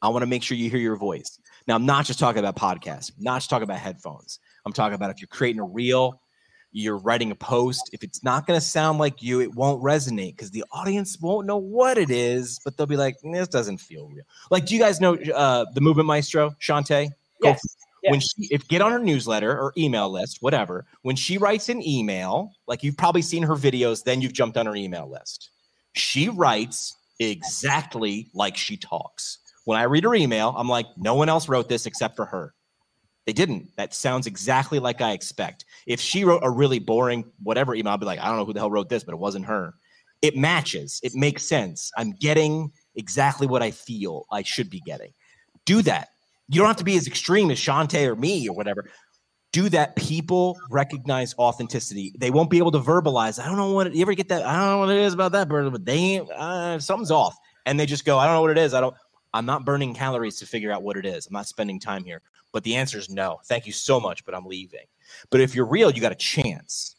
I 0.03 0.09
want 0.09 0.23
to 0.23 0.27
make 0.27 0.43
sure 0.43 0.57
you 0.57 0.71
hear 0.71 0.79
your 0.79 0.97
voice. 0.97 1.39
Now, 1.67 1.75
I'm 1.75 1.87
not 1.87 2.07
just 2.07 2.19
talking 2.19 2.39
about 2.39 2.57
podcasts, 2.57 3.13
I'm 3.17 3.25
not 3.25 3.39
just 3.39 3.51
talking 3.51 3.65
about 3.65 3.79
headphones. 3.79 4.39
I'm 4.65 4.73
talking 4.73 4.95
about 4.95 5.11
if 5.11 5.21
you're 5.21 5.29
creating 5.29 5.61
a 5.61 5.65
reel, 5.65 6.21
you're 6.73 6.99
writing 6.99 7.31
a 7.31 7.35
post. 7.35 7.91
If 7.93 8.03
it's 8.03 8.23
not 8.23 8.47
going 8.47 8.59
to 8.59 8.65
sound 8.65 8.99
like 8.99 9.23
you, 9.23 9.41
it 9.41 9.55
won't 9.55 9.83
resonate 9.83 10.37
because 10.37 10.51
the 10.51 10.65
audience 10.73 11.19
won't 11.21 11.47
know 11.47 11.57
what 11.57 11.97
it 11.97 12.11
is, 12.11 12.61
but 12.65 12.77
they'll 12.77 12.87
be 12.87 12.97
like, 12.97 13.17
this 13.23 13.49
doesn't 13.49 13.79
feel 13.79 14.09
real. 14.09 14.25
Like, 14.51 14.67
do 14.67 14.75
you 14.75 14.81
guys 14.81 15.01
know 15.01 15.15
uh, 15.35 15.65
the 15.75 15.81
movement 15.81 16.07
maestro, 16.07 16.51
Shante? 16.61 17.09
Go 17.43 17.51
Yes. 17.51 17.77
yes. 18.03 18.11
when 18.11 18.21
she 18.21 18.55
if 18.55 18.67
get 18.69 18.81
on 18.81 18.93
her 18.93 18.99
newsletter 18.99 19.53
or 19.53 19.73
email 19.77 20.11
list 20.11 20.39
whatever 20.41 20.87
when 21.03 21.17
she 21.17 21.39
writes 21.39 21.69
an 21.69 21.87
email 21.87 22.53
like 22.67 22.83
you've 22.83 22.97
probably 22.97 23.23
seen 23.23 23.43
her 23.43 23.55
videos 23.55 24.03
then 24.05 24.21
you've 24.21 24.33
jumped 24.33 24.57
on 24.57 24.67
her 24.67 24.75
email 24.75 25.11
list 25.11 25.51
she 25.95 26.29
writes 26.29 26.97
exactly 27.21 28.29
like 28.35 28.57
she 28.57 28.77
talks 28.77 29.39
when 29.69 29.79
i 29.79 29.85
read 29.85 30.05
her 30.05 30.15
email 30.15 30.55
i'm 30.57 30.69
like 30.69 30.87
no 30.97 31.15
one 31.15 31.29
else 31.29 31.49
wrote 31.49 31.69
this 31.69 31.87
except 31.87 32.17
for 32.17 32.25
her 32.25 32.55
they 33.27 33.33
didn't 33.33 33.69
that 33.77 33.95
sounds 33.95 34.27
exactly 34.27 34.79
like 34.79 35.01
i 35.01 35.13
expect 35.13 35.65
if 35.87 36.01
she 36.01 36.25
wrote 36.25 36.41
a 36.43 36.51
really 36.51 36.79
boring 36.79 37.25
whatever 37.43 37.75
email 37.75 37.93
i'll 37.93 37.99
be 37.99 38.07
like 38.07 38.21
i 38.21 38.27
don't 38.27 38.37
know 38.37 38.45
who 38.45 38.53
the 38.53 38.61
hell 38.61 38.71
wrote 38.71 38.89
this 38.89 39.05
but 39.05 39.13
it 39.13 39.19
wasn't 39.19 39.45
her 39.45 39.75
it 40.23 40.37
matches 40.37 41.01
it 41.03 41.15
makes 41.15 41.45
sense 41.45 41.91
i'm 41.97 42.13
getting 42.13 42.71
exactly 42.97 43.47
what 43.47 43.63
i 43.63 43.71
feel 43.71 44.25
i 44.33 44.43
should 44.43 44.71
be 44.71 44.81
getting 44.81 45.13
do 45.65 45.83
that 45.83 46.09
you 46.49 46.59
don't 46.59 46.67
have 46.67 46.77
to 46.77 46.85
be 46.85 46.97
as 46.97 47.07
extreme 47.07 47.51
as 47.51 47.59
Shante 47.59 48.07
or 48.07 48.17
me 48.17 48.49
or 48.49 48.57
whatever. 48.57 48.91
Do 49.53 49.69
that. 49.71 49.97
People 49.97 50.59
recognize 50.71 51.35
authenticity. 51.39 52.15
They 52.19 52.31
won't 52.31 52.51
be 52.51 52.59
able 52.59 52.73
to 52.73 52.81
verbalize. 52.81 53.41
I 53.41 53.47
don't 53.47 53.57
know 53.57 53.73
what 53.73 53.89
it, 53.89 53.95
you 53.95 54.03
ever 54.03 54.15
get 54.15 54.29
that. 54.29 54.45
I 54.45 54.57
don't 54.57 54.69
know 54.71 54.79
what 54.79 54.91
it 54.91 54.99
is 54.99 55.15
about 55.15 55.33
that 55.33 55.49
but 55.49 55.85
they 55.85 56.21
uh, 56.35 56.79
something's 56.79 57.11
off. 57.11 57.37
And 57.67 57.79
they 57.79 57.87
just 57.87 58.07
go, 58.07 58.19
I 58.19 58.27
don't 58.27 58.35
know 58.35 58.41
what 58.41 58.51
it 58.51 58.59
is. 58.59 58.73
I 58.73 58.81
don't, 58.81 58.95
I'm 59.35 59.47
not 59.47 59.65
burning 59.65 59.95
calories 59.95 60.37
to 60.39 60.47
figure 60.47 60.73
out 60.73 60.83
what 60.83 60.97
it 60.97 61.07
is. 61.07 61.27
I'm 61.27 61.33
not 61.33 61.47
spending 61.47 61.79
time 61.81 62.05
here. 62.05 62.23
But 62.53 62.65
the 62.65 62.77
answer 62.77 62.99
is 62.99 63.11
no. 63.11 63.41
Thank 63.45 63.67
you 63.67 63.73
so 63.73 64.01
much, 64.01 64.25
but 64.25 64.35
I'm 64.35 64.47
leaving. 64.47 64.87
But 65.31 65.41
if 65.41 65.55
you're 65.55 65.67
real, 65.67 65.91
you 65.91 66.01
got 66.01 66.13
a 66.13 66.15
chance. 66.17 66.97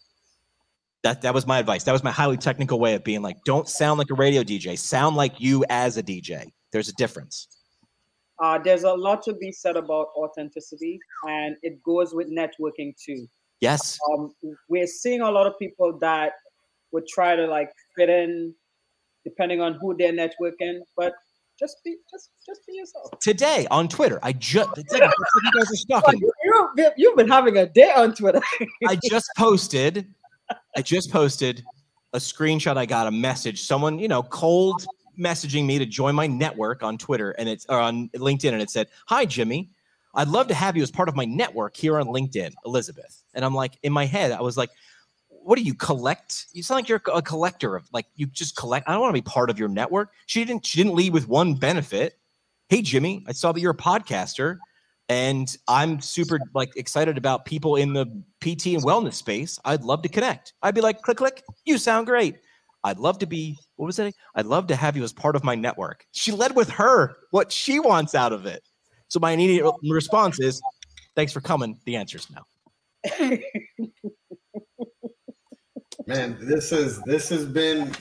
That 1.01 1.21
that 1.23 1.33
was 1.33 1.47
my 1.47 1.59
advice. 1.59 1.83
That 1.85 1.93
was 1.93 2.03
my 2.03 2.11
highly 2.11 2.37
technical 2.37 2.79
way 2.79 2.93
of 2.93 3.03
being 3.03 3.21
like, 3.21 3.37
don't 3.45 3.67
sound 3.67 3.97
like 3.97 4.11
a 4.11 4.15
radio 4.15 4.43
DJ. 4.43 4.77
Sound 4.77 5.15
like 5.15 5.39
you 5.39 5.65
as 5.69 5.97
a 5.97 6.03
DJ. 6.03 6.51
There's 6.71 6.89
a 6.89 6.93
difference. 6.93 7.47
uh, 8.41 8.57
there's 8.59 8.83
a 8.83 8.93
lot 8.93 9.21
to 9.23 9.33
be 9.33 9.51
said 9.51 9.75
about 9.75 10.07
authenticity, 10.15 10.99
and 11.27 11.55
it 11.61 11.81
goes 11.83 12.13
with 12.13 12.27
networking 12.31 12.93
too. 13.03 13.27
Yes. 13.59 13.97
Um, 14.11 14.33
we're 14.69 14.87
seeing 14.87 15.21
a 15.21 15.31
lot 15.31 15.47
of 15.47 15.57
people 15.59 15.97
that 15.99 16.33
would 16.91 17.07
try 17.07 17.35
to 17.35 17.45
like 17.47 17.71
fit 17.97 18.09
in, 18.09 18.53
depending 19.25 19.61
on 19.61 19.73
who 19.81 19.95
they're 19.97 20.13
networking. 20.13 20.79
But 20.95 21.13
just 21.59 21.83
be, 21.83 21.97
just, 22.09 22.29
just 22.45 22.65
be 22.65 22.73
yourself. 22.73 23.11
Today 23.19 23.67
on 23.69 23.87
Twitter, 23.87 24.19
I 24.23 24.31
just 24.33 24.69
it's 24.77 24.93
like, 24.93 25.03
it's 25.03 25.13
like 25.19 25.43
you 25.43 25.51
guys 25.59 25.67
are 25.67 25.75
Well, 25.89 26.01
stalking. 26.01 26.19
you, 26.21 26.69
you, 26.77 26.89
you've 26.97 27.17
been 27.17 27.27
having 27.27 27.57
a 27.57 27.67
day 27.67 27.91
on 27.95 28.13
Twitter. 28.15 28.41
I 28.87 28.97
just 29.09 29.29
posted, 29.37 30.07
I 30.75 30.81
just 30.81 31.11
posted 31.11 31.63
a 32.13 32.17
screenshot. 32.17 32.77
I 32.77 32.85
got 32.85 33.07
a 33.07 33.11
message. 33.11 33.61
Someone, 33.63 33.99
you 33.99 34.07
know, 34.07 34.23
cold 34.23 34.85
messaging 35.19 35.65
me 35.65 35.77
to 35.77 35.85
join 35.85 36.15
my 36.15 36.27
network 36.27 36.81
on 36.81 36.97
Twitter 36.97 37.31
and 37.31 37.49
it's 37.49 37.65
or 37.67 37.79
on 37.79 38.09
LinkedIn, 38.09 38.53
and 38.53 38.61
it 38.61 38.69
said, 38.69 38.87
"Hi, 39.07 39.25
Jimmy. 39.25 39.69
I'd 40.15 40.29
love 40.29 40.47
to 40.47 40.55
have 40.55 40.75
you 40.75 40.81
as 40.81 40.89
part 40.89 41.07
of 41.07 41.15
my 41.15 41.25
network 41.25 41.75
here 41.75 41.99
on 41.99 42.07
LinkedIn, 42.07 42.53
Elizabeth." 42.65 43.23
And 43.33 43.45
I'm 43.45 43.53
like, 43.53 43.77
in 43.83 43.93
my 43.93 44.05
head, 44.05 44.31
I 44.31 44.41
was 44.41 44.57
like, 44.57 44.69
"What 45.49 45.57
do 45.57 45.63
you 45.63 45.73
collect? 45.73 46.45
You 46.53 46.61
sound 46.61 46.77
like 46.77 46.89
you're 46.89 47.01
a 47.11 47.23
collector 47.23 47.75
of 47.75 47.89
like 47.91 48.05
you 48.15 48.27
just 48.27 48.55
collect. 48.55 48.87
I 48.87 48.91
don't 48.91 49.01
want 49.01 49.15
to 49.15 49.21
be 49.21 49.27
part 49.27 49.49
of 49.49 49.57
your 49.57 49.67
network." 49.67 50.11
She 50.27 50.45
didn't. 50.45 50.63
She 50.63 50.77
didn't 50.77 50.93
lead 50.93 51.11
with 51.11 51.27
one 51.27 51.55
benefit. 51.55 52.19
Hey, 52.67 52.83
Jimmy, 52.83 53.23
I 53.27 53.31
saw 53.31 53.51
that 53.51 53.59
you're 53.59 53.71
a 53.71 53.75
podcaster 53.75 54.59
and 55.09 55.57
I'm 55.67 55.99
super 56.01 56.39
like 56.53 56.77
excited 56.77 57.17
about 57.17 57.45
people 57.45 57.75
in 57.77 57.93
the 57.93 58.05
PT 58.41 58.67
and 58.75 58.83
wellness 58.83 59.15
space. 59.15 59.59
I'd 59.65 59.81
love 59.81 60.03
to 60.03 60.09
connect. 60.09 60.53
I'd 60.61 60.75
be 60.75 60.81
like, 60.81 61.01
click, 61.01 61.17
click. 61.17 61.43
You 61.65 61.79
sound 61.79 62.05
great. 62.05 62.35
I'd 62.83 62.99
love 62.99 63.17
to 63.19 63.25
be. 63.25 63.57
What 63.77 63.87
was 63.87 63.97
it? 63.97 64.13
I'd 64.35 64.45
love 64.45 64.67
to 64.67 64.75
have 64.75 64.95
you 64.95 65.03
as 65.03 65.11
part 65.11 65.35
of 65.35 65.43
my 65.43 65.55
network. 65.55 66.05
She 66.11 66.31
led 66.31 66.55
with 66.55 66.69
her 66.69 67.17
what 67.31 67.51
she 67.51 67.79
wants 67.79 68.13
out 68.13 68.33
of 68.33 68.45
it. 68.45 68.61
So 69.07 69.19
my 69.19 69.31
immediate 69.31 69.65
response 69.89 70.39
is, 70.39 70.61
thanks 71.15 71.33
for 71.33 71.41
coming. 71.41 71.79
The 71.85 71.95
answer's 71.95 72.27
no. 72.29 72.43
Man, 76.09 76.37
this 76.41 76.71
is 76.71 76.99
this 77.03 77.29
has 77.29 77.45
been 77.45 77.91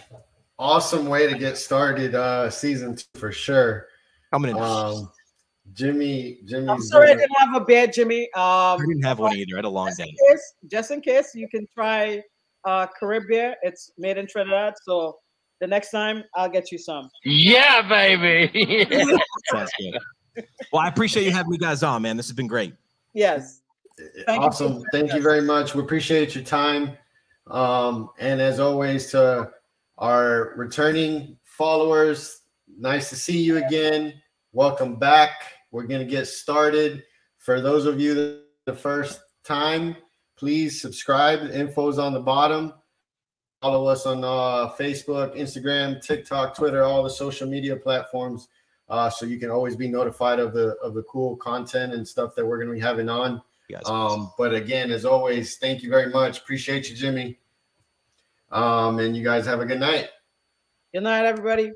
awesome 0.59 1.07
way 1.07 1.31
to 1.31 1.39
get 1.39 1.59
started 1.59 2.15
uh 2.15 2.49
season 2.49 2.97
two 2.97 3.05
for 3.21 3.31
sure. 3.31 3.87
Coming 4.33 4.57
in. 4.57 4.63
Um 4.63 5.11
Jimmy 5.75 6.39
Jimmy's 6.47 6.71
I'm 6.71 6.81
sorry 6.81 7.11
I 7.11 7.15
didn't 7.17 7.37
have 7.39 7.55
a 7.61 7.65
beer, 7.65 7.87
Jimmy. 7.87 8.31
I 8.35 8.73
Um, 8.73 8.81
didn't 8.81 9.03
have 9.05 9.19
one 9.19 9.37
either. 9.37 9.57
I 9.57 9.59
had 9.59 9.67
a 9.67 9.69
long 9.69 9.89
just 9.89 10.01
in 10.01 10.07
day. 10.07 10.15
case, 10.31 10.55
just 10.71 10.91
in 10.91 11.01
case, 11.03 11.35
you 11.35 11.47
can 11.51 11.67
try 11.75 12.23
uh, 12.65 12.87
Caribbean. 12.99 13.55
It's 13.63 13.93
made 13.99 14.17
in 14.17 14.27
Trinidad, 14.27 14.73
so 14.83 15.19
the 15.61 15.67
next 15.67 15.91
time 15.91 16.25
I'll 16.35 16.49
get 16.49 16.73
you 16.73 16.79
some. 16.79 17.11
Yeah, 17.27 17.87
baby. 17.87 18.87
Sounds 19.53 19.71
good. 19.79 20.45
Well, 20.73 20.81
I 20.83 20.89
appreciate 20.89 21.25
you 21.27 21.33
having 21.33 21.51
me 21.51 21.59
guys 21.59 21.83
on, 21.83 22.01
man. 22.01 22.17
This 22.17 22.29
has 22.29 22.35
been 22.37 22.47
great. 22.47 22.73
Yes. 23.13 23.61
Thank 24.25 24.41
you. 24.41 24.47
awesome. 24.49 24.83
Thank 24.93 25.13
you 25.13 25.21
very 25.21 25.43
much. 25.43 25.75
We 25.75 25.83
appreciate 25.83 26.35
your 26.35 26.45
time. 26.45 26.97
Um, 27.51 28.11
and 28.19 28.41
as 28.41 28.61
always, 28.61 29.11
to 29.13 29.51
our 29.99 30.55
returning 30.57 31.37
followers, 31.43 32.43
nice 32.79 33.09
to 33.11 33.17
see 33.17 33.39
you 33.39 33.65
again. 33.65 34.15
Welcome 34.53 34.97
back. 34.97 35.31
We're 35.71 35.87
going 35.87 36.07
to 36.07 36.11
get 36.11 36.27
started. 36.27 37.05
For 37.39 37.61
those 37.61 37.87
of 37.87 38.01
you 38.01 38.15
that 38.15 38.43
the 38.69 38.75
first 38.75 39.21
time, 39.45 39.97
please 40.37 40.81
subscribe. 40.81 41.41
The 41.41 41.59
info's 41.59 41.99
on 41.99 42.13
the 42.13 42.21
bottom. 42.21 42.75
Follow 43.63 43.87
us 43.87 44.05
on 44.05 44.23
uh, 44.23 44.71
Facebook, 44.79 45.35
Instagram, 45.37 46.05
TikTok, 46.05 46.55
Twitter, 46.55 46.85
all 46.85 47.03
the 47.03 47.11
social 47.11 47.49
media 47.49 47.75
platforms, 47.75 48.49
uh, 48.89 49.11
so 49.11 49.27
you 49.27 49.39
can 49.39 49.51
always 49.51 49.75
be 49.75 49.89
notified 49.89 50.39
of 50.39 50.53
the 50.53 50.77
of 50.83 50.95
the 50.95 51.03
cool 51.05 51.35
content 51.37 51.93
and 51.95 52.07
stuff 52.07 52.35
that 52.37 52.47
we're 52.47 52.59
going 52.59 52.69
to 52.69 52.75
be 52.75 52.81
having 52.81 53.09
on. 53.09 53.43
You 53.69 53.77
guys. 53.77 53.85
Um, 53.87 54.33
but 54.39 54.55
again, 54.55 54.91
as 54.91 55.05
always, 55.05 55.57
thank 55.57 55.83
you 55.83 55.91
very 55.91 56.11
much. 56.11 56.39
Appreciate 56.39 56.89
you, 56.89 56.97
Jimmy. 56.97 57.39
Um, 58.51 58.99
and 58.99 59.17
you 59.17 59.23
guys 59.23 59.45
have 59.47 59.61
a 59.61 59.67
good 59.67 59.81
night. 59.81 60.09
Good 60.93 61.03
night, 61.03 61.27
everybody. 61.27 61.73